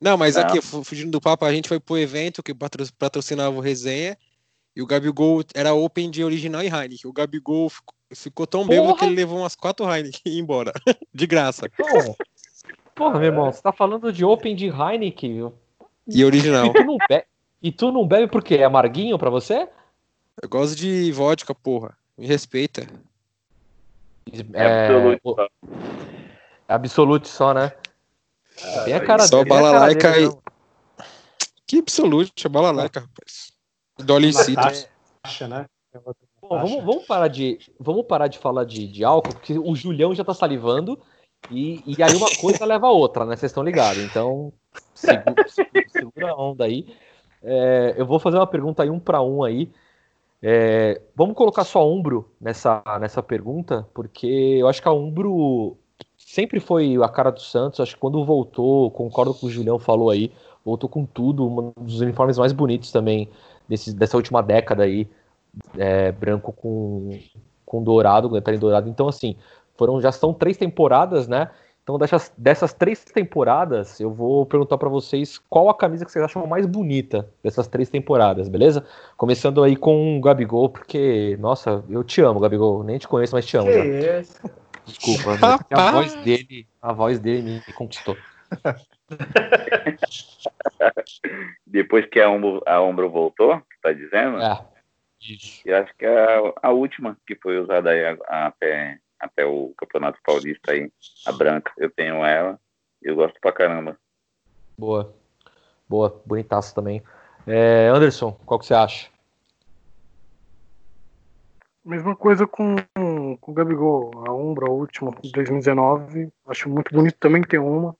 Não, 0.00 0.16
mas 0.16 0.36
Não. 0.36 0.42
aqui, 0.42 0.60
fu- 0.60 0.82
fugindo 0.84 1.10
do 1.10 1.20
papo, 1.20 1.44
a 1.44 1.52
gente 1.52 1.68
foi 1.68 1.78
pro 1.78 1.98
evento 1.98 2.42
que 2.42 2.54
patro- 2.54 2.84
patrocinava 2.98 3.56
o 3.56 3.60
resenha 3.60 4.16
e 4.74 4.82
o 4.82 4.86
Gabigol 4.86 5.42
era 5.54 5.72
Open 5.74 6.10
de 6.10 6.24
original 6.24 6.62
e 6.62 6.66
Heineken. 6.68 7.08
O 7.10 7.12
Gabigol 7.12 7.68
ficou, 7.70 7.94
ficou 8.14 8.46
tão 8.46 8.66
bêbado 8.66 8.88
Porra! 8.88 8.98
que 8.98 9.04
ele 9.06 9.14
levou 9.14 9.38
umas 9.38 9.54
quatro 9.54 9.84
Heineken 9.86 10.20
e 10.26 10.30
ia 10.36 10.40
embora. 10.40 10.72
de 11.12 11.26
graça. 11.26 11.68
Pô, 11.76 12.16
Porra, 12.94 13.18
meu 13.18 13.28
irmão, 13.28 13.52
você 13.52 13.60
tá 13.60 13.72
falando 13.72 14.12
de 14.12 14.24
Open 14.24 14.54
de 14.54 14.66
Heineken 14.68 15.52
E 16.08 16.24
original. 16.24 16.72
tu 16.72 16.84
não 16.84 16.96
bebe, 17.08 17.24
e 17.64 17.72
tu 17.72 17.90
não 17.90 18.06
bebe 18.06 18.28
porque 18.28 18.54
é 18.56 18.64
amarguinho 18.64 19.18
pra 19.18 19.30
você? 19.30 19.68
Eu 20.42 20.48
gosto 20.48 20.76
de 20.76 21.10
vodka, 21.12 21.54
porra. 21.54 21.96
Me 22.16 22.26
respeita. 22.26 22.86
É, 24.52 24.86
absoluto. 24.86 25.20
o- 25.24 25.34
só. 25.34 25.48
Absolute 26.68 27.28
só, 27.28 27.54
né? 27.54 27.72
Ah, 28.62 28.80
Tem 28.84 28.94
a 28.94 29.04
cara 29.04 29.26
só 29.26 29.38
dele, 29.38 29.48
balalaica 29.48 30.18
e-. 30.20 30.30
Que 31.66 31.78
absoluto, 31.78 32.48
balalaica, 32.48 33.00
rapaz. 33.00 33.52
Dolly 33.98 34.32
City. 34.32 34.88
Taxa, 35.22 35.48
né? 35.48 35.66
Bom, 36.40 36.48
vamos, 36.60 36.84
vamos 36.84 37.06
parar 37.06 37.28
de, 37.28 37.58
vamos 37.80 38.04
parar 38.06 38.28
de 38.28 38.38
falar 38.38 38.64
de, 38.64 38.86
de 38.86 39.02
álcool, 39.04 39.32
porque 39.34 39.58
o 39.58 39.74
Julião 39.74 40.14
já 40.14 40.22
tá 40.24 40.34
salivando 40.34 41.00
e, 41.50 41.82
e 41.86 42.02
aí 42.02 42.14
uma 42.14 42.28
coisa 42.40 42.64
leva 42.66 42.86
a 42.88 42.90
outra, 42.90 43.24
né? 43.24 43.36
Vocês 43.36 43.50
estão 43.50 43.62
ligados. 43.62 44.02
Então, 44.02 44.52
segura, 44.94 45.34
segura- 45.48 45.88
segura 45.90 46.30
a 46.32 46.36
onda 46.36 46.64
aí. 46.64 46.94
É, 47.44 47.94
eu 47.96 48.06
vou 48.06 48.18
fazer 48.18 48.36
uma 48.38 48.46
pergunta 48.46 48.82
aí, 48.82 48.90
um 48.90 48.98
para 48.98 49.22
um 49.22 49.42
aí. 49.44 49.70
É, 50.42 51.00
vamos 51.16 51.34
colocar 51.34 51.64
só 51.64 51.88
Umbro 51.88 52.30
nessa, 52.40 52.82
nessa 53.00 53.22
pergunta, 53.22 53.86
porque 53.94 54.26
eu 54.26 54.68
acho 54.68 54.82
que 54.82 54.88
a 54.88 54.92
Umbro 54.92 55.76
sempre 56.18 56.60
foi 56.60 56.96
a 57.02 57.08
cara 57.08 57.30
do 57.30 57.40
Santos. 57.40 57.80
Acho 57.80 57.94
que 57.94 58.00
quando 58.00 58.24
voltou, 58.24 58.90
concordo 58.90 59.34
com 59.34 59.46
o 59.46 59.50
Julião 59.50 59.78
falou 59.78 60.10
aí, 60.10 60.32
voltou 60.64 60.88
com 60.88 61.06
tudo, 61.06 61.46
um 61.46 61.72
dos 61.84 62.00
uniformes 62.00 62.38
mais 62.38 62.52
bonitos 62.52 62.90
também 62.92 63.28
desse, 63.68 63.94
dessa 63.94 64.16
última 64.16 64.42
década 64.42 64.84
aí, 64.84 65.08
é, 65.78 66.12
branco 66.12 66.52
com, 66.52 67.18
com 67.64 67.82
dourado, 67.82 68.28
detalhe 68.28 68.58
dourado. 68.58 68.88
Então, 68.88 69.08
assim, 69.08 69.36
Foram, 69.76 70.00
já 70.00 70.12
são 70.12 70.32
três 70.32 70.56
temporadas, 70.56 71.26
né? 71.26 71.50
Então, 71.84 71.98
dessas, 71.98 72.32
dessas 72.38 72.72
três 72.72 73.04
temporadas, 73.04 74.00
eu 74.00 74.10
vou 74.10 74.46
perguntar 74.46 74.78
para 74.78 74.88
vocês 74.88 75.36
qual 75.50 75.68
a 75.68 75.76
camisa 75.76 76.06
que 76.06 76.10
vocês 76.10 76.24
acham 76.24 76.46
mais 76.46 76.64
bonita 76.64 77.28
dessas 77.42 77.68
três 77.68 77.90
temporadas, 77.90 78.48
beleza? 78.48 78.86
Começando 79.18 79.62
aí 79.62 79.76
com 79.76 80.16
o 80.16 80.20
Gabigol, 80.22 80.70
porque, 80.70 81.36
nossa, 81.38 81.84
eu 81.90 82.02
te 82.02 82.22
amo, 82.22 82.40
Gabigol. 82.40 82.82
Nem 82.82 82.96
te 82.98 83.06
conheço, 83.06 83.34
mas 83.34 83.44
te 83.44 83.58
amo. 83.58 83.70
Que 83.70 84.00
já. 84.00 84.20
isso? 84.20 84.40
Desculpa, 84.86 85.36
mas 85.38 85.60
a 85.70 85.90
voz 85.92 86.14
dele, 86.24 86.66
a 86.80 86.92
voz 86.94 87.20
dele 87.20 87.62
me 87.66 87.72
conquistou. 87.74 88.16
Depois 91.66 92.06
que 92.06 92.20
a 92.20 92.28
Ombro, 92.30 92.62
a 92.66 92.80
Ombro 92.80 93.10
voltou, 93.10 93.60
tá 93.82 93.92
dizendo? 93.92 94.40
É. 94.40 94.64
Isso. 95.20 95.62
Eu 95.64 95.76
acho 95.78 95.94
que 95.96 96.04
é 96.04 96.38
a, 96.38 96.52
a 96.68 96.70
última 96.70 97.16
que 97.26 97.34
foi 97.36 97.58
usada 97.58 97.90
aí 97.90 98.04
a- 98.04 98.18
a- 98.26 98.46
até, 98.48 98.98
até 99.24 99.44
o 99.44 99.72
Campeonato 99.76 100.18
Paulista 100.24 100.72
aí, 100.72 100.90
a 101.26 101.32
branca. 101.32 101.72
Eu 101.76 101.90
tenho 101.90 102.24
ela 102.24 102.58
e 103.02 103.08
eu 103.08 103.16
gosto 103.16 103.38
pra 103.40 103.52
caramba. 103.52 103.98
Boa. 104.78 105.14
Boa, 105.88 106.22
bonitaço 106.24 106.74
também. 106.74 107.02
É, 107.46 107.88
Anderson, 107.88 108.32
qual 108.44 108.58
que 108.58 108.66
você 108.66 108.74
acha? 108.74 109.10
Mesma 111.84 112.16
coisa 112.16 112.46
com, 112.46 112.76
com 113.40 113.52
o 113.52 113.54
Gabigol, 113.54 114.10
a 114.26 114.32
Umbra, 114.32 114.66
a 114.66 114.70
última, 114.70 115.10
de 115.22 115.30
2019. 115.32 116.32
Acho 116.46 116.68
muito 116.70 116.94
bonito 116.94 117.16
também 117.18 117.42
ter 117.42 117.58
uma. 117.58 117.94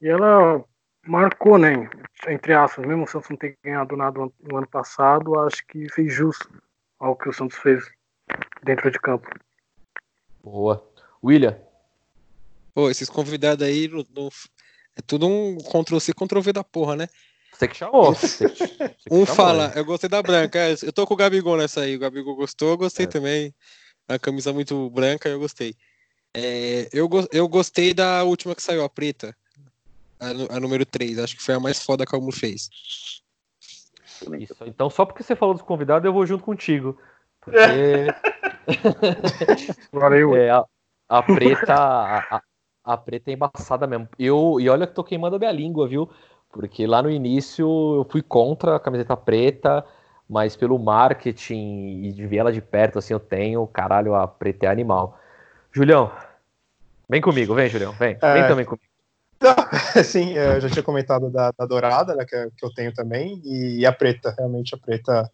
E 0.00 0.08
ela 0.08 0.62
marcou, 1.06 1.56
né? 1.56 1.88
Entre 2.28 2.52
aspas, 2.52 2.84
mesmo 2.84 3.04
o 3.04 3.06
Santos 3.06 3.30
não 3.30 3.36
ter 3.36 3.56
ganhado 3.64 3.96
nada 3.96 4.20
no 4.20 4.56
ano 4.56 4.68
passado, 4.68 5.38
acho 5.40 5.66
que 5.66 5.90
fez 5.92 6.12
justo 6.12 6.50
ao 6.98 7.16
que 7.16 7.28
o 7.28 7.32
Santos 7.32 7.56
fez 7.56 7.90
dentro 8.62 8.90
de 8.90 8.98
campo. 8.98 9.28
Boa. 10.50 10.88
William, 11.24 11.58
Pô, 12.72 12.88
esses 12.90 13.08
convidados 13.08 13.66
aí 13.66 13.88
no- 13.88 14.06
no- 14.14 14.28
é 14.94 15.00
tudo 15.04 15.26
um 15.26 15.56
Ctrl-C, 15.58 16.12
Ctrl-V 16.12 16.52
da 16.52 16.62
porra, 16.62 16.94
né? 16.94 17.08
você 17.52 17.66
que 17.66 17.74
chamou. 17.76 18.14
Você 18.14 18.48
que- 18.48 18.54
você 18.56 18.88
que 18.88 18.96
Um 19.10 19.24
chamou, 19.26 19.34
fala, 19.34 19.64
hein? 19.66 19.72
eu 19.76 19.84
gostei 19.84 20.08
da 20.10 20.22
branca. 20.22 20.58
é, 20.58 20.74
Eu 20.82 20.92
tô 20.92 21.06
com 21.06 21.14
o 21.14 21.16
Gabigol 21.16 21.56
nessa 21.56 21.80
aí. 21.80 21.96
O 21.96 21.98
Gabigol 21.98 22.36
gostou, 22.36 22.68
eu 22.70 22.76
gostei 22.76 23.06
É. 23.06 23.08
também. 23.08 23.54
A 24.06 24.18
camisa 24.18 24.52
muito 24.52 24.88
branca, 24.90 25.28
eu 25.28 25.38
gostei. 25.40 25.74
É, 26.34 26.88
eu, 26.92 27.08
eu 27.32 27.48
gostei 27.48 27.92
da 27.94 28.22
última 28.24 28.54
que 28.54 28.62
saiu, 28.62 28.84
a 28.84 28.88
preta. 28.90 29.34
A, 30.20 30.56
a 30.56 30.60
número 30.60 30.84
3. 30.86 31.18
Acho 31.18 31.34
que 31.36 31.42
foi 31.42 31.54
a 31.54 31.60
mais 31.60 31.82
foda 31.82 32.04
que 32.06 32.14
a 32.14 32.18
Almo 32.18 32.30
fez. 32.30 32.68
Isso. 34.38 34.54
Então, 34.66 34.88
só 34.90 35.04
porque 35.06 35.22
você 35.22 35.34
falou 35.34 35.54
dos 35.54 35.62
convidados, 35.62 36.04
eu 36.06 36.12
vou 36.12 36.24
junto 36.26 36.44
contigo. 36.44 36.96
Porque 37.40 38.06
Valeu. 39.92 40.36
é, 40.36 40.50
a, 40.50 40.64
a 41.08 41.22
preta. 41.22 41.74
A, 41.74 42.42
a- 42.84 42.96
preta 42.96 43.30
é 43.30 43.34
embaçada 43.34 43.86
mesmo. 43.86 44.08
Eu, 44.18 44.60
e 44.60 44.68
olha 44.68 44.86
que 44.86 44.94
tô 44.94 45.02
queimando 45.04 45.36
a 45.36 45.38
minha 45.38 45.52
língua, 45.52 45.88
viu? 45.88 46.08
Porque 46.52 46.86
lá 46.86 47.02
no 47.02 47.10
início 47.10 47.66
eu 47.96 48.06
fui 48.08 48.22
contra 48.22 48.76
a 48.76 48.80
camiseta 48.80 49.16
preta, 49.16 49.84
mas 50.28 50.56
pelo 50.56 50.78
marketing 50.78 52.02
e 52.04 52.12
de 52.12 52.26
ver 52.26 52.38
ela 52.38 52.52
de 52.52 52.60
perto, 52.60 52.98
assim, 52.98 53.12
eu 53.12 53.20
tenho. 53.20 53.66
Caralho, 53.66 54.14
a 54.14 54.26
preta 54.26 54.66
é 54.66 54.68
animal. 54.68 55.18
Julião, 55.72 56.10
vem 57.08 57.20
comigo, 57.20 57.54
vem, 57.54 57.68
Julião, 57.68 57.92
vem. 57.92 58.14
Vem 58.14 58.42
É. 58.42 58.48
também 58.48 58.64
comigo. 58.64 58.86
Sim, 60.04 60.32
eu 60.32 60.60
já 60.60 60.70
tinha 60.70 60.82
comentado 60.82 61.30
da, 61.30 61.52
da 61.52 61.66
dourada, 61.66 62.14
né, 62.14 62.24
que, 62.24 62.50
que 62.56 62.64
eu 62.64 62.72
tenho 62.72 62.92
também, 62.94 63.40
e 63.44 63.84
a 63.84 63.92
preta, 63.92 64.34
realmente 64.36 64.74
a 64.74 64.78
preta 64.78 65.30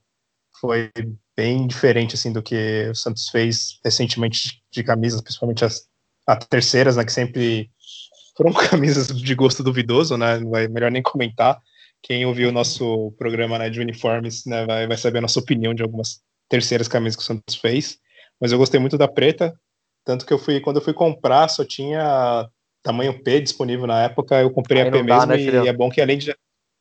foi 0.60 0.90
bem 1.36 1.66
diferente 1.66 2.14
assim 2.14 2.32
do 2.32 2.42
que 2.42 2.88
o 2.90 2.94
Santos 2.94 3.28
fez 3.28 3.78
recentemente 3.84 4.62
de 4.70 4.82
camisas, 4.82 5.20
principalmente 5.20 5.64
as, 5.64 5.88
as 6.26 6.44
terceiras, 6.46 6.96
né, 6.96 7.04
que 7.04 7.12
sempre 7.12 7.70
foram 8.36 8.52
camisas 8.70 9.08
de 9.08 9.34
gosto 9.34 9.62
duvidoso, 9.62 10.16
né, 10.16 10.38
não 10.38 10.56
é 10.56 10.68
melhor 10.68 10.90
nem 10.90 11.02
comentar. 11.02 11.58
Quem 12.02 12.26
ouviu 12.26 12.48
o 12.48 12.52
nosso 12.52 13.12
programa 13.12 13.58
né, 13.58 13.70
de 13.70 13.80
uniformes 13.80 14.44
né, 14.44 14.66
vai, 14.66 14.86
vai 14.86 14.96
saber 14.96 15.18
a 15.18 15.22
nossa 15.22 15.38
opinião 15.38 15.72
de 15.72 15.82
algumas 15.82 16.20
terceiras 16.48 16.88
camisas 16.88 17.16
que 17.16 17.22
o 17.22 17.26
Santos 17.26 17.54
fez, 17.56 17.98
mas 18.40 18.52
eu 18.52 18.58
gostei 18.58 18.80
muito 18.80 18.98
da 18.98 19.08
preta, 19.08 19.54
tanto 20.04 20.26
que 20.26 20.32
eu 20.32 20.38
fui, 20.38 20.60
quando 20.60 20.76
eu 20.76 20.82
fui 20.82 20.92
comprar, 20.92 21.48
só 21.48 21.64
tinha 21.64 22.48
tamanho 22.82 23.22
P 23.22 23.40
disponível 23.40 23.86
na 23.86 24.02
época, 24.02 24.40
eu 24.40 24.50
comprei 24.50 24.82
a 24.82 24.90
P 24.90 25.02
dá, 25.02 25.26
mesmo 25.26 25.26
né, 25.26 25.64
e 25.64 25.68
é 25.68 25.72
bom 25.72 25.88
que 25.88 26.00
além 26.00 26.18
de 26.18 26.34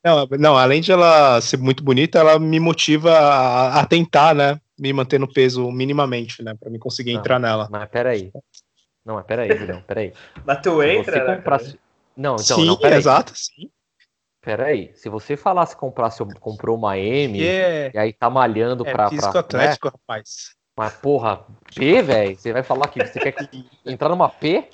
não, 0.04 0.28
não, 0.39 0.58
além 0.58 0.82
de 0.82 0.91
ela 0.91 1.39
ser 1.41 1.58
muito 1.58 1.84
bonita, 1.84 2.20
ela 2.20 2.39
me 2.39 2.60
motiva 2.60 3.12
a, 3.12 3.80
a 3.82 3.86
tentar, 3.86 4.34
né, 4.36 4.60
me 4.80 4.91
manter 4.93 5.20
no 5.20 5.32
peso 5.32 5.72
minimamente, 5.72 6.41
né, 6.43 6.56
para 6.60 6.70
me 6.70 6.80
conseguir 6.80 7.14
Não. 7.14 7.20
entrar 7.20 7.39
nela. 7.39 7.68
Mas 7.72 7.89
peraí. 7.89 8.32
Não, 9.06 9.16
mas 9.16 9.26
peraí, 9.26 9.56
Julião, 9.58 9.82
peraí. 9.82 10.14
Mas 10.45 10.62
tu 10.62 10.82
Se 10.82 10.88
entra, 10.89 11.28
né, 11.28 11.36
comprasse. 11.38 11.80
Não, 12.16 12.36
então, 12.36 12.58
sim, 12.58 12.66
não, 12.66 12.78
peraí. 12.78 12.99
exato, 12.99 13.34
sim. 13.36 13.70
Peraí. 14.41 14.91
Se 14.95 15.08
você 15.08 15.38
falasse 15.38 15.76
comprasse, 15.76 16.24
comprou 16.39 16.76
uma 16.76 16.97
M 16.97 17.41
é, 17.43 17.91
e 17.93 17.97
aí 17.97 18.12
tá 18.12 18.30
malhando 18.30 18.86
é 18.88 18.91
pra. 18.91 19.10
físico 19.10 19.32
pra 19.32 19.39
né? 19.41 19.45
atlético, 19.45 19.88
rapaz. 19.89 20.56
Mas, 20.76 20.93
porra, 20.93 21.45
P, 21.76 22.02
velho? 22.02 22.36
Você 22.36 22.52
vai 22.52 22.64
falar 22.64 22.88
que 22.88 23.06
você 23.06 23.20
quer 23.20 23.34
que- 23.34 23.47
entrar 23.86 24.10
numa 24.10 24.30
P? 24.30 24.68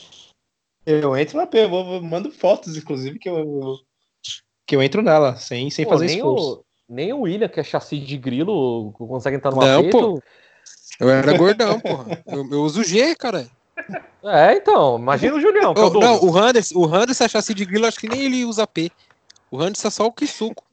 Eu 0.85 1.17
entro 1.17 1.37
na 1.37 1.45
P, 1.45 1.65
eu 1.65 1.69
vou, 1.69 1.83
vou- 1.83 2.01
mando 2.01 2.31
fotos, 2.31 2.77
inclusive, 2.77 3.19
que 3.19 3.27
eu, 3.27 3.77
que 4.67 4.75
eu 4.75 4.83
entro 4.83 5.01
nela, 5.01 5.35
sem, 5.37 5.69
sem 5.71 5.85
Pô, 5.85 5.91
fazer 5.91 6.05
nem, 6.07 6.17
esforço. 6.17 6.53
o, 6.59 6.65
nem 6.93 7.13
o 7.13 7.21
William, 7.21 7.47
que 7.47 7.59
é 7.59 7.63
chassi 7.63 7.97
de 7.97 8.17
grilo, 8.17 8.91
consegue 8.91 9.37
entrar 9.37 9.49
numa 9.51 9.65
Não, 9.65 9.83
P. 9.83 9.89
pô. 9.89 10.21
Eu 10.99 11.09
era 11.09 11.35
gordão, 11.37 11.79
porra. 11.79 12.21
Eu, 12.27 12.45
eu 12.51 12.61
uso 12.63 12.83
G, 12.83 13.15
cara. 13.15 13.47
É, 14.23 14.53
então. 14.55 14.97
Imagina 14.97 15.35
o 15.35 15.39
Julião, 15.41 15.69
o 15.69 15.71
Oh, 15.71 15.89
dobro. 15.89 15.99
não, 16.01 16.23
o 16.23 16.37
Handes, 16.37 16.71
o 16.71 16.85
Handes 16.85 17.21
é 17.21 17.29
chassi 17.29 17.53
de 17.53 17.63
grilo, 17.65 17.85
acho 17.85 17.99
que 17.99 18.09
nem 18.09 18.21
ele 18.23 18.43
usa 18.43 18.67
P. 18.67 18.91
O 19.49 19.59
Handes 19.61 19.83
é 19.85 19.89
só 19.89 20.05
o 20.05 20.11
que 20.11 20.27
suco. 20.27 20.63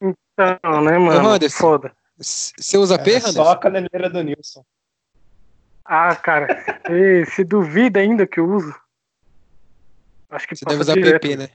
Então, 0.00 0.80
né, 0.82 0.98
mano? 0.98 1.28
Anderson. 1.28 1.58
Foda. 1.58 1.92
Você 2.18 2.76
usa 2.76 2.98
P, 2.98 3.12
É 3.12 3.16
Handes? 3.18 3.32
só 3.34 3.52
a 3.52 3.56
caneleira 3.56 4.10
do 4.10 4.22
Nilson. 4.22 4.64
Ah, 5.84 6.14
cara, 6.16 6.46
você 7.26 7.44
duvida 7.44 8.00
ainda 8.00 8.26
que 8.26 8.40
eu 8.40 8.48
uso? 8.50 8.74
Acho 10.30 10.46
que 10.46 10.56
Você 10.56 10.64
deve 10.64 10.80
usar 10.80 10.94
direto. 10.94 11.20
PP, 11.20 11.36
né? 11.36 11.48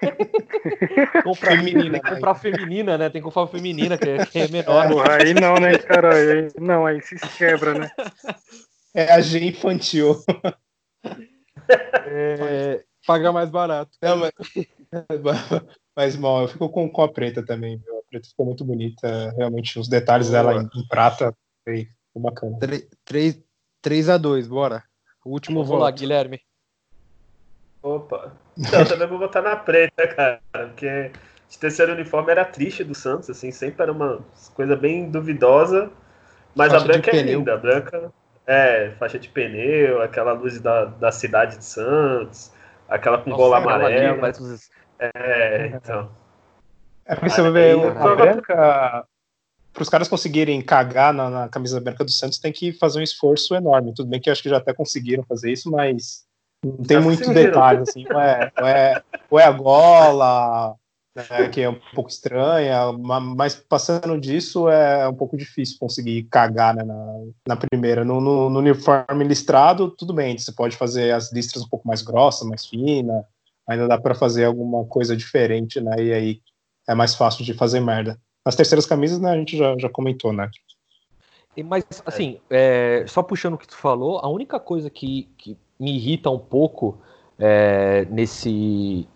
Comprar, 1.24 1.56
Feminina, 1.56 2.00
que 2.00 2.08
comprar 2.08 2.34
feminina, 2.34 2.96
né? 2.96 3.10
Tem 3.10 3.20
que 3.20 3.24
comprar 3.28 3.46
feminina, 3.46 3.98
que 3.98 4.08
é, 4.08 4.24
que 4.24 4.38
é 4.38 4.48
menor. 4.48 4.86
Ah, 4.86 4.88
Porra, 4.88 5.16
aí 5.16 5.34
não, 5.34 5.54
né, 5.56 5.76
cara? 5.76 6.14
Aí, 6.14 6.48
não, 6.58 6.86
aí 6.86 7.02
se 7.02 7.16
quebra, 7.36 7.74
né? 7.74 7.90
É 8.94 9.12
a 9.12 9.20
G 9.20 9.44
infantil. 9.44 10.16
É, 12.06 12.82
Pagar 13.06 13.32
mais 13.32 13.50
barato. 13.50 13.90
Não, 14.02 14.16
mas, 14.16 14.32
mas 15.96 16.16
mal, 16.16 16.42
eu 16.42 16.48
fico 16.48 16.68
com, 16.68 16.88
com 16.88 17.02
a 17.02 17.12
preta 17.12 17.44
também, 17.44 17.78
viu? 17.78 17.98
A 17.98 18.02
preta 18.08 18.28
ficou 18.28 18.46
muito 18.46 18.64
bonita. 18.64 19.32
Realmente, 19.36 19.78
os 19.78 19.88
detalhes 19.88 20.30
Boa. 20.30 20.42
dela 20.42 20.62
em, 20.62 20.80
em 20.80 20.86
prata 20.86 21.34
foi, 21.64 21.88
bacana. 22.14 22.58
3x2, 23.84 24.48
bora. 24.48 24.82
O 25.24 25.30
último 25.30 25.64
vamos 25.64 25.80
lá, 25.80 25.90
voto. 25.90 25.98
Guilherme. 25.98 26.40
Opa. 27.82 28.32
Então, 28.58 28.80
eu 28.80 28.86
também 28.88 29.08
vou 29.08 29.18
botar 29.18 29.42
na 29.42 29.56
preta, 29.56 30.06
cara. 30.08 30.40
Porque 30.52 31.10
esse 31.48 31.58
terceiro 31.58 31.92
uniforme 31.92 32.30
era 32.30 32.44
triste 32.44 32.84
do 32.84 32.94
Santos, 32.94 33.30
assim, 33.30 33.50
sempre 33.50 33.82
era 33.82 33.92
uma 33.92 34.20
coisa 34.54 34.76
bem 34.76 35.10
duvidosa. 35.10 35.90
Mas 36.54 36.72
Faixa 36.72 36.84
a 36.84 36.86
branca 36.86 37.10
é 37.10 37.14
pneu. 37.22 37.38
linda. 37.38 37.54
A 37.54 37.56
branca 37.56 38.12
é 38.46 38.90
faixa 38.98 39.18
de 39.18 39.28
pneu, 39.28 40.02
aquela 40.02 40.32
luz 40.32 40.60
da, 40.60 40.84
da 40.84 41.10
cidade 41.12 41.56
de 41.56 41.64
Santos, 41.64 42.52
aquela 42.88 43.18
com 43.18 43.30
Nossa, 43.30 43.42
bola 43.42 43.56
ali 43.56 43.74
amarela. 43.74 44.20
parece 44.20 44.42
uns- 44.42 44.70
É, 44.98 45.66
então. 45.68 46.10
É 47.06 47.14
porque 47.14 47.30
você 47.30 47.42
vai 47.42 47.50
ver 47.52 47.96
a 47.96 48.14
branca. 48.14 49.06
Para 49.72 49.82
os 49.82 49.88
caras 49.88 50.08
conseguirem 50.08 50.60
cagar 50.60 51.14
na, 51.14 51.30
na 51.30 51.48
camisa 51.48 51.80
branca 51.80 52.04
do 52.04 52.10
Santos, 52.10 52.38
tem 52.38 52.52
que 52.52 52.72
fazer 52.72 52.98
um 52.98 53.02
esforço 53.02 53.54
enorme. 53.54 53.94
Tudo 53.94 54.08
bem 54.10 54.20
que 54.20 54.28
eu 54.28 54.32
acho 54.32 54.42
que 54.42 54.48
já 54.48 54.56
até 54.58 54.74
conseguiram 54.74 55.22
fazer 55.22 55.52
isso, 55.52 55.70
mas 55.70 56.26
não 56.64 56.84
tem 56.84 57.00
muitos 57.00 57.26
conseguiram. 57.26 57.52
detalhes. 57.52 57.88
Assim, 57.88 58.06
ou, 58.10 58.20
é, 58.20 58.52
ou, 58.58 58.66
é, 58.66 59.02
ou 59.30 59.40
é 59.40 59.44
a 59.44 59.50
gola, 59.52 60.74
né, 61.14 61.48
que 61.48 61.60
é 61.60 61.68
um 61.68 61.78
pouco 61.94 62.10
estranha, 62.10 62.92
ma- 62.92 63.20
mas 63.20 63.54
passando 63.54 64.18
disso 64.20 64.68
é 64.68 65.08
um 65.08 65.14
pouco 65.14 65.36
difícil 65.36 65.78
conseguir 65.78 66.24
cagar 66.24 66.74
né, 66.74 66.84
na, 66.84 67.14
na 67.48 67.56
primeira. 67.56 68.04
No, 68.04 68.20
no- 68.20 68.50
no 68.50 68.58
uniforme 68.58 69.24
listrado, 69.24 69.90
tudo 69.90 70.12
bem, 70.12 70.36
você 70.38 70.52
pode 70.52 70.76
fazer 70.76 71.12
as 71.12 71.32
listras 71.32 71.64
um 71.64 71.68
pouco 71.68 71.86
mais 71.86 72.02
grossas, 72.02 72.46
mais 72.48 72.66
finas, 72.66 73.24
ainda 73.68 73.88
dá 73.88 73.98
para 73.98 74.14
fazer 74.14 74.44
alguma 74.44 74.84
coisa 74.84 75.16
diferente, 75.16 75.80
né? 75.80 75.96
E 75.98 76.12
aí 76.12 76.40
é 76.88 76.94
mais 76.94 77.14
fácil 77.14 77.44
de 77.44 77.54
fazer 77.54 77.80
merda. 77.80 78.18
As 78.44 78.56
terceiras 78.56 78.86
camisas, 78.86 79.20
né, 79.20 79.30
a 79.30 79.36
gente 79.36 79.56
já, 79.56 79.76
já 79.78 79.88
comentou, 79.88 80.32
né? 80.32 80.50
E, 81.56 81.62
Mas, 81.62 81.84
assim, 82.06 82.40
é, 82.48 83.04
só 83.06 83.22
puxando 83.22 83.54
o 83.54 83.58
que 83.58 83.66
tu 83.66 83.76
falou, 83.76 84.18
a 84.18 84.28
única 84.28 84.58
coisa 84.58 84.88
que, 84.88 85.28
que 85.36 85.56
me 85.80 85.96
irrita 85.96 86.30
um 86.30 86.38
pouco 86.38 86.98
é, 87.38 88.06
nesse, 88.10 89.08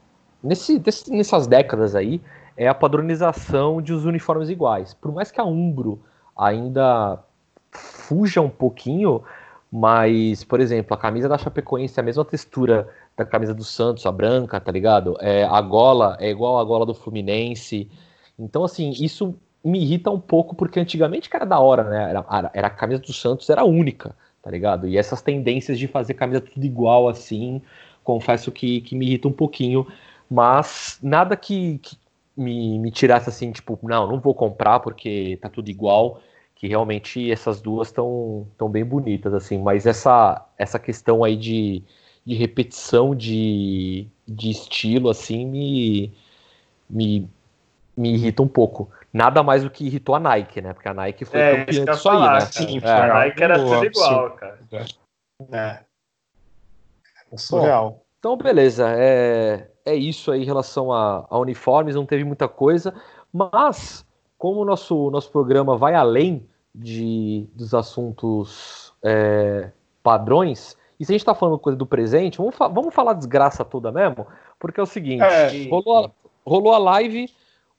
nesse, 0.42 0.82
nessas 1.10 1.46
décadas 1.46 1.94
aí 1.94 2.22
é 2.56 2.66
a 2.66 2.74
padronização 2.74 3.82
de 3.82 3.92
os 3.92 4.04
uniformes 4.04 4.48
iguais. 4.48 4.94
Por 4.94 5.12
mais 5.12 5.30
que 5.30 5.40
a 5.40 5.44
Umbro 5.44 6.00
ainda 6.36 7.22
fuja 7.70 8.40
um 8.40 8.48
pouquinho, 8.48 9.22
mas, 9.70 10.44
por 10.44 10.60
exemplo, 10.60 10.94
a 10.94 10.98
camisa 10.98 11.28
da 11.28 11.36
Chapecoense 11.36 11.98
é 11.98 12.00
a 12.00 12.04
mesma 12.04 12.24
textura 12.24 12.88
da 13.16 13.24
camisa 13.24 13.52
do 13.52 13.64
Santos, 13.64 14.06
a 14.06 14.12
branca, 14.12 14.60
tá 14.60 14.72
ligado? 14.72 15.16
É, 15.20 15.44
a 15.44 15.60
gola 15.60 16.16
é 16.20 16.30
igual 16.30 16.58
a 16.58 16.64
gola 16.64 16.86
do 16.86 16.94
Fluminense. 16.94 17.90
Então, 18.38 18.64
assim, 18.64 18.90
isso 18.90 19.34
me 19.64 19.80
irrita 19.80 20.10
um 20.10 20.20
pouco, 20.20 20.54
porque 20.54 20.78
antigamente 20.78 21.28
que 21.28 21.36
era 21.36 21.44
da 21.44 21.58
hora, 21.58 21.84
né? 21.84 22.10
Era, 22.10 22.50
era 22.52 22.66
a 22.68 22.70
camisa 22.70 23.02
do 23.02 23.12
Santos 23.12 23.50
era 23.50 23.64
única, 23.64 24.14
tá 24.44 24.50
ligado? 24.50 24.86
E 24.86 24.98
essas 24.98 25.22
tendências 25.22 25.78
de 25.78 25.88
fazer 25.88 26.12
camisa 26.14 26.40
tudo 26.42 26.64
igual 26.66 27.08
assim, 27.08 27.62
confesso 28.04 28.52
que, 28.52 28.82
que 28.82 28.94
me 28.94 29.06
irrita 29.06 29.26
um 29.26 29.32
pouquinho, 29.32 29.86
mas 30.30 30.98
nada 31.02 31.34
que, 31.34 31.78
que 31.78 31.96
me, 32.36 32.78
me 32.78 32.90
tirasse 32.90 33.30
assim, 33.30 33.50
tipo, 33.52 33.78
não, 33.82 34.06
não 34.06 34.20
vou 34.20 34.34
comprar 34.34 34.80
porque 34.80 35.38
tá 35.40 35.48
tudo 35.48 35.70
igual, 35.70 36.20
que 36.54 36.68
realmente 36.68 37.30
essas 37.30 37.62
duas 37.62 37.88
estão 37.88 38.46
tão 38.58 38.68
bem 38.68 38.84
bonitas, 38.84 39.32
assim, 39.32 39.58
mas 39.58 39.86
essa, 39.86 40.46
essa 40.58 40.78
questão 40.78 41.24
aí 41.24 41.36
de, 41.36 41.82
de 42.24 42.34
repetição 42.34 43.14
de, 43.14 44.06
de 44.28 44.50
estilo, 44.50 45.08
assim, 45.08 45.46
me, 45.46 46.12
me, 46.88 47.30
me 47.96 48.14
irrita 48.14 48.42
um 48.42 48.48
pouco. 48.48 48.90
Nada 49.12 49.42
mais 49.42 49.62
do 49.62 49.70
que 49.70 49.86
irritou 49.86 50.14
a 50.14 50.20
Nike, 50.20 50.60
né? 50.60 50.72
Porque 50.72 50.88
a 50.88 50.94
Nike 50.94 51.24
foi 51.24 51.38
É, 51.40 51.50
campeã 51.50 51.64
disso 51.66 51.84
ia 51.84 51.92
aí, 51.92 51.98
falar, 51.98 52.34
né? 52.34 52.40
Sim, 52.40 52.80
É. 52.82 52.90
A 52.90 53.14
Nike 53.14 53.42
era 53.42 53.58
tudo 53.58 53.74
Absurdo. 53.74 53.86
igual, 53.86 54.30
cara. 54.32 54.58
É. 55.52 55.78
É 57.32 57.36
surreal. 57.36 58.00
Então, 58.18 58.36
beleza. 58.36 58.86
É, 58.96 59.68
é 59.84 59.94
isso 59.94 60.30
aí 60.32 60.42
em 60.42 60.46
relação 60.46 60.92
a, 60.92 61.26
a 61.28 61.38
uniformes, 61.38 61.94
não 61.94 62.06
teve 62.06 62.24
muita 62.24 62.48
coisa. 62.48 62.94
Mas, 63.32 64.04
como 64.38 64.60
o 64.60 64.64
nosso, 64.64 65.10
nosso 65.10 65.30
programa 65.30 65.76
vai 65.76 65.94
além 65.94 66.46
de, 66.74 67.46
dos 67.54 67.74
assuntos 67.74 68.92
é, 69.02 69.70
padrões, 70.02 70.76
e 70.98 71.04
se 71.04 71.12
a 71.12 71.14
gente 71.14 71.24
tá 71.24 71.34
falando 71.34 71.58
coisa 71.58 71.76
do 71.76 71.86
presente, 71.86 72.38
vamos, 72.38 72.54
fa- 72.56 72.68
vamos 72.68 72.94
falar 72.94 73.12
desgraça 73.14 73.64
toda 73.64 73.90
mesmo? 73.92 74.26
Porque 74.58 74.78
é 74.80 74.82
o 74.82 74.86
seguinte: 74.86 75.22
É. 75.22 75.68
rolou, 75.68 76.04
a, 76.06 76.10
rolou 76.46 76.72
a 76.72 76.78
live, 76.78 77.28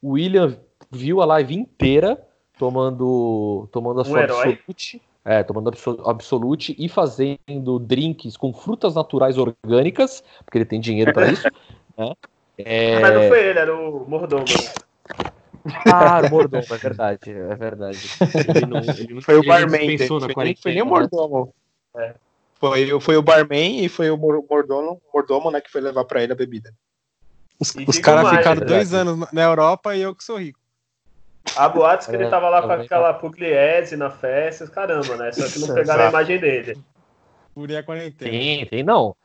o 0.01 0.11
William 0.11 0.57
viu 0.91 1.21
a 1.21 1.25
live 1.25 1.55
inteira 1.55 2.21
tomando, 2.57 3.67
tomando 3.71 3.99
a 3.99 4.03
Um 4.03 4.05
sua 4.05 4.21
herói. 4.21 4.49
absolute. 4.53 5.01
É, 5.23 5.41
tomando 5.43 5.69
absol- 5.69 6.03
absolute 6.07 6.75
e 6.77 6.87
fazendo 6.87 7.79
drinks 7.79 8.37
com 8.37 8.53
frutas 8.53 8.93
naturais 8.93 9.37
orgânicas, 9.37 10.23
porque 10.43 10.59
ele 10.59 10.65
tem 10.65 10.79
dinheiro 10.79 11.11
para 11.11 11.31
isso. 11.31 11.47
né? 11.97 12.13
É... 12.59 12.99
Mas 13.01 13.13
não 13.15 13.27
foi 13.27 13.39
ele, 13.43 13.59
era 13.59 13.75
o 13.75 14.07
mordomo. 14.07 14.45
Ah, 15.83 16.21
o 16.23 16.29
mordomo, 16.29 16.63
é 16.69 16.77
verdade, 16.77 17.31
é 17.31 17.55
verdade. 17.55 17.99
Ele 18.55 18.65
não, 18.67 18.79
ele 18.81 19.13
não- 19.15 19.21
Foi 19.21 19.35
o 19.35 19.43
barman. 19.43 19.87
dispensou 19.87 20.19
na 20.19 20.27
Foi, 20.31 20.43
nem- 20.45 20.55
foi 20.55 20.73
quarentena, 20.73 20.73
nem 20.75 20.83
o 20.83 20.85
né? 20.85 20.91
mordomo. 20.91 21.53
É. 21.97 22.15
Foi, 22.59 22.93
o- 22.93 22.99
foi 23.01 23.17
o 23.17 23.21
barman 23.23 23.83
e 23.83 23.89
foi 23.89 24.11
o 24.11 24.17
mor- 24.17 24.45
mordomo, 24.47 25.01
mordomo 25.11 25.49
né, 25.49 25.59
que 25.59 25.71
foi 25.71 25.81
levar 25.81 26.05
pra 26.05 26.21
ele 26.21 26.33
a 26.33 26.35
bebida. 26.35 26.71
Os, 27.59 27.73
os 27.87 27.99
caras 27.99 28.29
ficaram 28.29 28.61
é 28.61 28.65
dois 28.65 28.93
anos 28.93 29.31
na 29.31 29.41
Europa 29.43 29.95
e 29.95 30.01
eu 30.01 30.13
que 30.13 30.23
sou 30.23 30.37
rico. 30.37 30.59
Há 31.55 31.69
boatos 31.69 32.07
que 32.07 32.15
É, 32.15 32.19
ele 32.19 32.29
tava 32.29 32.49
lá 32.49 32.61
com 32.61 32.71
aquela 32.71 33.13
pugliese 33.13 33.95
na 33.95 34.09
festa, 34.09 34.67
caramba, 34.67 35.15
né? 35.15 35.31
Só 35.31 35.47
que 35.47 35.59
não 35.59 35.73
pegaram 35.73 36.05
a 36.05 36.09
imagem 36.09 36.39
dele. 36.39 36.77
Furei 37.53 37.77
a 37.77 37.83
quarentena. 37.83 38.31
Tem, 38.31 38.65
tem, 38.65 38.83
não. 38.83 39.15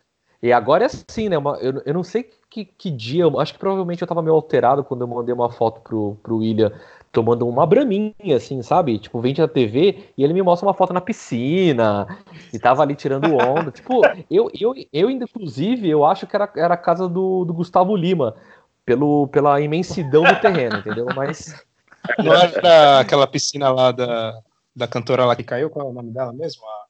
E 0.42 0.52
agora 0.52 0.84
é 0.84 0.86
assim, 0.86 1.28
né? 1.28 1.36
uma- 1.36 1.58
eu, 1.58 1.82
eu 1.84 1.94
não 1.94 2.04
sei 2.04 2.30
que, 2.48 2.64
que 2.64 2.90
dia, 2.90 3.24
acho 3.38 3.52
que 3.52 3.58
provavelmente 3.58 4.00
eu 4.00 4.08
tava 4.08 4.22
meio 4.22 4.34
alterado 4.34 4.84
quando 4.84 5.02
eu 5.02 5.08
mandei 5.08 5.34
uma 5.34 5.50
foto 5.50 5.80
pro, 5.80 6.16
pro 6.22 6.38
William 6.38 6.72
tomando 7.12 7.48
uma 7.48 7.66
braminha, 7.66 8.36
assim, 8.36 8.62
sabe? 8.62 8.98
Tipo, 8.98 9.20
vende 9.20 9.40
na 9.40 9.48
TV 9.48 10.10
e 10.16 10.22
ele 10.22 10.32
me 10.32 10.42
mostra 10.42 10.66
uma 10.66 10.74
foto 10.74 10.92
na 10.92 11.00
piscina 11.00 12.06
e 12.52 12.58
tava 12.58 12.82
ali 12.82 12.94
tirando 12.94 13.34
onda. 13.36 13.70
tipo, 13.70 14.02
eu, 14.30 14.50
eu, 14.58 14.74
eu 14.92 15.10
inclusive, 15.10 15.88
eu 15.88 16.04
acho 16.04 16.26
que 16.26 16.36
era, 16.36 16.50
era 16.56 16.74
a 16.74 16.78
casa 16.78 17.08
do, 17.08 17.44
do 17.44 17.52
Gustavo 17.52 17.96
Lima, 17.96 18.36
pelo, 18.84 19.26
pela 19.28 19.60
imensidão 19.60 20.22
do 20.24 20.40
terreno, 20.40 20.78
entendeu? 20.78 21.06
Mas 21.14 21.54
Não 22.18 22.32
era 22.34 23.00
aquela 23.00 23.26
piscina 23.26 23.70
lá 23.70 23.92
da, 23.92 24.40
da 24.74 24.88
cantora 24.88 25.24
lá 25.24 25.36
que 25.36 25.44
caiu? 25.44 25.70
Qual 25.70 25.86
é 25.86 25.90
o 25.90 25.92
nome 25.92 26.10
dela 26.10 26.32
mesmo? 26.32 26.62
A... 26.64 26.86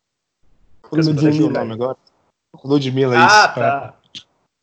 Ludmilla. 0.92 1.22
Ludmilla 1.22 1.48
o 1.48 1.52
nome 1.52 1.72
agora. 1.72 1.96
Ludmilla, 2.64 3.16
Ah, 3.16 3.26
isso. 3.26 3.54
tá. 3.54 3.94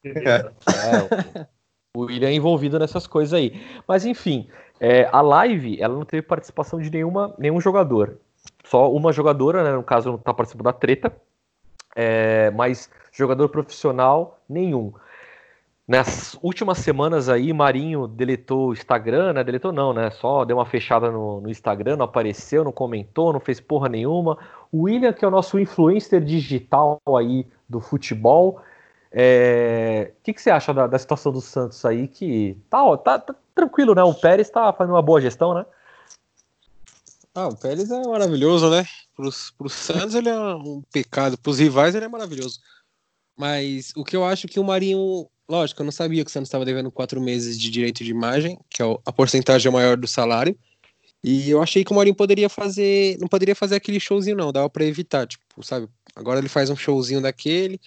Beleza. 0.03 0.53
É, 0.67 1.47
o 1.95 2.01
William 2.01 2.29
é 2.29 2.33
envolvido 2.33 2.77
nessas 2.79 3.07
coisas 3.07 3.33
aí. 3.33 3.61
Mas 3.87 4.05
enfim, 4.05 4.47
é, 4.79 5.09
a 5.11 5.21
live 5.21 5.81
ela 5.81 5.95
não 5.95 6.05
teve 6.05 6.21
participação 6.21 6.79
de 6.79 6.89
nenhuma, 6.89 7.33
nenhum 7.37 7.59
jogador. 7.59 8.17
Só 8.63 8.91
uma 8.91 9.11
jogadora, 9.11 9.63
né, 9.63 9.71
no 9.71 9.83
caso, 9.83 10.09
não 10.09 10.17
está 10.17 10.33
participando 10.33 10.65
da 10.65 10.73
treta. 10.73 11.15
É, 11.95 12.51
mas 12.51 12.89
jogador 13.11 13.49
profissional, 13.49 14.39
nenhum. 14.47 14.93
Nas 15.87 16.37
últimas 16.43 16.79
semanas 16.79 17.29
aí, 17.29 17.53
Marinho 17.53 18.07
deletou 18.07 18.67
o 18.67 18.73
Instagram, 18.73 19.31
né? 19.33 19.43
Deletou 19.43 19.71
não, 19.71 19.93
né? 19.93 20.09
Só 20.11 20.43
deu 20.43 20.57
uma 20.57 20.65
fechada 20.65 21.09
no, 21.09 21.39
no 21.39 21.49
Instagram, 21.49 21.95
não 21.95 22.05
apareceu, 22.05 22.63
não 22.63 22.73
comentou, 22.73 23.31
não 23.31 23.39
fez 23.39 23.61
porra 23.61 23.87
nenhuma. 23.87 24.37
O 24.69 24.83
William, 24.83 25.13
que 25.13 25.23
é 25.23 25.27
o 25.27 25.31
nosso 25.31 25.57
influencer 25.57 26.21
digital 26.21 27.01
aí 27.17 27.47
do 27.69 27.79
futebol, 27.79 28.59
é, 29.19 30.13
O 30.19 30.23
que, 30.23 30.33
que 30.33 30.39
você 30.39 30.51
acha 30.51 30.71
da, 30.71 30.85
da 30.85 30.99
situação 30.99 31.31
do 31.31 31.41
Santos 31.41 31.83
aí? 31.83 32.07
Que 32.07 32.55
tá, 32.69 32.83
ó, 32.83 32.95
tá, 32.95 33.17
tá 33.17 33.33
tranquilo, 33.55 33.95
né? 33.95 34.03
O 34.03 34.13
Pérez 34.13 34.47
tá 34.47 34.71
fazendo 34.71 34.93
uma 34.93 35.01
boa 35.01 35.19
gestão, 35.19 35.55
né? 35.55 35.65
Ah, 37.33 37.47
o 37.47 37.55
Pérez 37.55 37.89
é 37.89 37.99
maravilhoso, 38.03 38.69
né? 38.69 38.85
Pros, 39.15 39.49
pros 39.57 39.73
Santos 39.73 40.13
ele 40.13 40.29
é 40.29 40.39
um 40.39 40.83
pecado, 40.91 41.35
pros 41.35 41.57
rivais 41.57 41.95
ele 41.95 42.05
é 42.05 42.07
maravilhoso. 42.07 42.59
Mas 43.35 43.91
o 43.95 44.03
que 44.03 44.15
eu 44.15 44.23
acho 44.23 44.47
que 44.47 44.59
o 44.59 44.63
Marinho. 44.63 45.27
Lógico, 45.49 45.81
eu 45.81 45.85
não 45.85 45.91
sabia 45.91 46.23
que 46.23 46.29
o 46.29 46.33
Santos 46.33 46.49
estava 46.49 46.65
devendo 46.65 46.91
quatro 46.91 47.19
meses 47.19 47.57
de 47.59 47.71
direito 47.71 48.03
de 48.03 48.11
imagem, 48.11 48.59
que 48.69 48.83
é 48.83 48.85
a 49.03 49.11
porcentagem 49.11 49.71
maior 49.71 49.97
do 49.97 50.07
salário. 50.07 50.55
E 51.23 51.49
eu 51.49 51.61
achei 51.61 51.83
que 51.83 51.91
o 51.91 51.95
Marinho 51.95 52.15
poderia 52.15 52.49
fazer. 52.49 53.17
Não 53.19 53.27
poderia 53.27 53.55
fazer 53.55 53.75
aquele 53.77 53.99
showzinho, 53.99 54.37
não. 54.37 54.51
Dava 54.51 54.69
pra 54.69 54.85
evitar, 54.85 55.25
tipo, 55.25 55.63
sabe? 55.63 55.87
Agora 56.15 56.39
ele 56.39 56.49
faz 56.49 56.69
um 56.69 56.75
showzinho 56.75 57.21
daquele, 57.21 57.79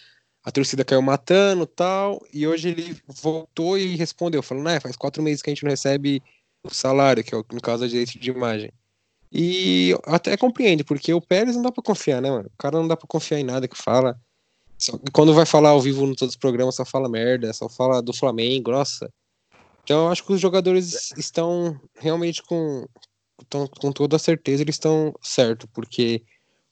a 0.45 0.51
torcida 0.51 0.84
caiu 0.84 1.03
matando 1.03 1.66
tal. 1.66 2.20
E 2.32 2.47
hoje 2.47 2.68
ele 2.70 2.97
voltou 3.07 3.78
e 3.78 3.97
respondeu, 3.97 4.43
falou, 4.43 4.62
né, 4.64 4.80
faz 4.80 4.97
quatro 4.97 5.22
meses 5.22 5.43
que 5.43 5.51
a 5.51 5.53
gente 5.55 5.64
não 5.64 5.70
recebe 5.70 6.22
o 6.62 6.72
salário, 6.72 7.22
que 7.24 7.34
é 7.34 7.38
o- 7.38 7.45
no 7.53 7.61
caso 7.61 7.84
é 7.84 7.88
direito 7.88 8.18
de 8.18 8.30
imagem. 8.30 8.70
E 9.32 9.95
até 10.05 10.36
compreendo, 10.36 10.84
porque 10.84 11.12
o 11.14 11.20
Pérez 11.20 11.55
não 11.55 11.62
dá 11.62 11.70
pra 11.70 11.82
confiar, 11.82 12.20
né, 12.20 12.30
mano? 12.30 12.49
O 12.53 12.59
cara 12.59 12.78
não 12.78 12.88
dá 12.88 12.97
pra 12.97 13.07
confiar 13.07 13.38
em 13.38 13.45
nada 13.45 13.68
que 13.68 13.76
fala. 13.76 14.18
Só- 14.78 14.99
quando 15.12 15.32
vai 15.34 15.47
falar 15.47 15.70
ao 15.70 15.80
vivo 15.80 16.05
em 16.05 16.14
todos 16.14 16.34
os 16.34 16.41
programas, 16.41 16.74
só 16.74 16.84
fala 16.84 17.09
merda, 17.09 17.53
só 17.53 17.68
fala 17.68 18.03
do 18.03 18.12
Flamengo, 18.12 18.70
nossa. 18.72 19.12
Então 19.84 20.07
eu 20.07 20.09
acho 20.12 20.24
que 20.24 20.32
os 20.32 20.41
jogadores 20.41 21.12
estão 21.16 21.80
realmente 21.97 22.43
com, 22.43 22.86
com 23.80 23.93
toda 23.93 24.16
a 24.16 24.18
certeza, 24.18 24.62
eles 24.62 24.74
estão 24.76 25.14
certo, 25.22 25.68
porque 25.68 26.22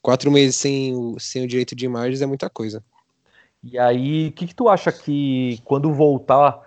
quatro 0.02 0.30
meses 0.30 0.56
sem 0.56 0.94
o, 0.94 1.18
sem 1.18 1.44
o 1.44 1.48
direito 1.48 1.74
de 1.76 1.84
imagens 1.84 2.22
é 2.22 2.26
muita 2.26 2.48
coisa. 2.50 2.82
E 3.62 3.78
aí, 3.78 4.28
o 4.28 4.32
que, 4.32 4.46
que 4.46 4.54
tu 4.54 4.68
acha 4.68 4.92
que 4.92 5.60
quando 5.64 5.92
voltar, 5.92 6.60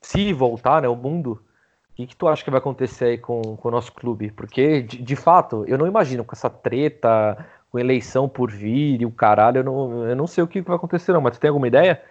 se 0.00 0.32
voltar, 0.32 0.82
né, 0.82 0.88
o 0.88 0.96
mundo, 0.96 1.42
o 1.90 1.94
que, 1.94 2.06
que 2.06 2.16
tu 2.16 2.28
acha 2.28 2.44
que 2.44 2.50
vai 2.50 2.58
acontecer 2.58 3.04
aí 3.06 3.18
com, 3.18 3.56
com 3.56 3.68
o 3.68 3.70
nosso 3.70 3.92
clube? 3.92 4.30
Porque, 4.30 4.82
de, 4.82 4.98
de 5.02 5.16
fato, 5.16 5.64
eu 5.66 5.76
não 5.76 5.86
imagino 5.86 6.24
com 6.24 6.34
essa 6.34 6.48
treta, 6.48 7.44
com 7.70 7.78
eleição 7.78 8.28
por 8.28 8.50
vir 8.50 9.00
e 9.00 9.06
o 9.06 9.10
caralho, 9.10 9.58
eu 9.58 9.64
não, 9.64 10.08
eu 10.08 10.16
não 10.16 10.26
sei 10.26 10.44
o 10.44 10.48
que 10.48 10.60
vai 10.60 10.76
acontecer, 10.76 11.12
não, 11.12 11.20
mas 11.20 11.36
tu 11.36 11.40
tem 11.40 11.48
alguma 11.48 11.66
ideia? 11.66 12.02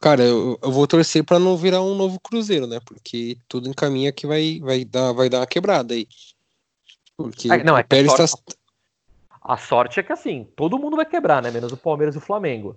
Cara, 0.00 0.22
eu, 0.22 0.58
eu 0.62 0.70
vou 0.70 0.86
torcer 0.86 1.24
pra 1.24 1.38
não 1.38 1.56
virar 1.56 1.80
um 1.82 1.94
novo 1.94 2.20
Cruzeiro, 2.20 2.66
né? 2.66 2.78
Porque 2.84 3.38
tudo 3.48 3.68
encaminha 3.68 4.12
que 4.12 4.26
vai, 4.26 4.60
vai, 4.60 4.84
dar, 4.84 5.12
vai 5.12 5.28
dar 5.28 5.40
uma 5.40 5.46
quebrada 5.46 5.94
aí. 5.94 6.06
Porque 7.16 7.48
Ah, 7.50 7.58
não, 7.64 7.76
é 7.76 7.80
o 7.80 7.84
Pérez 7.84 8.12
tá, 8.12 8.26
sorte- 8.26 8.56
A 9.48 9.56
sorte 9.56 9.98
é 9.98 10.02
que 10.02 10.12
assim, 10.12 10.46
todo 10.54 10.78
mundo 10.78 10.94
vai 10.94 11.06
quebrar, 11.06 11.42
né? 11.42 11.50
Menos 11.50 11.72
o 11.72 11.76
Palmeiras 11.78 12.14
e 12.14 12.18
o 12.18 12.20
Flamengo. 12.20 12.76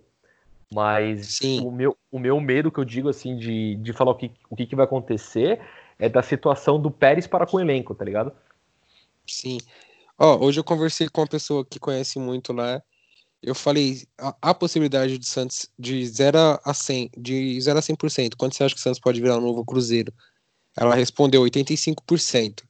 Mas 0.73 1.27
Sim. 1.27 1.59
o 1.65 1.69
meu, 1.69 1.97
o 2.09 2.17
meu 2.17 2.39
medo 2.39 2.71
que 2.71 2.79
eu 2.79 2.85
digo 2.85 3.09
assim 3.09 3.35
de, 3.35 3.75
de 3.75 3.91
falar 3.91 4.11
o 4.11 4.15
que, 4.15 4.31
o 4.49 4.55
que, 4.55 4.65
que 4.65 4.75
vai 4.75 4.85
acontecer 4.85 5.59
é 5.99 6.07
da 6.07 6.23
situação 6.23 6.81
do 6.81 6.89
Pérez 6.89 7.27
para 7.27 7.45
com 7.45 7.57
o 7.57 7.59
elenco, 7.59 7.93
tá 7.93 8.05
ligado? 8.05 8.31
Sim. 9.27 9.57
Ó, 10.17 10.45
hoje 10.45 10.61
eu 10.61 10.63
conversei 10.63 11.09
com 11.09 11.19
uma 11.19 11.27
pessoa 11.27 11.65
que 11.65 11.77
conhece 11.77 12.17
muito 12.17 12.53
lá. 12.53 12.81
Eu 13.43 13.53
falei, 13.53 14.03
a, 14.17 14.33
a 14.41 14.53
possibilidade 14.53 15.17
de 15.17 15.27
Santos 15.27 15.69
de 15.77 16.05
0 16.05 16.37
a 16.63 16.73
100, 16.73 17.11
de 17.17 17.59
0 17.59 17.79
a 17.79 17.81
100%, 17.81 18.35
quanto 18.37 18.55
você 18.55 18.63
acha 18.63 18.75
que 18.75 18.79
o 18.79 18.83
Santos 18.83 19.01
pode 19.01 19.19
virar 19.19 19.37
um 19.37 19.41
novo 19.41 19.65
Cruzeiro? 19.65 20.13
Ela 20.77 20.95
respondeu 20.95 21.41
85%. 21.41 22.63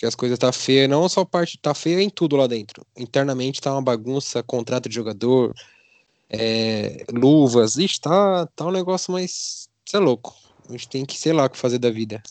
Porque 0.00 0.06
as 0.06 0.14
coisas 0.14 0.38
tá 0.38 0.50
feia, 0.50 0.88
não 0.88 1.06
só 1.10 1.26
parte, 1.26 1.58
tá 1.60 1.74
feia 1.74 2.00
em 2.00 2.08
tudo 2.08 2.34
lá 2.34 2.46
dentro. 2.46 2.86
Internamente 2.96 3.60
tá 3.60 3.70
uma 3.70 3.82
bagunça, 3.82 4.42
contrato 4.42 4.88
de 4.88 4.94
jogador, 4.94 5.52
é, 6.30 7.04
luvas, 7.12 7.76
ixi, 7.76 8.00
tá, 8.00 8.46
tá 8.56 8.64
um 8.64 8.70
negócio 8.70 9.12
mais, 9.12 9.68
você 9.84 9.98
é 9.98 10.00
louco. 10.00 10.34
A 10.66 10.72
gente 10.72 10.88
tem 10.88 11.04
que, 11.04 11.18
sei 11.18 11.34
lá, 11.34 11.44
o 11.44 11.50
que 11.50 11.58
fazer 11.58 11.78
da 11.78 11.90
vida. 11.90 12.22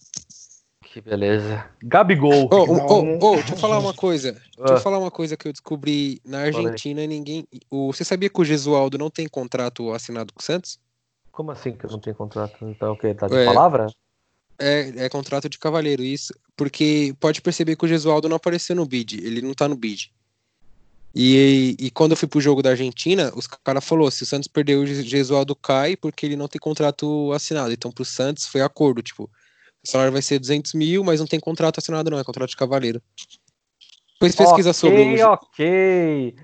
Que 0.82 1.00
beleza. 1.00 1.70
Gabigol. 1.84 2.50
Que 2.50 2.56
ô, 2.56 2.74
um- 3.04 3.20
ô, 3.24 3.36
deixa 3.36 3.54
eu 3.54 3.58
falar 3.60 3.78
uma 3.78 3.94
coisa. 3.94 4.32
Deixa 4.32 4.50
eu 4.66 4.74
Ah, 4.78 4.82
falar 4.82 4.98
uma 4.98 5.12
coisa 5.12 5.38
que 5.38 5.48
eu 5.48 5.52
descobri 5.52 6.20
na. 6.26 6.40
Argentina 6.46 7.06
ninguém. 7.06 7.46
O, 7.70 7.94
você 7.94 8.04
sabia 8.04 8.32
que 8.32 8.42
o 8.42 8.46
Gesualdo 8.46 8.98
não 8.98 9.12
tem 9.12 9.28
contrato 9.28 9.92
assinado 9.92 10.34
com 10.34 10.40
o 10.40 10.44
Santos? 10.44 10.80
Como 11.32 11.52
assim 11.52 11.74
que 11.74 11.86
eu 11.86 11.92
não 11.92 12.00
tenho 12.00 12.16
contrato? 12.16 12.68
Então 12.68 12.94
o 12.94 12.98
quê? 12.98 13.14
Tá 13.14 13.28
de 13.28 13.36
É. 13.38 13.46
palavra? 13.46 13.86
É, 14.60 15.06
é 15.06 15.10
contrato 15.10 15.48
de 15.48 15.58
cavaleiro, 15.58 16.04
isso. 16.04 16.34
Porque 16.56 17.16
pode 17.20 17.42
perceber 17.42 17.76
que 17.76 17.86
o 17.86 17.88
Gesualdo 17.88 18.28
não 18.28 18.36
apareceu 18.36 18.76
no 18.76 18.86
bid, 18.86 19.18
ele 19.26 19.42
não 19.42 19.54
tá 19.54 19.68
no 19.68 19.76
bid. 19.76 20.12
E, 21.16 21.76
e 21.80 21.90
quando 21.90 22.12
eu 22.12 22.18
fui 22.18 22.28
pro 22.28 22.42
jogo 22.42 22.62
da 22.62 22.72
Argentina, 22.72 23.32
os 23.36 23.48
caras 23.48 23.84
falaram: 23.84 24.12
se 24.12 24.24
o 24.24 24.26
Santos 24.26 24.48
perder, 24.48 24.76
o 24.76 24.86
Gesualdo 24.86 25.56
cai 25.56 25.96
porque 25.96 26.26
ele 26.26 26.36
não 26.36 26.48
tem 26.48 26.60
contrato 26.60 27.32
assinado. 27.34 27.72
Então 27.72 27.92
pro 27.92 28.06
Santos 28.06 28.46
foi 28.46 28.62
acordo, 28.62 29.02
tipo, 29.02 29.24
o 29.24 29.90
salário 29.90 30.14
vai 30.14 30.22
ser 30.22 30.40
200 30.40 30.74
mil, 30.74 31.04
mas 31.04 31.20
não 31.20 31.28
tem 31.28 31.40
contrato 31.40 31.80
assinado, 31.80 32.12
não, 32.12 32.20
é 32.20 32.24
contrato 32.24 32.50
de 32.50 32.58
cavaleiro. 32.58 33.02
Depois 34.14 34.36
pesquisa 34.36 34.74
sobre 34.74 35.22
o. 35.22 35.28
Ok, 35.30 36.36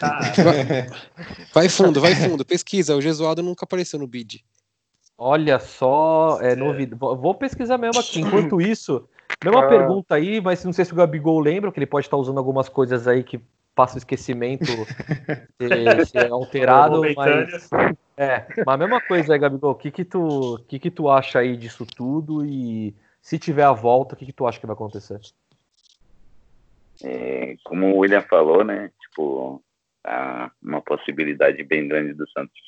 ok. 0.00 1.46
Vai 1.52 1.68
fundo, 1.68 2.00
vai 2.00 2.14
fundo, 2.14 2.44
pesquisa. 2.44 2.96
O 2.96 3.00
Gesualdo 3.00 3.42
nunca 3.42 3.64
apareceu 3.64 3.98
no 3.98 4.06
bid. 4.06 4.44
Olha 5.22 5.58
só, 5.58 6.38
é 6.40 6.56
novidade. 6.56 6.98
Vou 6.98 7.34
pesquisar 7.34 7.76
mesmo 7.76 8.00
aqui. 8.00 8.20
Enquanto 8.22 8.58
isso, 8.62 9.06
mesma 9.44 9.66
Ah. 9.66 9.68
pergunta 9.68 10.14
aí, 10.14 10.40
mas 10.40 10.64
não 10.64 10.72
sei 10.72 10.82
se 10.82 10.94
o 10.94 10.96
Gabigol 10.96 11.38
lembra, 11.40 11.70
que 11.70 11.78
ele 11.78 11.84
pode 11.84 12.06
estar 12.06 12.16
usando 12.16 12.38
algumas 12.38 12.70
coisas 12.70 13.06
aí 13.06 13.22
que 13.22 13.38
passa 13.74 13.96
o 13.96 13.98
esquecimento 13.98 14.64
ser, 15.60 16.06
ser 16.06 16.32
alterado, 16.32 16.96
Momentâneas. 16.96 17.68
mas 17.70 17.94
é, 18.16 18.46
mas 18.64 18.74
a 18.74 18.78
mesma 18.78 18.98
coisa 18.98 19.34
aí, 19.34 19.38
Gabigol. 19.38 19.72
O 19.72 19.74
que 19.74 19.90
que 19.90 20.06
tu, 20.06 20.58
que 20.66 20.78
que 20.78 20.90
tu 20.90 21.10
acha 21.10 21.40
aí 21.40 21.54
disso 21.54 21.84
tudo 21.84 22.42
e 22.42 22.94
se 23.20 23.38
tiver 23.38 23.64
a 23.64 23.72
volta, 23.72 24.14
o 24.14 24.16
que 24.18 24.24
que 24.24 24.32
tu 24.32 24.46
acha 24.46 24.58
que 24.58 24.66
vai 24.66 24.72
acontecer? 24.72 25.20
É, 27.02 27.56
como 27.62 27.94
o 27.94 27.98
William 27.98 28.22
falou, 28.22 28.64
né? 28.64 28.90
Tipo, 29.02 29.62
há 30.02 30.50
uma 30.62 30.80
possibilidade 30.80 31.62
bem 31.62 31.86
grande 31.86 32.14
do 32.14 32.26
Santos 32.30 32.58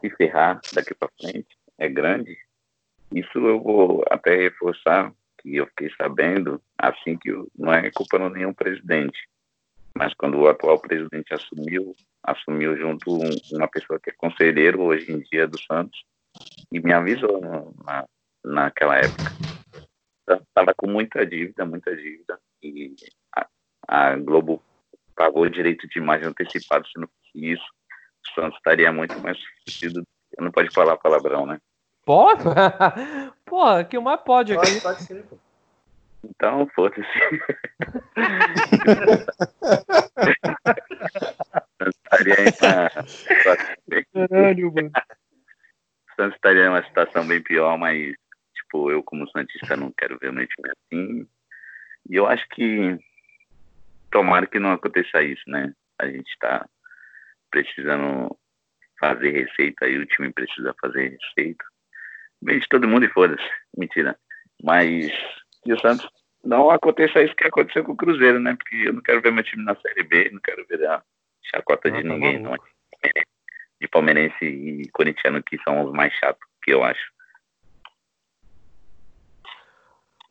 se 0.00 0.10
ferrar 0.10 0.60
daqui 0.72 0.94
para 0.94 1.10
frente. 1.20 1.56
É 1.78 1.88
grande. 1.88 2.36
Isso 3.12 3.38
eu 3.38 3.60
vou 3.60 4.04
até 4.10 4.34
reforçar 4.36 5.12
que 5.40 5.56
eu 5.56 5.66
fiquei 5.68 5.90
sabendo 5.96 6.60
assim 6.78 7.16
que 7.16 7.30
não 7.56 7.72
é 7.72 7.90
culpa 7.90 8.18
de 8.18 8.30
nenhum 8.30 8.52
presidente, 8.52 9.18
mas 9.96 10.12
quando 10.14 10.38
o 10.38 10.48
atual 10.48 10.78
presidente 10.80 11.32
assumiu, 11.32 11.96
assumiu 12.22 12.76
junto 12.76 13.14
um- 13.14 13.36
uma 13.50 13.68
pessoa 13.68 14.00
que 14.00 14.10
é 14.10 14.14
conselheiro 14.14 14.82
hoje 14.82 15.10
em 15.10 15.20
dia 15.20 15.46
do 15.46 15.58
Santos 15.62 16.04
e 16.72 16.80
me 16.80 16.92
avisou 16.92 17.40
na, 17.84 18.06
naquela 18.44 18.96
época. 18.96 19.32
Estava 20.28 20.74
com 20.74 20.88
muita 20.88 21.24
dívida, 21.24 21.64
muita 21.64 21.94
dívida 21.96 22.38
e 22.62 22.96
a, 23.34 23.48
a 23.86 24.16
Globo 24.16 24.62
pagou 25.14 25.48
direito 25.48 25.88
de 25.88 25.98
imagem 25.98 26.26
antecipado, 26.28 26.86
se 26.88 26.98
não 26.98 27.08
fosse 27.08 27.52
isso, 27.52 27.64
o 28.30 28.34
Santos 28.34 28.56
estaria 28.58 28.92
muito 28.92 29.20
mais 29.20 29.38
fudido. 29.64 30.02
Não 30.38 30.50
pode 30.50 30.70
falar 30.72 30.96
palavrão, 30.96 31.46
né? 31.46 31.58
Pode? 32.04 32.42
Porra, 33.46 33.84
que 33.84 33.98
mais 33.98 34.20
pode 34.20 34.52
aqui? 34.52 34.80
Pode, 34.80 34.80
pode 34.80 35.02
sim, 35.04 35.22
pô. 35.22 35.38
Então, 36.24 36.68
foda-se. 36.74 37.02
Santos 41.78 41.96
estaria 42.04 42.34
em 42.40 42.52
uma 42.60 42.90
situação 42.90 43.76
bem- 43.88 44.04
Caralho, 44.12 44.72
mano. 44.74 44.90
Santos 46.16 46.34
estaria 46.36 46.64
em 46.64 46.68
uma 46.68 46.84
situação 46.84 47.26
bem 47.26 47.42
pior, 47.42 47.76
mas, 47.78 48.14
tipo, 48.54 48.90
eu 48.90 49.02
como 49.02 49.28
Santista 49.30 49.76
não 49.76 49.92
quero 49.96 50.18
ver 50.18 50.30
o 50.30 50.32
meu 50.32 50.46
time 50.46 50.70
assim. 50.70 51.28
E 52.08 52.14
eu 52.16 52.26
acho 52.26 52.46
que 52.48 52.98
tomara 54.10 54.46
que 54.46 54.58
não 54.58 54.72
aconteça 54.72 55.22
isso, 55.22 55.42
né? 55.48 55.72
A 55.98 56.06
gente 56.06 56.28
está 56.30 56.66
precisando 57.50 58.36
fazer 58.98 59.30
receita 59.30 59.86
e 59.86 59.98
o 59.98 60.06
time 60.06 60.32
precisa 60.32 60.74
fazer 60.80 61.18
receita. 61.18 61.64
Bem 62.42 62.58
de 62.58 62.68
todo 62.68 62.88
mundo 62.88 63.04
e 63.04 63.10
foda-se. 63.10 63.48
Mentira. 63.76 64.18
Mas 64.62 65.10
que 65.62 65.72
o 65.72 65.80
Santos 65.80 66.08
não 66.44 66.70
aconteça 66.70 67.22
isso 67.22 67.34
que 67.34 67.46
aconteceu 67.46 67.84
com 67.84 67.92
o 67.92 67.96
Cruzeiro, 67.96 68.38
né? 68.38 68.54
Porque 68.54 68.76
eu 68.76 68.92
não 68.92 69.02
quero 69.02 69.20
ver 69.20 69.32
meu 69.32 69.44
time 69.44 69.64
na 69.64 69.74
Série 69.76 70.04
B, 70.04 70.30
não 70.30 70.40
quero 70.40 70.64
ver 70.66 70.84
a 70.86 71.02
chacota 71.42 71.90
de 71.90 71.98
Ah, 71.98 72.02
tá 72.02 72.08
ninguém, 72.08 72.38
não. 72.38 72.54
De 73.80 73.88
palmeirense 73.88 74.44
e 74.44 74.88
corintiano 74.90 75.42
que 75.42 75.58
são 75.62 75.84
os 75.84 75.92
mais 75.92 76.12
chatos, 76.14 76.46
que 76.62 76.72
eu 76.72 76.82
acho. 76.82 77.12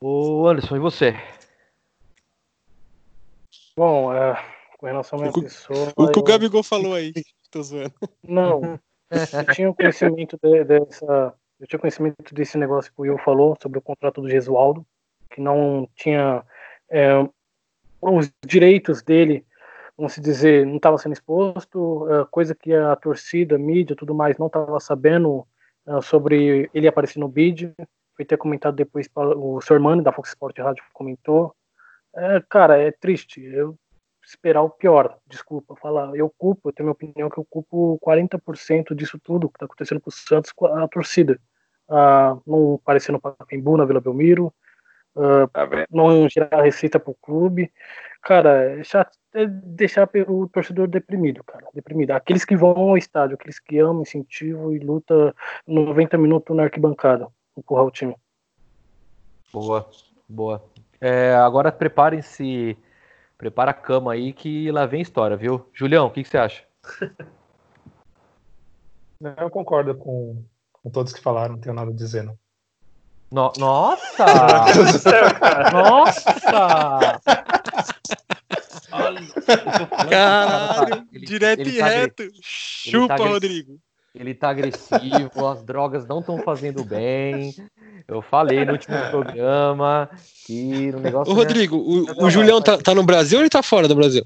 Ô 0.01 0.47
Anderson, 0.47 0.75
e 0.77 0.79
você? 0.79 1.15
Bom, 3.77 4.13
é, 4.13 4.54
com 4.85 4.87
relação 4.87 5.19
O 5.19 5.33
que- 5.33 5.41
pessoa. 5.41 5.91
O 5.97 6.07
que 6.11 6.19
o 6.19 6.23
Gabigol 6.23 6.63
falou 6.63 6.93
aí? 6.93 7.11
Tô 7.51 7.63
zoando. 7.63 7.93
Não, 8.23 8.79
eu 9.09 9.45
tinha 9.53 9.73
conhecimento 9.73 10.37
de- 10.41 10.63
dessa. 10.63 11.33
Eu 11.59 11.65
tinha 11.67 11.79
conhecimento 11.79 12.33
desse 12.35 12.57
negócio 12.57 12.91
que 12.93 12.99
o 12.99 13.03
Will 13.03 13.17
falou 13.19 13.57
sobre 13.61 13.79
o 13.79 13.81
contrato 13.81 14.21
do 14.21 14.29
Gesualdo, 14.29 14.85
que 15.31 15.39
não 15.41 15.89
tinha 15.95 16.43
é, 16.91 17.27
os 18.01 18.29
direitos 18.45 19.01
dele, 19.01 19.45
vamos 19.97 20.13
se 20.13 20.21
dizer, 20.21 20.65
não 20.65 20.75
estava 20.75 20.97
sendo 20.97 21.13
exposto, 21.13 22.07
é, 22.11 22.25
coisa 22.29 22.53
que 22.53 22.73
a 22.73 22.95
torcida, 22.97 23.55
a 23.55 23.59
mídia, 23.59 23.95
tudo 23.95 24.13
mais, 24.13 24.37
não 24.37 24.47
estava 24.47 24.79
sabendo 24.81 25.47
é, 25.87 26.01
sobre 26.01 26.69
ele 26.73 26.87
aparecer 26.87 27.19
no 27.19 27.27
bid. 27.29 27.73
Foi 28.15 28.25
ter 28.25 28.37
comentado 28.37 28.75
depois, 28.75 29.09
o 29.15 29.59
Sr. 29.61 29.79
Mano 29.79 30.03
da 30.03 30.11
Fox 30.11 30.29
Sport 30.29 30.57
Rádio 30.59 30.83
comentou. 30.93 31.55
É, 32.15 32.41
cara, 32.49 32.77
é 32.77 32.91
triste. 32.91 33.41
Eu 33.43 33.77
esperar 34.25 34.61
o 34.61 34.69
pior, 34.69 35.17
desculpa 35.27 35.75
falar. 35.75 36.15
Eu 36.15 36.29
culpo, 36.37 36.69
eu 36.69 36.73
tenho 36.73 36.87
minha 36.87 36.93
opinião 36.93 37.29
que 37.29 37.37
eu 37.37 37.45
culpo 37.49 37.99
40% 38.05 38.95
disso 38.95 39.19
tudo 39.23 39.49
que 39.49 39.57
está 39.57 39.65
acontecendo 39.65 40.01
com 40.01 40.09
o 40.09 40.13
Santos 40.13 40.51
com 40.51 40.65
a 40.65 40.87
torcida. 40.87 41.39
Ah, 41.87 42.37
não 42.45 42.75
aparecer 42.75 43.11
no 43.11 43.21
Pacaembu, 43.21 43.77
na 43.77 43.85
Vila 43.85 44.01
Belmiro, 44.01 44.53
ah, 45.15 45.47
Tá 45.51 45.67
não 45.89 46.27
gerar 46.27 46.61
receita 46.61 46.99
para 46.99 47.11
o 47.11 47.17
clube. 47.21 47.71
Cara, 48.21 48.79
é 48.79 48.83
chato 48.83 49.17
é 49.35 49.45
deixar 49.45 50.09
o 50.27 50.47
torcedor 50.47 50.87
deprimido, 50.87 51.43
cara. 51.43 51.67
Deprimido. 51.73 52.11
Aqueles 52.11 52.45
que 52.45 52.55
vão 52.55 52.71
ao 52.71 52.97
estádio, 52.97 53.35
aqueles 53.35 53.59
que 53.59 53.77
amam, 53.79 54.01
incentivam 54.01 54.73
e 54.73 54.79
luta 54.79 55.35
90 55.67 56.17
minutos 56.17 56.55
na 56.55 56.63
arquibancada, 56.63 57.27
empurrar 57.57 57.85
o 57.85 57.91
time. 57.91 58.15
Boa, 59.51 59.89
boa. 60.27 60.63
É, 61.01 61.35
agora 61.35 61.69
preparem-se, 61.71 62.77
prepara 63.45 63.69
a 63.69 63.75
cama 63.75 64.13
aí 64.13 64.33
que 64.33 64.71
lá 64.71 64.87
vem 64.87 65.01
história, 65.01 65.37
viu? 65.37 65.69
Julião, 65.71 66.07
o 66.07 66.09
que, 66.09 66.23
que 66.23 66.29
você 66.29 66.37
acha? 66.39 66.63
Eu 69.21 69.49
concordo 69.51 69.93
com, 69.95 70.43
com 70.71 70.89
todos 70.89 71.13
que 71.13 71.21
falaram, 71.21 71.53
não 71.53 71.61
tenho 71.61 71.75
nada 71.75 71.91
a 71.91 71.93
dizer, 71.93 72.23
não. 72.23 72.35
No- 73.31 73.53
nossa! 73.57 74.25
Nossa! 75.73 77.19
Caralho, 80.09 81.07
Ele- 81.11 81.25
direto 81.25 81.59
ele 81.61 81.69
e 81.69 81.77
tá 81.79 81.85
reto. 81.87 82.23
Chupa, 82.41 83.15
tá 83.15 83.23
Rodrigo. 83.23 83.79
Ele 84.15 84.33
tá 84.33 84.49
agressivo, 84.49 85.47
as 85.47 85.61
drogas 85.61 86.07
não 86.07 86.19
estão 86.19 86.37
fazendo 86.39 86.83
bem. 86.83 87.53
Eu 88.07 88.21
falei 88.21 88.63
no 88.63 88.71
último 88.71 88.95
programa 89.11 90.09
que 90.45 90.91
o 90.95 90.99
negócio 90.99 91.33
Ô, 91.33 91.35
né, 91.35 91.41
Rodrigo, 91.41 91.77
o, 91.77 92.05
Não, 92.05 92.27
o 92.27 92.29
Julião 92.29 92.61
tá, 92.61 92.77
tá 92.77 92.95
no 92.95 93.03
Brasil 93.03 93.39
ou 93.39 93.43
ele 93.43 93.49
tá 93.49 93.61
fora 93.61 93.87
do 93.87 93.95
Brasil? 93.95 94.25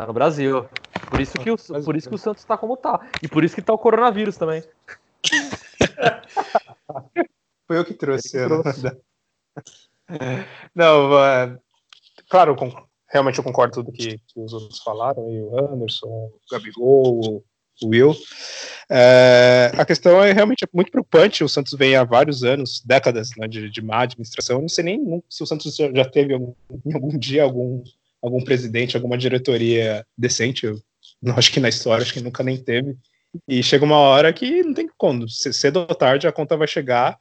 tá 0.00 0.06
no 0.06 0.14
Brasil. 0.14 0.66
Por 1.10 1.20
isso 1.20 1.38
que 1.38 1.50
o, 1.50 1.56
por 1.84 1.94
isso 1.96 2.08
que 2.08 2.14
o 2.14 2.18
Santos 2.18 2.44
tá 2.44 2.56
como 2.56 2.76
tá. 2.76 3.00
E 3.22 3.28
por 3.28 3.44
isso 3.44 3.54
que 3.54 3.60
tá 3.62 3.74
o 3.74 3.78
coronavírus 3.78 4.36
também. 4.36 4.64
Foi 7.66 7.78
eu 7.78 7.84
que 7.84 7.94
trouxe. 7.94 8.30
Que 8.30 8.38
né? 8.38 8.46
trouxe. 8.46 8.82
Não, 10.74 11.18
é, 11.22 11.58
claro, 12.28 12.56
eu 12.58 12.88
realmente 13.08 13.38
eu 13.38 13.44
concordo 13.44 13.74
com 13.74 13.82
tudo 13.82 13.92
que, 13.92 14.18
que 14.18 14.40
os 14.40 14.52
outros 14.52 14.82
falaram, 14.82 15.24
aí, 15.26 15.40
o 15.40 15.56
Anderson, 15.58 16.08
o 16.08 16.40
Gabigol, 16.50 17.44
Will. 17.82 18.16
É, 18.90 19.70
a 19.76 19.84
questão 19.84 20.22
é 20.22 20.32
realmente 20.32 20.66
muito 20.72 20.90
preocupante. 20.90 21.44
O 21.44 21.48
Santos 21.48 21.74
vem 21.74 21.96
há 21.96 22.04
vários 22.04 22.42
anos, 22.42 22.82
décadas 22.84 23.30
né, 23.36 23.46
de, 23.46 23.70
de 23.70 23.82
má 23.82 24.02
administração. 24.02 24.56
Eu 24.56 24.62
não 24.62 24.68
sei 24.68 24.84
nem 24.84 25.22
se 25.28 25.42
o 25.42 25.46
Santos 25.46 25.76
já 25.76 26.04
teve 26.04 26.34
algum, 26.34 26.52
em 26.84 26.94
algum 26.94 27.18
dia 27.18 27.42
algum, 27.42 27.82
algum 28.22 28.42
presidente, 28.42 28.96
alguma 28.96 29.16
diretoria 29.16 30.04
decente. 30.16 30.66
Eu 30.66 30.80
não 31.22 31.36
acho 31.36 31.52
que 31.52 31.60
na 31.60 31.68
história, 31.68 32.02
acho 32.02 32.12
que 32.12 32.20
nunca 32.20 32.42
nem 32.42 32.56
teve. 32.56 32.96
E 33.48 33.62
chega 33.62 33.84
uma 33.84 33.98
hora 33.98 34.32
que 34.32 34.62
não 34.62 34.74
tem 34.74 34.88
como, 34.98 35.28
cedo 35.28 35.86
ou 35.88 35.94
tarde 35.94 36.26
a 36.26 36.32
conta 36.32 36.56
vai 36.56 36.66
chegar 36.66 37.16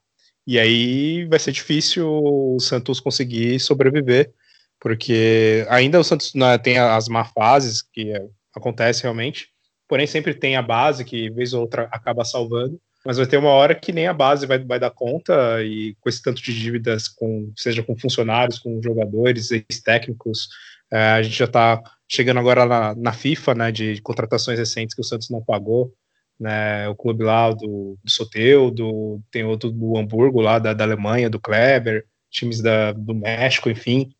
e 0.49 0.57
aí 0.57 1.25
vai 1.25 1.37
ser 1.37 1.51
difícil 1.51 2.07
o 2.09 2.59
Santos 2.59 2.99
conseguir 2.99 3.59
sobreviver, 3.59 4.33
porque 4.79 5.63
ainda 5.69 5.99
o 5.99 6.03
Santos 6.03 6.33
né, 6.33 6.57
tem 6.57 6.79
as 6.79 7.07
má 7.07 7.23
fases 7.23 7.83
que 7.83 8.11
acontece 8.55 9.03
realmente, 9.03 9.49
porém 9.89 10.05
sempre 10.05 10.35
tem 10.35 10.55
a 10.55 10.61
base 10.61 11.03
que 11.03 11.31
vez 11.31 11.51
ou 11.51 11.61
outra 11.61 11.89
acaba 11.91 12.23
salvando. 12.23 12.79
mas 13.03 13.17
vai 13.17 13.25
ter 13.25 13.37
uma 13.37 13.49
hora 13.49 13.73
que 13.73 13.91
nem 13.91 14.07
a 14.07 14.13
base 14.13 14.45
vai, 14.45 14.59
vai 14.59 14.79
dar 14.79 14.91
conta, 14.91 15.63
e 15.63 15.95
com 15.99 16.07
esse 16.07 16.21
tanto 16.21 16.41
de 16.41 16.53
dívidas, 16.53 17.07
com, 17.07 17.51
seja 17.57 17.81
com 17.81 17.97
funcionários, 17.97 18.59
com 18.59 18.81
jogadores, 18.83 19.51
ex-técnicos, 19.51 20.49
é, 20.91 20.97
a 20.97 21.23
gente 21.23 21.37
já 21.37 21.45
está 21.45 21.81
chegando 22.07 22.39
agora 22.39 22.65
na, 22.65 22.95
na, 22.95 23.13
FIFA, 23.13 23.55
né, 23.55 23.71
de 23.71 24.01
contratações 24.01 24.59
recentes 24.59 24.93
que 24.93 25.01
o 25.01 25.03
Santos 25.03 25.29
não 25.29 25.43
pagou, 25.43 25.93
né, 26.39 26.87
o 26.89 26.95
clube 26.95 27.23
lá 27.23 27.51
do, 27.51 27.97
do 28.03 28.11
Soteu, 28.11 28.69
do, 28.69 29.21
tem 29.31 29.43
outro 29.43 29.71
do 29.71 29.97
Hamburgo 29.97 30.41
lá, 30.41 30.59
da, 30.59 30.73
da 30.73 30.83
Alemanha, 30.83 31.29
do 31.29 31.39
Kleber, 31.39 32.05
times 32.29 32.61
da, 32.61 32.91
do 32.91 33.15
México, 33.15 33.69
enfim, 33.69 34.11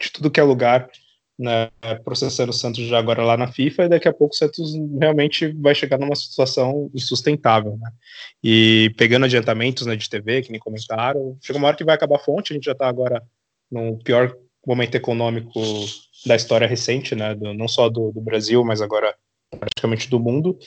de 0.00 0.10
tudo 0.10 0.30
que 0.30 0.40
é 0.40 0.42
lugar, 0.42 0.88
né, 1.40 1.70
processando 2.04 2.50
o 2.50 2.52
Santos 2.52 2.86
já 2.86 2.98
agora 2.98 3.24
lá 3.24 3.34
na 3.34 3.50
FIFA, 3.50 3.84
e 3.84 3.88
daqui 3.88 4.06
a 4.06 4.12
pouco 4.12 4.34
o 4.34 4.36
Santos 4.36 4.74
realmente 5.00 5.48
vai 5.54 5.74
chegar 5.74 5.98
numa 5.98 6.14
situação 6.14 6.90
insustentável, 6.94 7.78
né? 7.78 7.90
E 8.44 8.92
pegando 8.98 9.24
adiantamentos 9.24 9.86
né, 9.86 9.96
de 9.96 10.08
TV, 10.08 10.42
que 10.42 10.52
nem 10.52 10.60
comentaram, 10.60 11.38
chega 11.40 11.58
uma 11.58 11.68
hora 11.68 11.76
que 11.78 11.84
vai 11.84 11.94
acabar 11.94 12.16
a 12.16 12.18
fonte, 12.18 12.52
a 12.52 12.54
gente 12.54 12.66
já 12.66 12.72
está 12.72 12.86
agora 12.86 13.22
no 13.72 13.96
pior 14.04 14.36
momento 14.66 14.94
econômico 14.96 15.62
da 16.26 16.36
história 16.36 16.68
recente, 16.68 17.14
né? 17.14 17.34
Do, 17.34 17.54
não 17.54 17.66
só 17.66 17.88
do, 17.88 18.12
do, 18.12 18.20
Brasil, 18.20 18.62
mas 18.62 18.82
agora 18.82 19.14
praticamente 19.58 20.10
do 20.10 20.20
mundo. 20.20 20.58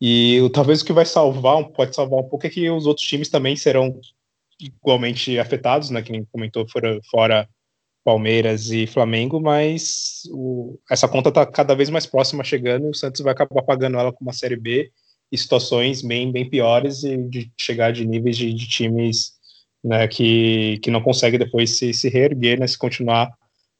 E 0.00 0.48
talvez 0.54 0.80
o 0.80 0.84
que 0.84 0.92
vai 0.92 1.04
salvar, 1.04 1.64
pode 1.70 1.92
salvar 1.92 2.20
um 2.20 2.28
pouco, 2.28 2.46
é 2.46 2.50
que 2.50 2.70
os 2.70 2.86
outros 2.86 3.04
times 3.04 3.28
também 3.28 3.56
serão 3.56 3.98
igualmente 4.60 5.40
afetados, 5.40 5.90
né? 5.90 6.02
Que 6.02 6.12
nem 6.12 6.24
comentou, 6.24 6.68
fora, 6.68 7.00
fora 7.10 7.48
Palmeiras 8.04 8.70
e 8.70 8.86
Flamengo, 8.86 9.40
mas 9.40 10.22
o, 10.30 10.78
essa 10.90 11.06
conta 11.06 11.28
está 11.28 11.44
cada 11.44 11.74
vez 11.74 11.90
mais 11.90 12.06
próxima 12.06 12.42
chegando 12.42 12.86
e 12.86 12.90
o 12.90 12.94
Santos 12.94 13.20
vai 13.20 13.32
acabar 13.32 13.62
pagando 13.62 13.98
ela 13.98 14.12
com 14.12 14.24
uma 14.24 14.32
Série 14.32 14.56
B 14.56 14.90
e 15.30 15.38
situações 15.38 16.02
bem, 16.02 16.32
bem 16.32 16.48
piores 16.48 17.04
e 17.04 17.16
de 17.16 17.52
chegar 17.58 17.92
de 17.92 18.06
níveis 18.06 18.36
de, 18.36 18.52
de 18.52 18.68
times 18.68 19.32
né, 19.84 20.08
que, 20.08 20.78
que 20.82 20.90
não 20.90 21.02
conseguem 21.02 21.38
depois 21.38 21.76
se, 21.76 21.92
se 21.92 22.08
reerguer, 22.08 22.58
né, 22.58 22.66
se 22.66 22.78
continuar 22.78 23.30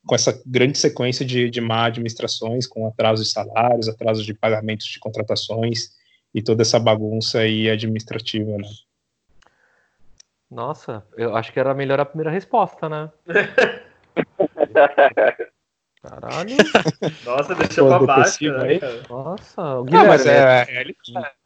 com 0.06 0.14
essa 0.14 0.40
grande 0.46 0.78
sequência 0.78 1.24
de, 1.24 1.50
de 1.50 1.60
má 1.60 1.86
administrações, 1.86 2.66
com 2.66 2.86
atrasos 2.86 3.26
de 3.26 3.32
salários, 3.32 3.88
atrasos 3.88 4.24
de 4.24 4.32
pagamentos 4.32 4.86
de 4.86 4.98
contratações 4.98 5.90
e 6.34 6.42
toda 6.42 6.62
essa 6.62 6.78
bagunça 6.78 7.40
aí 7.40 7.68
administrativa, 7.68 8.56
né? 8.56 8.68
Nossa, 10.50 11.04
eu 11.16 11.36
acho 11.36 11.52
que 11.52 11.60
era 11.60 11.74
melhor 11.74 12.00
a 12.00 12.04
primeira 12.04 12.30
resposta, 12.30 12.88
né? 12.88 13.10
Caralho. 16.02 16.56
Nossa, 17.24 17.54
deixou 17.54 17.88
pra 17.88 17.98
baixo. 17.98 18.44
Né, 18.44 18.80
Nossa, 19.08 19.62
o 19.78 19.84
Guilherme. 19.84 20.06
Não, 20.06 20.06
mas 20.06 20.26
é, 20.26 20.66
é, 20.68 20.94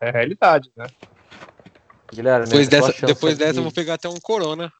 é, 0.00 0.10
realidade, 0.10 0.70
né? 0.76 0.86
Guilherme, 2.12 2.46
depois 2.46 2.68
dessa, 2.68 3.06
depois 3.06 3.38
dessa 3.38 3.52
de... 3.54 3.58
eu 3.58 3.64
vou 3.64 3.72
pegar 3.72 3.94
até 3.94 4.08
um 4.08 4.20
corona. 4.20 4.72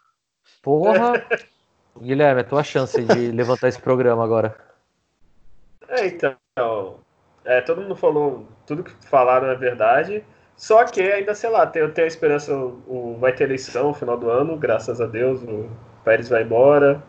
Porra! 0.62 1.24
Guilherme, 2.00 2.40
é 2.40 2.44
tua 2.44 2.62
chance 2.62 3.02
de 3.02 3.30
levantar 3.32 3.68
esse 3.68 3.80
programa 3.80 4.24
agora. 4.24 4.56
É, 5.88 6.06
então. 6.06 6.36
É, 7.44 7.60
todo 7.60 7.82
mundo 7.82 7.96
falou, 7.96 8.48
tudo 8.66 8.84
que 8.84 8.92
falaram 9.06 9.48
é 9.48 9.56
verdade. 9.56 10.24
Só 10.56 10.84
que 10.84 11.00
ainda, 11.00 11.34
sei 11.34 11.50
lá, 11.50 11.70
eu 11.74 11.92
tenho 11.92 12.04
a 12.04 12.08
esperança, 12.08 12.56
o, 12.56 12.82
o, 12.86 13.18
vai 13.18 13.32
ter 13.32 13.44
eleição 13.44 13.88
no 13.88 13.94
final 13.94 14.16
do 14.16 14.30
ano, 14.30 14.56
graças 14.56 15.00
a 15.00 15.06
Deus, 15.06 15.42
o 15.42 15.68
Pérez 16.04 16.28
vai 16.28 16.42
embora. 16.42 17.02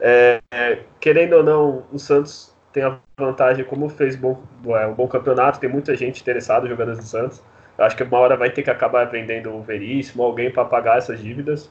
É, 0.00 0.40
é, 0.52 0.78
querendo 1.00 1.34
ou 1.34 1.42
não, 1.42 1.84
o 1.92 1.98
Santos 1.98 2.54
tem 2.72 2.82
a 2.82 2.98
vantagem, 3.18 3.64
como 3.64 3.88
fez 3.88 4.14
bom, 4.16 4.42
é, 4.66 4.86
um 4.86 4.94
bom 4.94 5.08
campeonato, 5.08 5.58
tem 5.58 5.68
muita 5.68 5.96
gente 5.96 6.20
interessada 6.20 6.68
jogando 6.68 6.94
no 6.94 7.02
Santos. 7.02 7.42
Eu 7.76 7.84
acho 7.84 7.96
que 7.96 8.02
uma 8.02 8.18
hora 8.18 8.36
vai 8.36 8.50
ter 8.50 8.62
que 8.62 8.70
acabar 8.70 9.04
vendendo 9.04 9.54
o 9.54 9.62
Veríssimo, 9.62 10.22
alguém 10.22 10.50
para 10.50 10.64
pagar 10.64 10.98
essas 10.98 11.20
dívidas, 11.20 11.70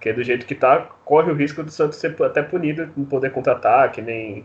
que 0.00 0.12
do 0.12 0.22
jeito 0.22 0.46
que 0.46 0.54
tá, 0.54 0.88
corre 1.04 1.30
o 1.30 1.34
risco 1.34 1.62
do 1.62 1.70
Santos 1.70 1.98
ser 1.98 2.20
até 2.22 2.42
punido, 2.42 2.90
não 2.96 3.04
poder 3.04 3.30
contratar, 3.30 3.90
que 3.90 4.00
nem 4.00 4.44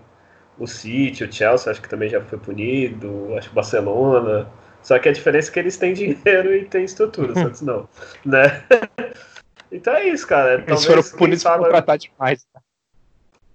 o 0.57 0.67
City, 0.67 1.23
o 1.23 1.31
Chelsea, 1.31 1.71
acho 1.71 1.81
que 1.81 1.89
também 1.89 2.09
já 2.09 2.21
foi 2.21 2.39
punido, 2.39 3.33
acho 3.37 3.47
que 3.49 3.53
o 3.53 3.55
Barcelona. 3.55 4.47
Só 4.81 4.99
que 4.99 5.07
a 5.07 5.13
diferença 5.13 5.49
é 5.49 5.53
que 5.53 5.59
eles 5.59 5.77
têm 5.77 5.93
dinheiro 5.95 6.53
e 6.53 6.65
têm 6.65 6.83
estrutura, 6.83 7.31
o 7.31 7.35
Santos 7.35 7.61
não, 7.61 7.87
né? 8.25 8.63
Então 9.75 9.91
é 9.95 10.07
isso, 10.07 10.27
cara. 10.27 10.53
Eles 10.53 10.65
Talvez, 10.67 10.85
foram 10.85 11.17
punidos 11.17 11.43
por 11.43 11.57
contratar 11.57 11.97
demais. 11.97 12.45
Tá? 12.53 12.61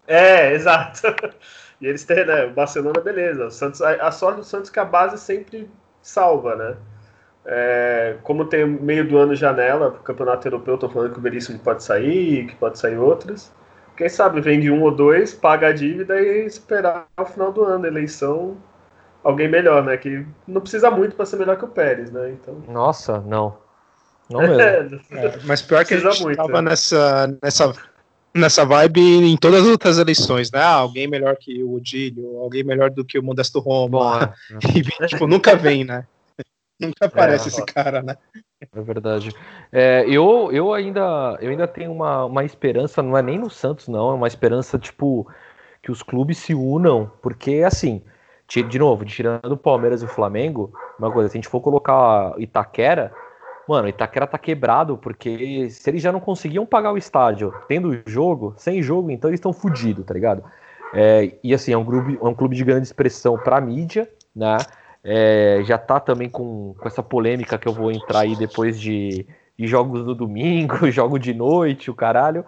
É, 0.08 0.54
exato. 0.54 1.02
E 1.80 1.86
eles 1.86 2.04
têm, 2.04 2.26
né? 2.26 2.46
O 2.46 2.50
Barcelona, 2.50 3.00
beleza. 3.00 3.46
O 3.46 3.50
Santos, 3.52 3.80
a, 3.80 4.10
sorte 4.10 4.38
do 4.38 4.44
Santos 4.44 4.68
é 4.68 4.72
que 4.72 4.80
a 4.80 4.84
base 4.84 5.16
sempre 5.16 5.70
salva, 6.02 6.56
né? 6.56 6.76
É, 7.44 8.16
como 8.24 8.44
tem 8.44 8.66
meio 8.66 9.06
do 9.06 9.16
ano 9.16 9.34
janela 9.34 9.92
pro 9.92 10.02
campeonato 10.02 10.46
europeu, 10.46 10.76
tô 10.76 10.88
falando 10.88 11.12
que 11.12 11.18
o 11.18 11.22
Veríssimo 11.22 11.58
pode 11.60 11.84
sair, 11.84 12.46
que 12.46 12.56
pode 12.56 12.78
sair 12.78 12.98
outros. 12.98 13.52
Quem 13.96 14.08
sabe 14.08 14.40
vende 14.40 14.70
um 14.70 14.82
ou 14.82 14.90
dois, 14.90 15.34
paga 15.34 15.68
a 15.68 15.72
dívida 15.72 16.20
e 16.20 16.44
esperar 16.46 17.06
o 17.16 17.24
final 17.24 17.52
do 17.52 17.62
ano, 17.62 17.86
eleição, 17.86 18.56
alguém 19.22 19.48
melhor, 19.48 19.84
né? 19.84 19.96
Que 19.96 20.26
não 20.48 20.60
precisa 20.60 20.90
muito 20.90 21.14
para 21.14 21.26
ser 21.26 21.36
melhor 21.36 21.56
que 21.56 21.64
o 21.64 21.68
Pérez, 21.68 22.10
né? 22.10 22.30
Então... 22.30 22.60
Nossa, 22.66 23.20
não. 23.20 23.56
Não 24.28 24.40
mesmo. 24.56 25.00
É, 25.12 25.38
mas 25.44 25.62
pior 25.62 25.84
que 25.84 25.94
a 25.94 25.98
gente 25.98 26.22
muito, 26.22 26.36
tava 26.36 26.60
né? 26.60 26.70
nessa, 26.70 27.38
nessa 27.40 27.72
nessa 28.38 28.64
vibe 28.64 29.00
em 29.00 29.36
todas 29.36 29.62
as 29.62 29.68
outras 29.68 29.98
eleições, 29.98 30.50
né? 30.50 30.60
Ah, 30.60 30.74
alguém 30.74 31.06
melhor 31.06 31.36
que 31.36 31.62
o 31.62 31.74
Odílio, 31.74 32.38
alguém 32.38 32.64
melhor 32.64 32.90
do 32.90 33.04
que 33.04 33.18
o 33.18 33.22
Modesto 33.22 33.60
Roma. 33.60 34.34
e, 34.74 35.06
tipo, 35.06 35.26
nunca 35.26 35.56
vem, 35.56 35.84
né? 35.84 36.06
Nunca 36.80 37.06
aparece 37.06 37.48
é, 37.48 37.48
esse 37.48 37.66
cara, 37.66 38.00
né? 38.00 38.16
É 38.72 38.80
verdade. 38.80 39.32
É, 39.72 40.04
eu, 40.08 40.48
eu, 40.52 40.72
ainda, 40.72 41.36
eu 41.40 41.50
ainda 41.50 41.66
tenho 41.66 41.90
uma, 41.90 42.24
uma 42.24 42.44
esperança, 42.44 43.02
não 43.02 43.18
é 43.18 43.22
nem 43.22 43.36
no 43.36 43.50
Santos, 43.50 43.88
não, 43.88 44.12
é 44.12 44.14
uma 44.14 44.28
esperança, 44.28 44.78
tipo, 44.78 45.28
que 45.82 45.90
os 45.90 46.04
clubes 46.04 46.38
se 46.38 46.54
unam, 46.54 47.10
porque, 47.20 47.64
assim, 47.66 48.00
de 48.48 48.78
novo, 48.78 49.04
tirando 49.04 49.50
o 49.52 49.56
Palmeiras 49.56 50.02
e 50.02 50.04
o 50.04 50.08
Flamengo, 50.08 50.72
uma 50.98 51.10
coisa, 51.10 51.28
se 51.28 51.36
a 51.36 51.38
gente 51.38 51.48
for 51.48 51.60
colocar 51.60 52.34
Itaquera, 52.38 53.12
Mano, 53.68 53.86
Itaquera 53.86 54.26
tá 54.26 54.38
quebrado 54.38 54.96
porque 54.96 55.68
se 55.68 55.90
eles 55.90 56.00
já 56.00 56.10
não 56.10 56.20
conseguiam 56.20 56.64
pagar 56.64 56.90
o 56.90 56.96
estádio 56.96 57.52
tendo 57.68 58.00
jogo, 58.06 58.54
sem 58.56 58.82
jogo, 58.82 59.10
então 59.10 59.28
eles 59.28 59.38
estão 59.38 59.52
fodidos, 59.52 60.06
tá 60.06 60.14
ligado? 60.14 60.42
É, 60.94 61.34
e 61.44 61.52
assim, 61.52 61.72
é 61.72 61.76
um, 61.76 61.84
clube, 61.84 62.18
é 62.20 62.24
um 62.24 62.34
clube 62.34 62.56
de 62.56 62.64
grande 62.64 62.86
expressão 62.86 63.36
pra 63.36 63.60
mídia, 63.60 64.08
né? 64.34 64.56
É, 65.04 65.60
já 65.64 65.76
tá 65.76 66.00
também 66.00 66.30
com, 66.30 66.74
com 66.78 66.88
essa 66.88 67.02
polêmica 67.02 67.58
que 67.58 67.68
eu 67.68 67.72
vou 67.72 67.92
entrar 67.92 68.20
aí 68.20 68.34
depois 68.34 68.80
de, 68.80 69.26
de 69.58 69.66
jogos 69.66 70.02
do 70.02 70.14
domingo, 70.14 70.88
jogo 70.90 71.18
de 71.18 71.34
noite, 71.34 71.90
o 71.90 71.94
caralho. 71.94 72.46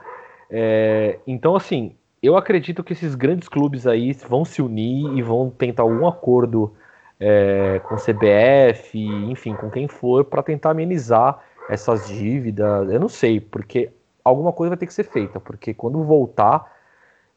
É, 0.50 1.18
então, 1.26 1.54
assim, 1.54 1.94
eu 2.22 2.34
acredito 2.34 2.82
que 2.82 2.94
esses 2.94 3.14
grandes 3.14 3.46
clubes 3.46 3.86
aí 3.86 4.14
vão 4.26 4.42
se 4.42 4.62
unir 4.62 5.18
e 5.18 5.22
vão 5.22 5.50
tentar 5.50 5.82
algum 5.82 6.08
acordo 6.08 6.72
é, 7.20 7.78
com 7.80 7.96
CBF, 7.96 8.98
enfim, 8.98 9.54
com 9.54 9.70
quem 9.70 9.86
for, 9.86 10.24
para 10.24 10.42
tentar 10.42 10.70
amenizar 10.70 11.38
essas 11.68 12.08
dívidas. 12.08 12.90
Eu 12.90 12.98
não 12.98 13.08
sei, 13.08 13.38
porque 13.38 13.92
alguma 14.24 14.52
coisa 14.52 14.70
vai 14.70 14.78
ter 14.78 14.86
que 14.86 14.94
ser 14.94 15.04
feita, 15.04 15.38
porque 15.38 15.74
quando 15.74 16.02
voltar, 16.02 16.64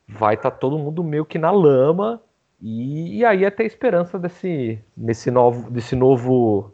vai 0.07 0.35
estar 0.35 0.51
tá 0.51 0.57
todo 0.57 0.79
mundo 0.79 1.03
meio 1.03 1.25
que 1.25 1.37
na 1.37 1.51
lama. 1.51 2.21
E, 2.61 3.17
e 3.17 3.25
aí 3.25 3.45
até 3.45 3.63
a 3.63 3.67
esperança 3.67 4.17
desse, 4.17 4.79
desse, 4.95 5.29
novo, 5.29 5.69
desse 5.69 5.95
novo, 5.97 6.71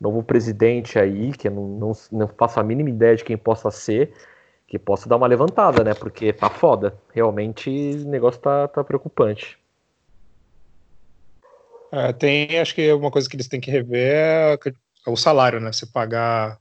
novo 0.00 0.22
presidente 0.22 0.96
aí, 0.96 1.32
que 1.32 1.50
não, 1.50 1.66
não, 1.66 1.92
não 2.12 2.28
faço 2.28 2.60
a 2.60 2.62
mínima 2.62 2.88
ideia 2.88 3.16
de 3.16 3.24
quem 3.24 3.36
possa 3.36 3.70
ser, 3.72 4.12
que 4.68 4.78
possa 4.78 5.08
dar 5.08 5.16
uma 5.16 5.26
levantada, 5.26 5.82
né? 5.82 5.92
Porque 5.92 6.32
tá 6.32 6.48
foda. 6.48 6.94
Realmente 7.12 7.68
o 7.68 8.08
negócio 8.08 8.40
tá, 8.40 8.68
tá 8.68 8.84
preocupante. 8.84 9.58
É, 11.94 12.12
tem, 12.12 12.58
acho 12.58 12.74
que 12.74 12.92
uma 12.92 13.10
coisa 13.10 13.28
que 13.28 13.36
eles 13.36 13.46
têm 13.46 13.60
que 13.60 13.70
rever 13.70 14.12
é, 14.12 14.58
o 15.06 15.16
salário, 15.16 15.60
né? 15.60 15.72
Você 15.72 15.86
pagar 15.86 16.58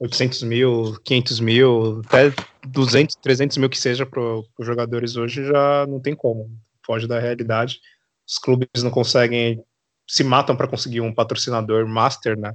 800 0.00 0.42
mil, 0.44 0.98
500 1.04 1.40
mil, 1.40 2.00
até 2.06 2.32
200, 2.66 3.16
300 3.16 3.58
mil 3.58 3.68
que 3.68 3.78
seja 3.78 4.06
para 4.06 4.20
os 4.22 4.66
jogadores 4.66 5.16
hoje 5.16 5.44
já 5.44 5.86
não 5.86 6.00
tem 6.00 6.14
como. 6.14 6.50
Foge 6.86 7.06
da 7.06 7.20
realidade. 7.20 7.80
Os 8.26 8.38
clubes 8.38 8.82
não 8.82 8.90
conseguem, 8.90 9.62
se 10.08 10.24
matam 10.24 10.56
para 10.56 10.68
conseguir 10.68 11.02
um 11.02 11.14
patrocinador 11.14 11.86
master, 11.86 12.38
né? 12.38 12.52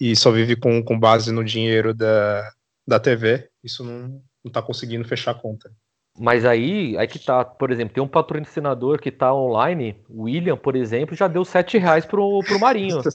E 0.00 0.16
só 0.16 0.30
vive 0.30 0.56
com, 0.56 0.82
com 0.82 0.98
base 0.98 1.30
no 1.30 1.44
dinheiro 1.44 1.92
da, 1.92 2.50
da 2.88 2.98
TV. 2.98 3.50
Isso 3.62 3.84
não, 3.84 4.22
não 4.42 4.50
tá 4.50 4.62
conseguindo 4.62 5.06
fechar 5.06 5.32
a 5.32 5.34
conta. 5.34 5.70
Mas 6.18 6.44
aí, 6.44 6.96
aí 6.96 7.08
que 7.08 7.18
tá, 7.18 7.44
por 7.44 7.72
exemplo, 7.72 7.94
tem 7.94 8.02
um 8.02 8.08
patrocinador 8.08 9.00
que 9.00 9.10
tá 9.10 9.34
online, 9.34 10.00
o 10.08 10.22
William, 10.22 10.56
por 10.56 10.76
exemplo, 10.76 11.16
já 11.16 11.26
deu 11.26 11.44
7 11.44 11.76
reais 11.76 12.06
pro, 12.06 12.40
pro 12.40 12.60
Marinho. 12.60 13.02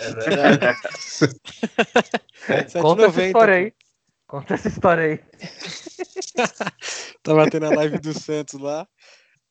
É 0.00 0.12
verdade. 0.12 0.78
Conta 2.80 3.06
essa 3.06 3.26
história 3.26 3.54
aí. 3.54 3.72
Conta 4.28 4.54
essa 4.54 4.68
história 4.68 5.04
aí. 5.04 5.20
tava 7.20 7.50
tendo 7.50 7.66
a 7.66 7.70
live 7.70 7.98
do 7.98 8.16
Santos 8.16 8.60
lá. 8.60 8.86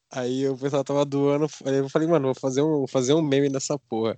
Aí 0.09 0.47
o 0.47 0.57
pessoal 0.57 0.85
tava 0.85 1.03
doando. 1.03 1.47
Aí 1.65 1.75
eu 1.75 1.89
falei, 1.89 2.07
mano, 2.07 2.27
vou 2.27 2.35
fazer 2.35 2.61
um, 2.61 2.77
vou 2.77 2.87
fazer 2.87 3.13
um 3.13 3.21
meme 3.21 3.49
nessa 3.49 3.77
porra. 3.77 4.17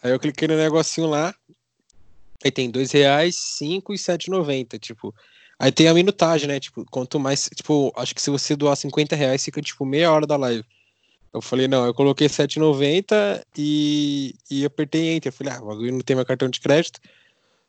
Aí 0.00 0.12
eu 0.12 0.20
cliquei 0.20 0.46
no 0.46 0.56
negocinho 0.56 1.08
lá. 1.08 1.34
Aí 2.44 2.52
tem 2.52 2.70
dois 2.70 2.92
reais, 2.92 3.34
cinco 3.34 3.92
e 3.92 3.98
sete 3.98 4.30
noventa, 4.30 4.78
tipo. 4.78 5.12
Aí 5.58 5.72
tem 5.72 5.88
a 5.88 5.94
minutagem, 5.94 6.46
né? 6.46 6.60
Tipo, 6.60 6.84
quanto 6.90 7.18
mais, 7.18 7.50
tipo, 7.54 7.92
acho 7.96 8.14
que 8.14 8.22
se 8.22 8.30
você 8.30 8.54
doar 8.54 8.76
50 8.76 9.16
reais, 9.16 9.44
fica 9.44 9.60
tipo 9.60 9.84
meia 9.84 10.12
hora 10.12 10.26
da 10.26 10.36
live. 10.36 10.64
Eu 11.34 11.42
falei, 11.42 11.66
não, 11.68 11.84
eu 11.84 11.92
coloquei 11.92 12.28
7,90 12.28 13.42
e, 13.56 14.34
e 14.50 14.64
apertei 14.64 15.10
enter. 15.10 15.28
Eu 15.28 15.32
falei, 15.32 15.52
ah, 15.52 15.60
o 15.62 15.66
bagulho 15.66 15.92
não 15.92 16.00
tem 16.00 16.14
meu 16.16 16.24
cartão 16.24 16.48
de 16.48 16.60
crédito. 16.60 17.00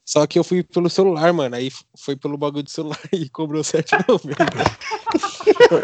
Só 0.06 0.26
que 0.26 0.40
eu 0.40 0.44
fui 0.44 0.64
pelo 0.64 0.90
celular, 0.90 1.34
mano. 1.34 1.56
Aí 1.56 1.72
foi 1.98 2.16
pelo 2.16 2.38
bagulho 2.38 2.64
do 2.64 2.70
celular 2.70 3.00
e 3.12 3.28
cobrou 3.30 3.62
7,90. 3.62 4.36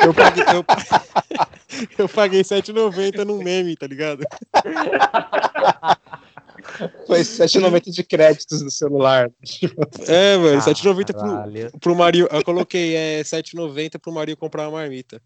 eu 0.06 0.14
paguei, 0.14 0.44
eu, 0.44 0.66
eu 2.06 2.10
paguei 2.10 2.42
7,90 2.42 3.26
num 3.26 3.44
meme, 3.44 3.76
tá 3.76 3.88
ligado? 3.88 4.24
Foi 7.08 7.22
7,90 7.22 7.92
de 7.92 8.04
créditos 8.04 8.62
no 8.62 8.72
celular. 8.72 9.30
É, 10.08 10.38
mano, 10.38 10.60
7,90 10.60 11.14
pro, 11.14 11.80
pro 11.80 11.96
Mario. 11.96 12.28
Eu 12.32 12.44
coloquei 12.44 12.96
é, 12.96 13.22
7,90 13.22 14.00
pro 14.00 14.12
Mario 14.12 14.38
comprar 14.38 14.64
uma 14.64 14.80
marmita. 14.80 15.22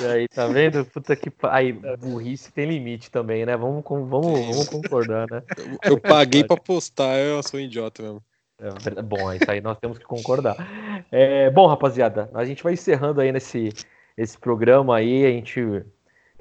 E 0.00 0.06
aí, 0.06 0.28
tá 0.28 0.46
vendo? 0.46 0.84
Puta 0.86 1.16
que. 1.16 1.30
Aí, 1.44 1.72
burrice 1.72 2.52
tem 2.52 2.66
limite 2.66 3.10
também, 3.10 3.44
né? 3.44 3.56
Vamos, 3.56 3.82
vamos, 3.84 4.10
vamos 4.10 4.68
concordar, 4.68 5.26
né? 5.30 5.42
Eu 5.82 6.00
paguei 6.00 6.44
pra 6.44 6.56
postar, 6.56 7.18
eu 7.18 7.42
sou 7.42 7.58
um 7.58 7.62
idiota 7.62 8.02
mesmo. 8.02 8.22
É, 8.60 9.02
bom, 9.02 9.32
isso 9.32 9.50
aí 9.50 9.60
nós 9.60 9.76
temos 9.78 9.98
que 9.98 10.04
concordar. 10.04 10.56
É, 11.10 11.50
bom, 11.50 11.66
rapaziada, 11.66 12.30
a 12.32 12.44
gente 12.44 12.62
vai 12.62 12.74
encerrando 12.74 13.20
aí 13.20 13.32
nesse 13.32 13.70
esse 14.16 14.38
programa 14.38 14.96
aí. 14.96 15.26
A 15.26 15.30
gente 15.30 15.84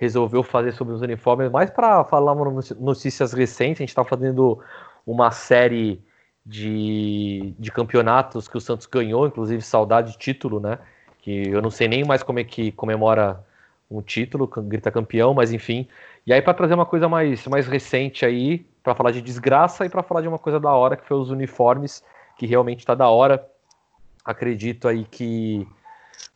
resolveu 0.01 0.41
fazer 0.41 0.71
sobre 0.71 0.95
os 0.95 1.01
uniformes, 1.01 1.51
mais 1.51 1.69
para 1.69 2.03
falar 2.03 2.33
notícias 2.79 3.33
recentes. 3.33 3.79
A 3.79 3.83
gente 3.83 3.89
está 3.89 4.03
fazendo 4.03 4.59
uma 5.05 5.29
série 5.29 6.01
de, 6.43 7.53
de 7.59 7.71
campeonatos 7.71 8.47
que 8.47 8.57
o 8.57 8.59
Santos 8.59 8.87
ganhou, 8.87 9.27
inclusive 9.27 9.61
saudade 9.61 10.13
de 10.13 10.17
título, 10.17 10.59
né? 10.59 10.79
Que 11.21 11.47
eu 11.49 11.61
não 11.61 11.69
sei 11.69 11.87
nem 11.87 12.03
mais 12.03 12.23
como 12.23 12.39
é 12.39 12.43
que 12.43 12.71
comemora 12.71 13.45
um 13.91 14.01
título, 14.01 14.47
grita 14.47 14.89
campeão, 14.89 15.35
mas 15.35 15.53
enfim. 15.53 15.87
E 16.25 16.33
aí 16.33 16.41
para 16.41 16.55
trazer 16.55 16.73
uma 16.73 16.85
coisa 16.85 17.07
mais, 17.07 17.45
mais 17.45 17.67
recente 17.67 18.25
aí, 18.25 18.65
para 18.81 18.95
falar 18.95 19.11
de 19.11 19.21
desgraça 19.21 19.85
e 19.85 19.89
para 19.89 20.01
falar 20.01 20.21
de 20.21 20.27
uma 20.27 20.39
coisa 20.39 20.59
da 20.59 20.71
hora 20.71 20.97
que 20.97 21.07
foi 21.07 21.17
os 21.17 21.29
uniformes, 21.29 22.03
que 22.39 22.47
realmente 22.47 22.79
está 22.79 22.95
da 22.95 23.07
hora. 23.07 23.47
Acredito 24.25 24.87
aí 24.87 25.03
que 25.03 25.67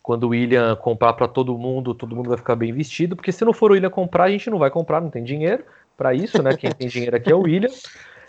quando 0.05 0.25
o 0.25 0.29
William 0.29 0.75
comprar 0.75 1.13
para 1.13 1.27
todo 1.27 1.57
mundo, 1.57 1.95
todo 1.95 2.15
mundo 2.15 2.29
vai 2.29 2.37
ficar 2.37 2.55
bem 2.55 2.71
vestido, 2.71 3.15
porque 3.15 3.31
se 3.31 3.43
não 3.43 3.51
for 3.51 3.71
o 3.71 3.73
William 3.73 3.89
comprar, 3.89 4.25
a 4.25 4.29
gente 4.29 4.51
não 4.51 4.59
vai 4.59 4.69
comprar, 4.69 5.01
não 5.01 5.09
tem 5.09 5.23
dinheiro 5.23 5.65
para 5.97 6.13
isso, 6.13 6.43
né? 6.43 6.55
Quem 6.55 6.71
tem 6.71 6.87
dinheiro 6.87 7.15
aqui 7.15 7.31
é 7.31 7.35
o 7.35 7.41
William. 7.41 7.71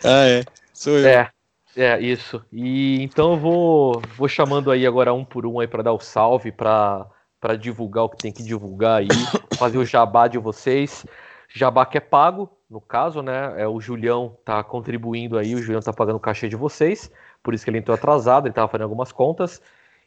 Ah, 0.05 0.27
é. 0.29 0.45
Sou 0.75 0.93
eu. 0.99 1.09
É, 1.09 1.31
é 1.75 1.99
isso. 1.99 2.45
E 2.53 3.03
então 3.03 3.33
eu 3.33 3.39
vou, 3.39 4.03
vou 4.15 4.29
chamando 4.29 4.71
aí 4.71 4.87
agora 4.87 5.15
um 5.15 5.25
por 5.25 5.47
um 5.47 5.59
aí 5.59 5.67
para 5.67 5.83
dar 5.83 5.95
o 5.95 5.99
salve, 5.99 6.53
para 6.53 7.07
para 7.41 7.57
divulgar 7.57 8.05
o 8.05 8.11
que 8.11 8.19
tem 8.19 8.31
que 8.31 8.43
divulgar 8.43 9.01
aí, 9.01 9.09
fazer 9.57 9.79
o 9.79 9.87
jabá 9.87 10.29
de 10.29 10.37
vocês. 10.37 11.07
Jabá 11.49 11.87
que 11.87 11.97
é 11.97 12.01
pago, 12.01 12.51
no 12.69 12.79
caso, 12.79 13.23
né? 13.23 13.55
É 13.57 13.67
o 13.67 13.81
Julião 13.81 14.37
tá 14.45 14.63
contribuindo 14.63 15.39
aí, 15.39 15.55
o 15.55 15.63
Julião 15.63 15.81
tá 15.81 15.95
pagando 15.95 16.17
o 16.17 16.21
cachê 16.21 16.47
de 16.47 16.57
vocês, 16.57 17.11
por 17.43 17.55
isso 17.55 17.65
que 17.65 17.71
ele 17.71 17.79
entrou 17.79 17.95
atrasado, 17.95 18.47
ele 18.47 18.55
tava 18.55 18.69
fazendo 18.69 18.85
algumas 18.85 19.13
contas. 19.13 19.63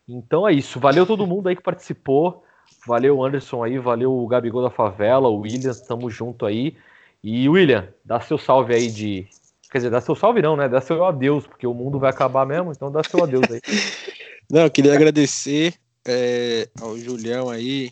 Então 0.10 0.48
é 0.48 0.54
isso. 0.54 0.80
Valeu 0.80 1.06
todo 1.06 1.28
mundo 1.28 1.48
aí 1.48 1.56
que 1.56 1.62
participou. 1.62 2.44
Valeu 2.88 3.24
Anderson 3.24 3.64
aí, 3.64 3.78
valeu 3.78 4.12
o 4.12 4.28
Gabigol 4.28 4.64
da 4.64 4.70
Favela, 4.70 5.28
o 5.28 5.42
William, 5.42 5.74
tamo 5.88 6.10
junto 6.10 6.46
aí. 6.46 6.76
E 7.24 7.48
William, 7.48 7.88
dá 8.04 8.20
seu 8.20 8.38
salve 8.38 8.74
aí 8.74 8.90
de. 8.90 9.28
Quer 9.72 9.80
dizer, 9.80 9.90
dá 9.90 10.02
seu 10.02 10.16
salve 10.16 10.42
não, 10.42 10.56
né? 10.56 10.68
Dá 10.68 10.82
seu 10.82 11.06
adeus, 11.06 11.46
porque 11.46 11.68
o 11.68 11.74
mundo 11.74 12.00
vai 12.00 12.10
acabar 12.10 12.46
mesmo, 12.46 12.72
então 12.72 12.92
dá 12.92 13.04
seu 13.04 13.24
adeus 13.24 13.44
aí. 13.52 13.62
Não, 14.52 14.62
eu 14.62 14.72
queria 14.72 14.96
agradecer 14.96 15.76
é, 16.04 16.68
ao 16.82 16.98
Julião 16.98 17.52
aí. 17.52 17.92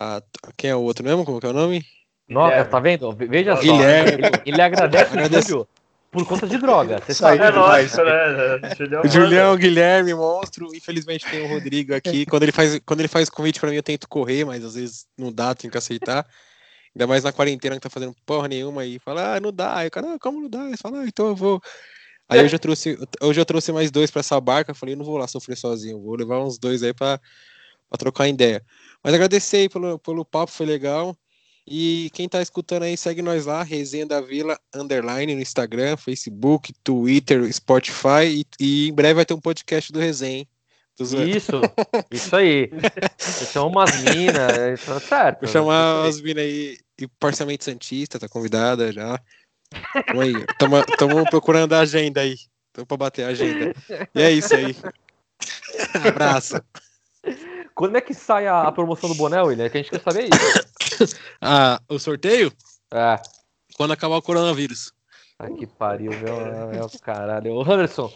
A, 0.00 0.22
quem 0.56 0.70
é 0.70 0.74
o 0.74 0.80
outro 0.80 1.04
mesmo? 1.04 1.22
Como 1.22 1.38
que 1.38 1.44
é 1.44 1.50
o 1.50 1.52
nome? 1.52 1.84
Nossa, 2.26 2.64
tá 2.64 2.80
vendo? 2.80 3.12
Veja 3.12 3.54
Guilherme. 3.54 4.10
só. 4.10 4.16
Ele, 4.16 4.42
ele 4.46 4.62
agradece, 4.62 5.12
agradece. 5.12 5.52
o 5.52 5.68
por 6.14 6.24
conta 6.24 6.46
de 6.46 6.56
droga. 6.56 7.02
Você 7.04 7.12
sabe. 7.12 7.42
É 7.42 7.50
lógico, 7.50 8.04
né? 8.04 8.74
Julião, 8.78 9.02
Julião 9.04 9.56
Guilherme, 9.56 10.14
monstro. 10.14 10.68
Infelizmente 10.72 11.26
tem 11.28 11.42
o 11.42 11.48
Rodrigo 11.48 11.92
aqui. 11.92 12.24
Quando 12.24 12.44
ele 12.44 12.52
faz, 12.52 12.80
quando 12.86 13.00
ele 13.00 13.08
faz 13.08 13.28
convite 13.28 13.58
para 13.58 13.70
mim, 13.70 13.76
eu 13.76 13.82
tento 13.82 14.08
correr, 14.08 14.44
mas 14.44 14.64
às 14.64 14.74
vezes 14.74 15.06
não 15.18 15.32
dá, 15.32 15.54
tenho 15.54 15.72
que 15.72 15.76
aceitar. 15.76 16.24
Ainda 16.94 17.08
mais 17.08 17.24
na 17.24 17.32
quarentena 17.32 17.74
que 17.74 17.80
tá 17.80 17.90
fazendo 17.90 18.14
porra 18.24 18.46
nenhuma 18.46 18.86
e 18.86 19.00
fala, 19.00 19.34
ah, 19.34 19.40
não 19.40 19.52
dá. 19.52 19.76
Aí 19.76 19.88
o 19.88 19.90
cara, 19.90 20.14
ah, 20.14 20.18
como 20.20 20.40
não 20.40 20.48
dá? 20.48 20.64
Ele 20.68 20.76
fala, 20.76 21.00
ah, 21.00 21.06
então 21.06 21.26
eu 21.26 21.34
vou. 21.34 21.60
Aí 22.28 22.38
eu 22.38 22.48
já 22.48 22.58
trouxe, 22.58 22.96
eu 23.20 23.34
já 23.34 23.44
trouxe 23.44 23.72
mais 23.72 23.90
dois 23.90 24.08
para 24.12 24.20
essa 24.20 24.40
barca. 24.40 24.72
Falei, 24.72 24.94
não 24.94 25.04
vou 25.04 25.18
lá 25.18 25.26
sofrer 25.26 25.56
sozinho, 25.56 26.00
vou 26.00 26.14
levar 26.14 26.38
uns 26.38 26.56
dois 26.56 26.84
aí 26.84 26.94
para 26.94 27.20
trocar 27.98 28.28
ideia. 28.28 28.64
Mas 29.02 29.12
agradecer 29.12 29.56
aí 29.56 29.68
pelo, 29.68 29.98
pelo 29.98 30.24
papo, 30.24 30.52
foi 30.52 30.64
legal. 30.64 31.16
E 31.66 32.10
quem 32.12 32.28
tá 32.28 32.42
escutando 32.42 32.82
aí, 32.82 32.96
segue 32.96 33.22
nós 33.22 33.46
lá, 33.46 33.62
Resenha 33.62 34.04
da 34.04 34.20
Vila, 34.20 34.58
underline, 34.74 35.34
no 35.34 35.40
Instagram, 35.40 35.96
Facebook, 35.96 36.74
Twitter, 36.84 37.50
Spotify, 37.50 38.26
e, 38.26 38.46
e 38.60 38.88
em 38.88 38.92
breve 38.92 39.14
vai 39.14 39.24
ter 39.24 39.32
um 39.32 39.40
podcast 39.40 39.90
do 39.90 39.98
Resenha, 39.98 40.46
Isso, 41.26 41.52
isso 42.10 42.36
aí. 42.36 42.70
São 43.18 43.68
umas 43.68 43.96
minas, 44.02 44.84
tá 44.84 45.00
certo. 45.00 45.40
Vou 45.40 45.48
chamar 45.48 46.02
umas 46.02 46.20
minas 46.20 46.44
aí, 46.44 46.78
e 47.00 47.08
parcialmente 47.18 47.64
Santista, 47.64 48.18
tá 48.18 48.28
convidada 48.28 48.92
já. 48.92 49.18
Tamo 50.06 50.20
aí, 50.20 50.34
tamo, 50.58 50.84
tamo 50.98 51.24
procurando 51.30 51.72
a 51.72 51.80
agenda 51.80 52.20
aí, 52.20 52.36
tô 52.74 52.84
pra 52.84 52.98
bater 52.98 53.24
a 53.24 53.28
agenda. 53.28 53.74
E 54.14 54.20
é 54.20 54.30
isso 54.30 54.54
aí. 54.54 54.76
Abraço. 56.06 56.60
Quando 57.74 57.96
é 57.96 58.00
que 58.00 58.14
sai 58.14 58.46
a, 58.46 58.62
a 58.62 58.72
promoção 58.72 59.08
do 59.08 59.16
boné, 59.16 59.42
William? 59.42 59.64
É 59.64 59.70
que 59.70 59.78
a 59.78 59.82
gente 59.82 59.90
quer 59.90 60.00
saber 60.00 60.24
isso. 60.24 60.63
ah, 61.40 61.80
o 61.88 61.98
sorteio? 61.98 62.52
É. 62.92 63.16
Quando 63.76 63.92
acabar 63.92 64.16
o 64.16 64.22
coronavírus. 64.22 64.92
Ai, 65.38 65.52
que 65.52 65.66
pariu, 65.66 66.12
meu, 66.12 66.68
meu 66.68 66.90
caralho. 67.02 67.54
Ô, 67.54 67.62
Anderson, 67.62 68.12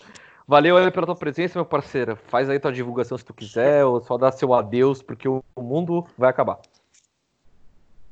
valeu 0.47 0.77
aí 0.77 0.91
pela 0.91 1.07
tua 1.07 1.17
presença, 1.17 1.59
meu 1.59 1.67
parceiro. 1.67 2.17
Faz 2.29 2.49
aí 2.49 2.61
tua 2.61 2.73
divulgação 2.73 3.19
se 3.19 3.25
tu 3.25 3.35
quiser, 3.35 3.85
ou 3.85 4.01
só 4.01 4.17
dá 4.17 4.31
seu 4.31 4.55
adeus, 4.55 5.03
porque 5.03 5.29
o 5.29 5.43
mundo 5.57 6.07
vai 6.17 6.31
acabar. 6.31 6.59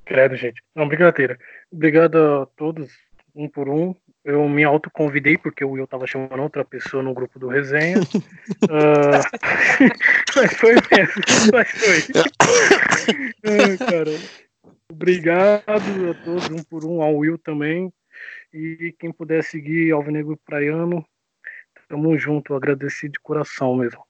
Credo, 0.04 0.36
gente. 0.36 0.62
Não, 0.74 0.88
brincadeira. 0.88 1.38
Obrigado 1.72 2.16
a 2.16 2.46
todos, 2.56 2.90
um 3.34 3.48
por 3.48 3.68
um. 3.68 3.94
Eu 4.24 4.48
me 4.48 4.64
autoconvidei 4.64 5.38
porque 5.38 5.64
o 5.64 5.70
Will 5.70 5.86
tava 5.86 6.04
chamando 6.06 6.42
outra 6.42 6.64
pessoa 6.64 7.00
no 7.00 7.14
grupo 7.14 7.38
do 7.38 7.46
resenha. 7.46 7.98
uh... 8.00 8.02
mas 10.34 10.52
foi 10.54 10.74
mesmo, 10.74 11.22
mas 11.52 11.70
foi. 11.70 12.02
Ai, 13.44 13.76
cara. 13.78 14.45
Obrigado 14.90 15.62
a 15.68 16.14
todos, 16.24 16.48
um 16.50 16.62
por 16.62 16.84
um, 16.84 17.02
ao 17.02 17.16
Will 17.16 17.38
também. 17.38 17.92
E 18.52 18.94
quem 18.98 19.12
puder 19.12 19.42
seguir 19.42 19.92
Alvinegro 19.92 20.38
Praiano, 20.44 21.04
tamo 21.88 22.16
junto, 22.16 22.54
agradecido 22.54 23.12
de 23.12 23.20
coração 23.20 23.76
mesmo. 23.76 24.04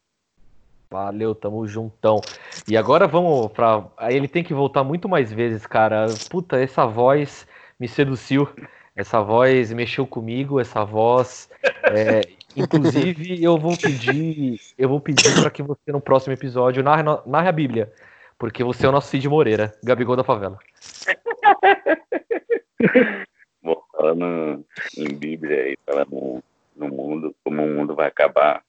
Valeu, 0.90 1.34
tamo 1.34 1.66
juntão. 1.66 2.20
E 2.68 2.76
agora 2.76 3.08
vamos 3.08 3.50
pra. 3.52 3.84
Ele 4.08 4.28
tem 4.28 4.44
que 4.44 4.54
voltar 4.54 4.84
muito 4.84 5.08
mais 5.08 5.32
vezes, 5.32 5.66
cara. 5.66 6.06
Puta, 6.30 6.60
essa 6.60 6.86
voz 6.86 7.46
me 7.78 7.88
seduziu. 7.88 8.48
Essa 8.94 9.20
voz 9.20 9.72
mexeu 9.72 10.06
comigo, 10.06 10.60
essa 10.60 10.84
voz. 10.84 11.50
É... 11.84 12.20
Inclusive, 12.56 13.42
eu 13.42 13.58
vou 13.58 13.76
pedir. 13.76 14.58
Eu 14.78 14.88
vou 14.88 15.00
pedir 15.00 15.34
para 15.34 15.50
que 15.50 15.62
você, 15.62 15.92
no 15.92 16.00
próximo 16.00 16.32
episódio, 16.32 16.82
narre, 16.82 17.02
narre 17.26 17.48
a 17.48 17.52
Bíblia. 17.52 17.92
Porque 18.38 18.62
você 18.62 18.86
é 18.86 18.88
o 18.88 18.92
nosso 18.92 19.08
Cid 19.08 19.28
Moreira, 19.28 19.74
Gabigol 19.82 20.16
da 20.16 20.24
favela. 20.24 20.58
Bom, 23.62 23.82
falando 23.92 24.64
em 24.96 25.14
Bíblia 25.14 25.72
e 25.72 25.78
falando 25.86 26.42
no 26.76 26.88
mundo, 26.88 27.34
como 27.42 27.64
o 27.64 27.74
mundo 27.74 27.94
vai 27.94 28.08
acabar, 28.08 28.62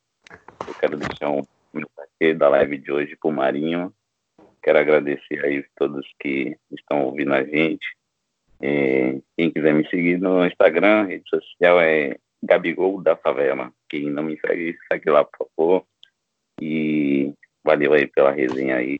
eu 0.65 0.73
quero 0.79 0.97
deixar 0.97 1.29
um 1.29 1.43
mensagem 1.73 2.37
da 2.37 2.49
live 2.49 2.77
de 2.77 2.91
hoje 2.91 3.15
pro 3.17 3.31
Marinho. 3.31 3.93
Quero 4.63 4.79
agradecer 4.79 5.45
aí 5.45 5.65
todos 5.75 6.05
que 6.19 6.57
estão 6.71 7.03
ouvindo 7.03 7.33
a 7.33 7.43
gente. 7.43 7.85
E 8.61 9.21
quem 9.37 9.51
quiser 9.51 9.73
me 9.73 9.87
seguir 9.89 10.17
no 10.19 10.45
Instagram, 10.45 11.05
rede 11.05 11.29
social 11.29 11.79
é 11.79 12.17
Gabigol 12.41 13.01
da 13.01 13.15
Favela. 13.15 13.71
Quem 13.89 14.09
não 14.09 14.23
me 14.23 14.39
segue, 14.39 14.77
segue 14.91 15.09
lá, 15.09 15.23
por 15.23 15.47
favor. 15.55 15.85
E 16.59 17.33
valeu 17.63 17.93
aí 17.93 18.07
pela 18.07 18.31
resenha 18.31 18.77
aí 18.77 18.99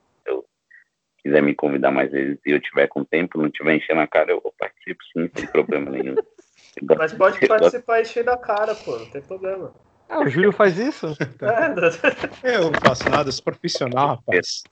quiser 1.27 1.43
me 1.43 1.53
convidar 1.53 1.91
mais 1.91 2.09
vezes 2.09 2.39
e 2.45 2.51
eu 2.51 2.61
tiver 2.61 2.87
com 2.87 3.03
tempo, 3.03 3.41
não 3.41 3.51
tiver 3.51 3.75
enchendo 3.75 3.99
a 3.99 4.07
cara, 4.07 4.31
eu 4.31 4.41
participo 4.57 5.03
sim, 5.11 5.29
sem 5.35 5.45
problema 5.47 5.91
nenhum. 5.91 6.15
Mas 6.97 7.11
pode 7.13 7.45
participar 7.45 8.01
enchendo 8.01 8.31
a 8.31 8.37
cara, 8.37 8.73
pô, 8.75 8.97
não 8.97 9.05
tem 9.09 9.21
problema. 9.21 9.73
Ah, 10.07 10.21
o 10.21 10.29
Júlio 10.29 10.53
faz 10.53 10.77
isso? 10.79 11.07
É, 12.43 12.55
eu 12.55 12.71
não 12.71 12.79
faço 12.79 13.09
nada, 13.09 13.31
sou 13.31 13.43
profissional, 13.43 14.09
rapaz. 14.09 14.63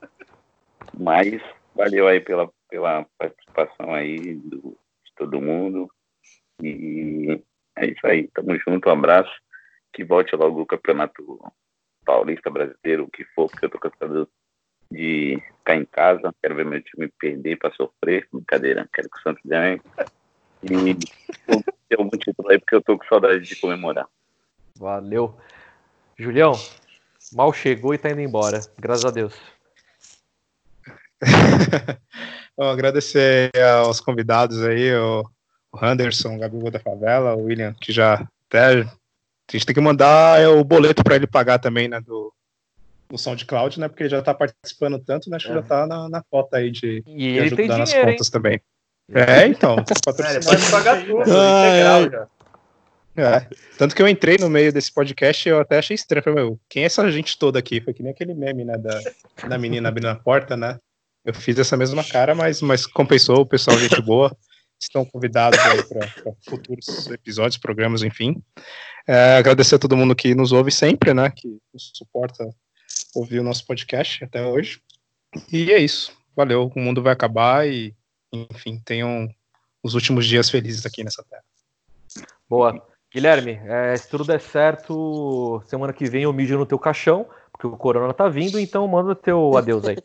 Mas 0.98 1.42
valeu 1.74 2.08
aí 2.08 2.22
pela, 2.22 2.50
pela 2.70 3.06
participação 3.18 3.94
aí 3.94 4.36
do, 4.36 4.78
de 5.04 5.14
todo 5.18 5.42
mundo. 5.42 5.90
E 6.62 7.42
é 7.76 7.88
isso 7.88 8.06
aí, 8.08 8.30
tamo 8.34 8.58
junto, 8.60 8.88
um 8.88 8.94
abraço. 8.94 9.34
que 9.94 10.06
volte 10.06 10.36
logo 10.36 10.62
o 10.62 10.66
campeonato 10.66 11.40
paulista 12.06 12.50
brasileiro, 12.50 13.04
o 13.04 13.12
que 13.12 13.26
for, 13.36 13.50
porque 13.50 13.66
eu 13.66 13.70
tô 13.70 13.80
cansado 13.80 14.30
de 14.92 15.42
ficar 15.58 15.76
em 15.76 15.86
casa, 15.86 16.34
quero 16.42 16.56
ver 16.56 16.66
meu 16.66 16.82
time 16.82 17.08
perder 17.20 17.58
para 17.58 17.74
sofrer, 17.74 18.28
brincadeira, 18.32 18.88
quero 18.94 19.10
que 19.10 19.18
o 19.18 19.22
Santos 19.22 19.42
ganhe. 19.46 19.82
E 20.64 20.96
ter 21.90 22.00
algum 22.00 22.18
título 22.18 22.50
aí, 22.50 22.60
porque 22.60 22.76
eu 22.76 22.82
tô 22.82 22.98
com 22.98 23.06
saudade 23.06 23.42
de 23.42 23.56
comemorar. 23.56 24.08
Valeu. 24.78 25.38
Julião, 26.18 26.54
mal 27.34 27.52
chegou 27.54 27.94
e 27.94 27.98
tá 27.98 28.10
indo 28.10 28.22
embora, 28.22 28.60
graças 28.80 29.06
a 29.06 29.12
Deus. 29.12 29.34
Bom, 32.58 32.70
agradecer 32.70 33.52
aos 33.82 34.00
convidados 34.00 34.64
aí, 34.64 34.94
o, 34.96 35.26
Anderson, 35.82 36.36
o 36.36 36.40
Gabriel 36.40 36.72
da 36.72 36.80
Favela, 36.80 37.36
o 37.36 37.44
William, 37.44 37.74
que 37.80 37.92
já 37.92 38.26
até. 38.48 38.82
A 38.82 39.52
gente 39.52 39.66
tem 39.66 39.76
que 39.76 39.82
mandar 39.82 40.42
é, 40.42 40.48
o 40.48 40.64
boleto 40.64 41.04
para 41.04 41.16
ele 41.16 41.28
pagar 41.28 41.60
também, 41.60 41.88
né? 41.88 42.00
Do, 42.02 42.25
do 43.10 43.18
SoundCloud, 43.18 43.80
né? 43.80 43.88
Porque 43.88 44.04
ele 44.04 44.10
já 44.10 44.22
tá 44.22 44.34
participando 44.34 45.00
tanto, 45.00 45.30
né? 45.30 45.38
Acho 45.38 45.48
que 45.48 45.52
É. 45.52 45.56
já 45.56 45.62
tá 45.62 45.88
na, 45.88 46.10
na 46.10 46.24
cota 46.30 46.58
aí 46.58 46.72
de, 46.72 47.04
E 47.06 47.18
de 47.18 47.24
ele 47.38 47.56
tem 47.56 47.66
ajudar 47.66 47.78
nas 47.78 47.90
dinheiro, 47.90 48.10
hein? 48.10 48.16
contas 48.16 48.30
também. 48.30 48.62
É, 49.14 49.46
então. 49.48 49.76
É, 49.78 50.40
pode 50.44 50.72
pagar 50.72 51.06
tudo, 51.06 51.22
Ah, 51.32 51.68
integral 51.68 52.02
é. 52.06 52.10
já. 52.10 52.28
É. 53.18 53.48
Tanto 53.78 53.96
que 53.96 54.02
eu 54.02 54.08
entrei 54.10 54.38
no 54.38 54.50
meio 54.50 54.74
desse 54.74 54.92
podcast 54.92 55.48
e 55.48 55.52
eu 55.52 55.60
até 55.60 55.78
achei 55.78 55.96
estranho. 55.96 56.24
Falei, 56.24 56.44
meu, 56.44 56.60
quem 56.68 56.84
é 56.84 56.86
essa 56.88 57.10
gente 57.12 57.38
toda 57.38 57.58
aqui? 57.58 57.80
Foi 57.80 57.94
que 57.94 58.04
nem 58.04 58.12
aquele 58.12 58.34
meme, 58.34 58.66
né? 58.66 58.78
Da, 58.78 59.00
da 59.48 59.58
menina 59.58 59.88
abrindo 59.88 60.08
a 60.10 60.16
porta, 60.16 60.58
né? 60.58 60.78
Eu 61.24 61.34
fiz 61.34 61.58
essa 61.58 61.78
mesma 61.78 62.04
cara, 62.04 62.36
mas, 62.36 62.62
mas 62.62 62.86
compensou, 62.86 63.38
o 63.42 63.46
pessoal, 63.46 63.78
gente 63.78 64.02
boa. 64.02 64.36
Estão 64.80 65.06
convidados 65.06 65.58
aí 65.60 65.82
para 65.84 66.08
futuros 66.48 67.10
episódios, 67.10 67.58
programas, 67.58 68.04
enfim. 68.04 68.44
É, 69.08 69.38
agradecer 69.38 69.76
a 69.76 69.80
todo 69.80 69.96
mundo 69.96 70.14
que 70.16 70.36
nos 70.36 70.52
ouve 70.52 70.72
sempre, 70.72 71.14
né? 71.14 71.32
Que 71.34 71.48
nos 71.74 71.92
suporta 71.96 72.44
ouvir 73.16 73.40
o 73.40 73.44
nosso 73.44 73.66
podcast 73.66 74.24
até 74.24 74.46
hoje. 74.46 74.82
E 75.52 75.72
é 75.72 75.80
isso. 75.80 76.16
Valeu. 76.36 76.72
O 76.76 76.80
mundo 76.80 77.02
vai 77.02 77.14
acabar 77.14 77.68
e, 77.68 77.96
enfim, 78.32 78.82
tenham 78.84 79.30
os 79.82 79.94
últimos 79.94 80.26
dias 80.26 80.50
felizes 80.50 80.86
aqui 80.86 81.04
nessa 81.04 81.24
terra. 81.24 81.44
Boa. 82.50 82.86
Guilherme, 83.14 83.62
é, 83.64 83.96
se 83.96 84.10
tudo 84.10 84.26
der 84.26 84.42
certo, 84.42 85.64
semana 85.68 85.94
que 85.94 86.10
vem 86.10 86.24
eu 86.24 86.34
mijo 86.34 86.58
no 86.58 86.66
teu 86.66 86.78
caixão, 86.78 87.26
porque 87.52 87.66
o 87.66 87.78
corona 87.78 88.14
tá 88.14 88.28
vindo, 88.28 88.60
então 88.60 88.86
manda 88.88 89.16
teu 89.16 89.56
adeus 89.58 89.88
aí. 89.88 89.96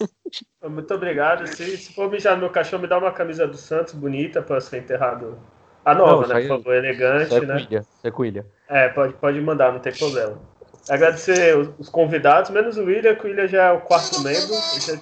Muito 0.64 0.94
obrigado. 0.94 1.46
Se, 1.46 1.76
se 1.76 1.92
for 1.92 2.10
mijar 2.10 2.34
no 2.34 2.40
meu 2.40 2.50
caixão, 2.50 2.78
me 2.78 2.86
dá 2.86 2.96
uma 2.96 3.12
camisa 3.12 3.46
do 3.46 3.56
Santos 3.56 3.92
bonita 3.92 4.40
para 4.40 4.60
ser 4.60 4.78
enterrado. 4.78 5.38
A 5.84 5.94
nova, 5.94 6.26
Não, 6.26 6.34
né? 6.34 6.40
Por 6.40 6.48
favor, 6.48 6.74
elegante, 6.74 7.34
é 7.34 7.40
com 7.40 7.46
né? 7.46 7.60
ilha, 7.60 7.86
é 8.02 8.10
com 8.10 8.24
ilha. 8.24 8.46
É, 8.68 8.88
pode, 8.88 9.12
pode 9.14 9.40
mandar, 9.40 9.72
não 9.72 9.78
tem 9.78 9.92
problema. 9.92 10.40
Agradecer 10.88 11.56
os, 11.56 11.68
os 11.78 11.88
convidados, 11.88 12.50
menos 12.50 12.76
o 12.76 12.84
William, 12.84 13.14
que 13.14 13.26
o 13.26 13.28
William 13.30 13.46
já 13.48 13.64
é 13.64 13.72
o 13.72 13.80
quarto 13.80 14.20
membro. 14.20 14.54
Já- 14.80 14.98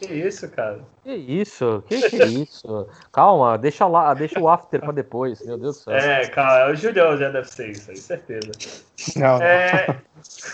Que 0.00 0.14
isso, 0.14 0.48
cara? 0.48 0.80
Que 1.04 1.12
isso? 1.12 1.84
Que 1.86 2.08
que 2.08 2.22
é 2.22 2.26
isso? 2.26 2.88
Calma, 3.12 3.58
deixa 3.58 3.86
lá, 3.86 4.14
deixa 4.14 4.40
o 4.40 4.48
after 4.48 4.80
pra 4.80 4.92
depois, 4.92 5.44
meu 5.44 5.58
Deus 5.58 5.76
do 5.76 5.82
céu. 5.82 5.94
É, 5.94 6.26
cara, 6.28 6.72
o 6.72 6.74
Julião 6.74 7.18
já 7.18 7.28
deve 7.28 7.46
ser 7.48 7.68
isso 7.68 7.90
aí, 7.90 7.98
certeza. 7.98 8.50
Não, 9.16 9.42
É, 9.42 10.00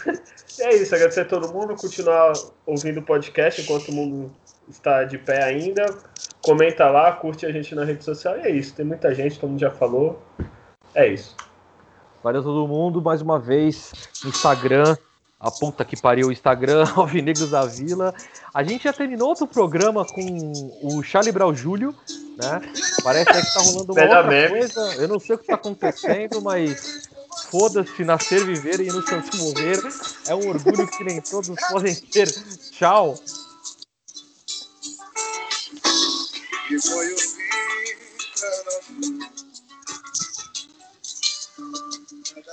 é 0.60 0.74
isso, 0.74 0.92
agradecer 0.92 1.20
a 1.20 1.24
todo 1.26 1.52
mundo, 1.52 1.76
continuar 1.76 2.32
ouvindo 2.66 2.98
o 2.98 3.02
podcast 3.04 3.60
enquanto 3.62 3.88
o 3.90 3.94
mundo 3.94 4.34
está 4.68 5.04
de 5.04 5.16
pé 5.16 5.44
ainda. 5.44 5.86
Comenta 6.42 6.90
lá, 6.90 7.12
curte 7.12 7.46
a 7.46 7.52
gente 7.52 7.72
na 7.72 7.84
rede 7.84 8.02
social 8.02 8.36
e 8.38 8.40
é 8.40 8.50
isso. 8.50 8.74
Tem 8.74 8.84
muita 8.84 9.14
gente, 9.14 9.38
todo 9.38 9.50
mundo 9.50 9.60
já 9.60 9.70
falou. 9.70 10.20
É 10.92 11.06
isso. 11.06 11.36
Valeu 12.26 12.42
todo 12.42 12.66
mundo, 12.66 13.00
mais 13.00 13.22
uma 13.22 13.38
vez, 13.38 13.92
Instagram, 14.24 14.96
a 15.38 15.48
puta 15.48 15.84
que 15.84 15.96
pariu 15.96 16.26
o 16.26 16.32
Instagram, 16.32 16.84
Alvinegros 16.96 17.50
da 17.50 17.64
Vila. 17.64 18.12
A 18.52 18.64
gente 18.64 18.82
já 18.82 18.92
terminou 18.92 19.28
outro 19.28 19.46
programa 19.46 20.04
com 20.04 20.52
o 20.82 21.04
Charlie 21.04 21.30
Brau 21.30 21.54
Júlio, 21.54 21.94
né? 22.36 22.60
Parece 23.04 23.26
que 23.26 23.54
tá 23.54 23.60
rolando 23.60 23.92
uma 23.92 24.02
outra 24.02 24.48
coisa. 24.48 24.94
Eu 24.96 25.06
não 25.06 25.20
sei 25.20 25.36
o 25.36 25.38
que 25.38 25.46
tá 25.46 25.54
acontecendo, 25.54 26.42
mas 26.42 27.08
foda-se, 27.48 28.04
nascer, 28.04 28.44
viver 28.44 28.80
e 28.80 28.88
no 28.88 29.06
Santos 29.06 29.38
morrer. 29.38 29.78
É 30.26 30.34
um 30.34 30.48
orgulho 30.48 30.84
que 30.88 31.04
nem 31.04 31.20
todos 31.20 31.54
podem 31.70 31.94
ter. 31.94 32.26
Tchau. 32.72 33.14
que 36.66 36.80
foi 36.80 37.06
o 37.06 37.18
fim 37.18 37.46
I'm 42.36 42.44